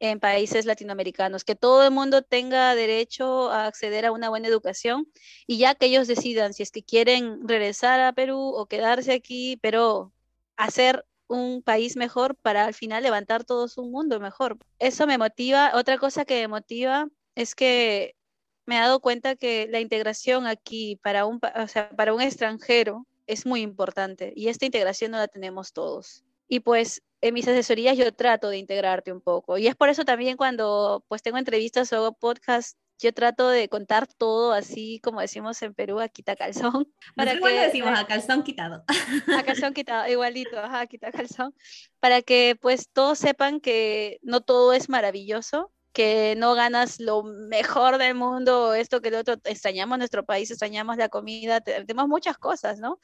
en 0.00 0.20
países 0.20 0.64
latinoamericanos, 0.64 1.44
que 1.44 1.56
todo 1.56 1.84
el 1.84 1.90
mundo 1.90 2.22
tenga 2.22 2.74
derecho 2.74 3.50
a 3.50 3.66
acceder 3.66 4.06
a 4.06 4.12
una 4.12 4.28
buena 4.28 4.48
educación 4.48 5.10
y 5.46 5.58
ya 5.58 5.74
que 5.74 5.86
ellos 5.86 6.06
decidan 6.06 6.54
si 6.54 6.62
es 6.62 6.70
que 6.70 6.82
quieren 6.82 7.46
regresar 7.46 8.00
a 8.00 8.12
Perú 8.12 8.38
o 8.38 8.66
quedarse 8.66 9.12
aquí, 9.12 9.58
pero 9.60 10.12
hacer 10.56 11.04
un 11.28 11.62
país 11.62 11.96
mejor 11.96 12.36
para 12.36 12.64
al 12.64 12.74
final 12.74 13.02
levantar 13.02 13.44
todo 13.44 13.68
su 13.68 13.84
mundo 13.84 14.18
mejor. 14.20 14.58
Eso 14.78 15.06
me 15.06 15.18
motiva. 15.18 15.72
Otra 15.74 15.98
cosa 15.98 16.24
que 16.24 16.40
me 16.40 16.48
motiva 16.48 17.08
es 17.34 17.54
que 17.54 18.16
me 18.66 18.76
he 18.76 18.80
dado 18.80 19.00
cuenta 19.00 19.36
que 19.36 19.66
la 19.70 19.80
integración 19.80 20.46
aquí 20.46 20.96
para 21.02 21.26
un, 21.26 21.40
para 21.40 22.14
un 22.14 22.20
extranjero 22.20 23.06
es 23.26 23.46
muy 23.46 23.60
importante 23.60 24.32
y 24.34 24.48
esta 24.48 24.66
integración 24.66 25.10
no 25.10 25.18
la 25.18 25.28
tenemos 25.28 25.72
todos. 25.72 26.24
Y 26.48 26.60
pues 26.60 27.02
en 27.20 27.34
mis 27.34 27.48
asesorías 27.48 27.96
yo 27.96 28.12
trato 28.14 28.48
de 28.48 28.58
integrarte 28.58 29.12
un 29.12 29.20
poco. 29.20 29.58
Y 29.58 29.66
es 29.66 29.74
por 29.74 29.88
eso 29.88 30.04
también 30.04 30.36
cuando 30.36 31.04
pues 31.08 31.22
tengo 31.22 31.38
entrevistas 31.38 31.92
o 31.92 31.96
hago 31.96 32.12
podcast, 32.12 32.78
yo 33.00 33.12
trato 33.12 33.48
de 33.48 33.68
contar 33.68 34.06
todo 34.06 34.52
así 34.52 35.00
como 35.00 35.20
decimos 35.20 35.62
en 35.62 35.74
Perú, 35.74 36.00
a 36.00 36.08
quita 36.08 36.36
calzón. 36.36 36.92
Para 37.16 37.38
que, 37.38 37.48
decimos 37.48 37.98
a 37.98 38.06
calzón 38.06 38.42
quitado. 38.42 38.84
A 39.36 39.42
calzón 39.42 39.72
quitado, 39.74 40.10
igualito, 40.10 40.58
ajá, 40.58 40.86
quita 40.86 41.12
calzón. 41.12 41.54
Para 42.00 42.22
que 42.22 42.56
pues 42.60 42.88
todos 42.92 43.18
sepan 43.18 43.60
que 43.60 44.18
no 44.22 44.40
todo 44.40 44.72
es 44.72 44.88
maravilloso, 44.88 45.72
que 45.92 46.34
no 46.36 46.54
ganas 46.54 47.00
lo 47.00 47.22
mejor 47.22 47.98
del 47.98 48.14
mundo, 48.14 48.74
esto 48.74 49.00
que 49.00 49.08
el 49.08 49.16
otro, 49.16 49.34
extrañamos 49.44 49.98
nuestro 49.98 50.24
país, 50.24 50.50
extrañamos 50.50 50.96
la 50.96 51.08
comida, 51.08 51.60
tenemos 51.60 52.08
muchas 52.08 52.38
cosas, 52.38 52.78
¿no? 52.78 53.00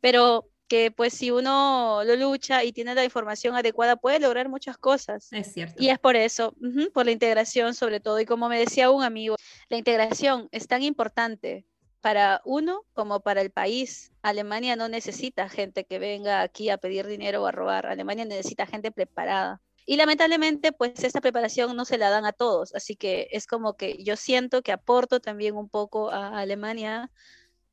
Pero 0.00 0.48
que 0.68 0.90
pues 0.90 1.14
si 1.14 1.30
uno 1.30 2.02
lo 2.04 2.16
lucha 2.16 2.64
y 2.64 2.72
tiene 2.72 2.94
la 2.94 3.04
información 3.04 3.54
adecuada 3.54 3.96
puede 3.96 4.20
lograr 4.20 4.48
muchas 4.48 4.78
cosas. 4.78 5.32
Es 5.32 5.52
cierto. 5.52 5.82
Y 5.82 5.88
es 5.88 5.98
por 5.98 6.16
eso, 6.16 6.54
por 6.92 7.06
la 7.06 7.12
integración 7.12 7.74
sobre 7.74 8.00
todo. 8.00 8.20
Y 8.20 8.26
como 8.26 8.48
me 8.48 8.58
decía 8.58 8.90
un 8.90 9.02
amigo, 9.02 9.36
la 9.68 9.76
integración 9.76 10.48
es 10.52 10.66
tan 10.66 10.82
importante 10.82 11.66
para 12.00 12.40
uno 12.44 12.84
como 12.92 13.20
para 13.20 13.40
el 13.40 13.50
país. 13.50 14.12
Alemania 14.22 14.76
no 14.76 14.88
necesita 14.88 15.48
gente 15.48 15.84
que 15.84 15.98
venga 15.98 16.42
aquí 16.42 16.70
a 16.70 16.78
pedir 16.78 17.06
dinero 17.06 17.42
o 17.42 17.46
a 17.46 17.52
robar. 17.52 17.86
Alemania 17.86 18.24
necesita 18.24 18.66
gente 18.66 18.92
preparada. 18.92 19.60
Y 19.88 19.96
lamentablemente, 19.96 20.72
pues 20.72 21.04
esta 21.04 21.20
preparación 21.20 21.76
no 21.76 21.84
se 21.84 21.96
la 21.96 22.10
dan 22.10 22.24
a 22.24 22.32
todos. 22.32 22.74
Así 22.74 22.96
que 22.96 23.28
es 23.30 23.46
como 23.46 23.76
que 23.76 24.02
yo 24.02 24.16
siento 24.16 24.62
que 24.62 24.72
aporto 24.72 25.20
también 25.20 25.56
un 25.56 25.68
poco 25.68 26.10
a 26.10 26.38
Alemania 26.38 27.10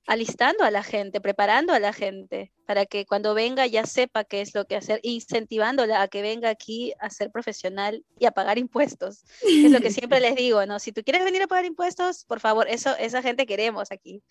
alistando 0.06 0.64
a 0.64 0.72
la 0.72 0.84
gente, 0.84 1.22
preparando 1.22 1.74
a 1.74 1.80
la 1.80 1.94
gente 1.94 2.52
para 2.66 2.86
que 2.86 3.06
cuando 3.06 3.34
venga 3.34 3.66
ya 3.68 3.86
sepa 3.86 4.24
qué 4.24 4.42
es 4.42 4.54
lo 4.54 4.66
que 4.66 4.76
hacer, 4.76 5.00
incentivándola 5.04 6.02
a 6.02 6.08
que 6.08 6.22
venga 6.22 6.50
aquí 6.50 6.94
a 7.00 7.10
ser 7.10 7.32
profesional 7.32 8.04
y 8.20 8.26
a 8.26 8.32
pagar 8.32 8.58
impuestos. 8.58 9.24
Es 9.42 9.72
lo 9.72 9.80
que 9.80 9.92
siempre 9.92 10.20
les 10.20 10.36
digo, 10.36 10.66
¿no? 10.66 10.80
Si 10.80 10.92
tú 10.92 11.04
quieres 11.04 11.24
venir 11.24 11.42
a 11.42 11.48
pagar 11.48 11.66
impuestos, 11.66 12.26
por 12.26 12.40
favor, 12.40 12.68
eso 12.70 12.96
esa 12.98 13.22
gente 13.22 13.46
queremos 13.46 13.92
aquí. 13.92 14.24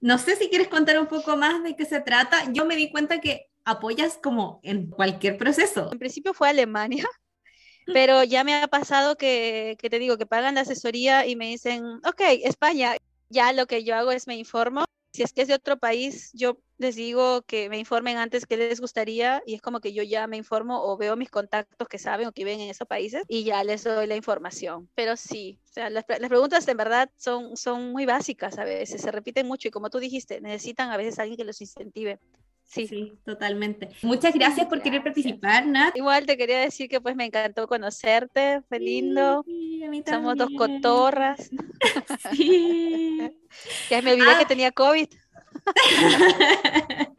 No 0.00 0.18
sé 0.18 0.36
si 0.36 0.48
quieres 0.48 0.68
contar 0.68 0.98
un 0.98 1.06
poco 1.06 1.36
más 1.36 1.62
de 1.62 1.76
qué 1.76 1.84
se 1.84 2.00
trata. 2.00 2.50
Yo 2.52 2.64
me 2.64 2.76
di 2.76 2.90
cuenta 2.90 3.20
que 3.20 3.48
apoyas 3.64 4.18
como 4.22 4.60
en 4.62 4.90
cualquier 4.90 5.38
proceso. 5.38 5.90
En 5.92 5.98
principio 5.98 6.34
fue 6.34 6.48
Alemania, 6.48 7.06
pero 7.86 8.24
ya 8.24 8.44
me 8.44 8.54
ha 8.54 8.68
pasado 8.68 9.16
que, 9.16 9.76
que 9.78 9.90
te 9.90 9.98
digo 9.98 10.18
que 10.18 10.26
pagan 10.26 10.56
la 10.56 10.62
asesoría 10.62 11.26
y 11.26 11.36
me 11.36 11.48
dicen, 11.48 11.84
ok, 12.06 12.20
España, 12.44 12.96
ya 13.30 13.52
lo 13.52 13.66
que 13.66 13.84
yo 13.84 13.94
hago 13.94 14.10
es 14.10 14.26
me 14.26 14.36
informo 14.36 14.84
si 15.18 15.24
es 15.24 15.32
que 15.32 15.42
es 15.42 15.48
de 15.48 15.54
otro 15.54 15.76
país, 15.76 16.30
yo 16.32 16.60
les 16.76 16.94
digo 16.94 17.42
que 17.42 17.68
me 17.68 17.76
informen 17.76 18.18
antes 18.18 18.46
qué 18.46 18.56
les 18.56 18.80
gustaría 18.80 19.42
y 19.44 19.54
es 19.54 19.60
como 19.60 19.80
que 19.80 19.92
yo 19.92 20.04
ya 20.04 20.28
me 20.28 20.36
informo 20.36 20.80
o 20.80 20.96
veo 20.96 21.16
mis 21.16 21.28
contactos 21.28 21.88
que 21.88 21.98
saben 21.98 22.28
o 22.28 22.32
que 22.32 22.44
viven 22.44 22.60
en 22.60 22.70
esos 22.70 22.86
países 22.86 23.24
y 23.26 23.42
ya 23.42 23.64
les 23.64 23.82
doy 23.82 24.06
la 24.06 24.14
información. 24.14 24.88
Pero 24.94 25.16
sí, 25.16 25.58
o 25.70 25.72
sea, 25.72 25.90
las, 25.90 26.04
preguntas 26.04 26.68
en 26.68 26.76
verdad 26.76 27.10
son, 27.16 27.56
son 27.56 27.90
muy 27.90 28.06
básicas 28.06 28.58
a 28.58 28.64
veces, 28.64 29.02
se 29.02 29.10
repiten 29.10 29.48
mucho 29.48 29.66
y 29.66 29.72
como 29.72 29.90
tú 29.90 29.98
dijiste, 29.98 30.40
necesitan 30.40 30.92
a 30.92 30.96
veces 30.96 31.18
alguien 31.18 31.36
que 31.36 31.42
los 31.42 31.60
incentive. 31.60 32.20
Sí. 32.68 32.86
sí, 32.86 33.14
totalmente. 33.24 33.88
Muchas 34.02 34.34
gracias 34.34 34.66
por 34.66 34.82
querer 34.82 35.02
participar, 35.02 35.66
Nat. 35.66 35.96
Igual 35.96 36.26
te 36.26 36.36
quería 36.36 36.60
decir 36.60 36.86
que 36.90 37.00
pues 37.00 37.16
me 37.16 37.24
encantó 37.24 37.66
conocerte, 37.66 38.60
fue 38.68 38.78
lindo. 38.78 39.42
Somos 40.06 40.36
dos 40.36 40.50
cotorras. 40.56 41.50
Sí. 42.32 43.18
ya 43.90 44.02
me 44.02 44.12
olvidé 44.12 44.36
que 44.36 44.44
ah. 44.44 44.48
tenía 44.48 44.72
COVID. 44.72 45.08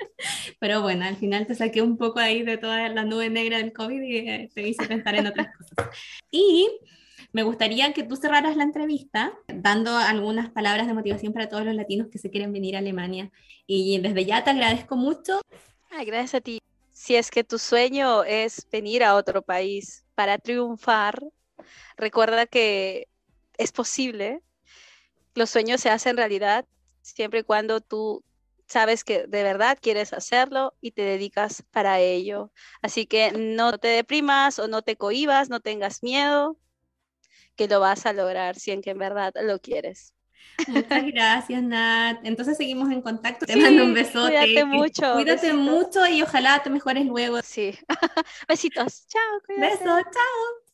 Pero 0.60 0.82
bueno, 0.82 1.06
al 1.06 1.16
final 1.16 1.48
te 1.48 1.56
saqué 1.56 1.82
un 1.82 1.98
poco 1.98 2.20
ahí 2.20 2.44
de 2.44 2.58
toda 2.58 2.88
la 2.90 3.04
nube 3.04 3.30
negra 3.30 3.58
del 3.58 3.74
COVID 3.74 4.02
y 4.02 4.18
eh, 4.18 4.50
te 4.54 4.68
hice 4.68 4.86
pensar 4.86 5.16
en 5.16 5.28
otras 5.28 5.48
cosas. 5.56 5.98
Y 6.30 6.70
me 7.32 7.44
gustaría 7.44 7.94
que 7.94 8.04
tú 8.04 8.16
cerraras 8.16 8.56
la 8.58 8.64
entrevista 8.64 9.34
dando 9.48 9.96
algunas 9.96 10.50
palabras 10.50 10.88
de 10.88 10.94
motivación 10.94 11.34
para 11.34 11.48
todos 11.48 11.64
los 11.64 11.76
latinos 11.76 12.08
que 12.12 12.18
se 12.18 12.30
quieren 12.30 12.52
venir 12.52 12.76
a 12.76 12.80
Alemania. 12.80 13.32
Y 13.68 14.00
desde 14.00 14.26
ya 14.26 14.44
te 14.44 14.50
agradezco 14.50 14.96
mucho. 14.96 15.42
Ay, 15.92 16.06
gracias 16.06 16.36
a 16.36 16.42
ti. 16.42 16.60
Si 16.92 17.16
es 17.16 17.30
que 17.30 17.44
tu 17.44 17.60
sueño 17.60 18.24
es 18.24 18.68
venir 18.72 19.04
a 19.04 19.16
otro 19.16 19.42
país 19.42 20.06
para 20.16 20.38
triunfar, 20.38 21.24
recuerda 21.98 22.46
que 22.46 23.08
es 23.58 23.72
posible. 23.72 24.42
Los 25.36 25.52
sueños 25.52 25.82
se 25.82 25.90
hacen 25.90 26.18
realidad 26.18 26.66
siempre 27.02 27.42
y 27.42 27.44
cuando 27.44 27.80
tú 27.80 28.24
sabes 28.68 29.04
que 29.04 29.28
de 29.28 29.44
verdad 29.44 29.78
quieres 29.82 30.14
hacerlo 30.14 30.76
y 30.82 30.92
te 30.92 31.04
dedicas 31.04 31.64
para 31.72 32.00
ello. 32.00 32.52
Así 32.82 33.06
que 33.06 33.32
no 33.32 33.78
te 33.78 33.88
deprimas 33.88 34.60
o 34.60 34.68
no 34.68 34.82
te 34.82 34.96
cohibas, 34.96 35.50
no 35.50 35.60
tengas 35.60 36.04
miedo, 36.04 36.58
que 37.60 37.68
lo 37.68 37.82
vas 37.82 38.06
a 38.06 38.14
lograr 38.14 38.56
si 38.56 38.72
en 38.72 38.82
que 38.82 38.92
en 38.92 39.00
verdad 39.00 39.34
lo 39.44 39.60
quieres. 39.60 40.14
Muchas 40.70 41.04
gracias, 41.08 41.62
Nat. 41.62 42.20
Entonces 42.24 42.56
seguimos 42.56 42.90
en 42.90 43.02
contacto. 43.02 43.46
Te 43.46 43.58
mando 43.58 43.84
un 43.84 43.94
besote. 43.94 44.30
Cuídate 44.30 44.64
mucho. 44.64 45.14
Cuídate 45.14 45.52
mucho 45.52 46.08
y 46.08 46.22
ojalá 46.22 46.64
te 46.64 46.70
mejores 46.70 47.06
luego. 47.06 47.42
Sí. 47.42 47.78
Besitos. 48.48 49.06
Chao. 49.08 49.42
Besos. 49.58 49.82
Chao. 49.84 50.69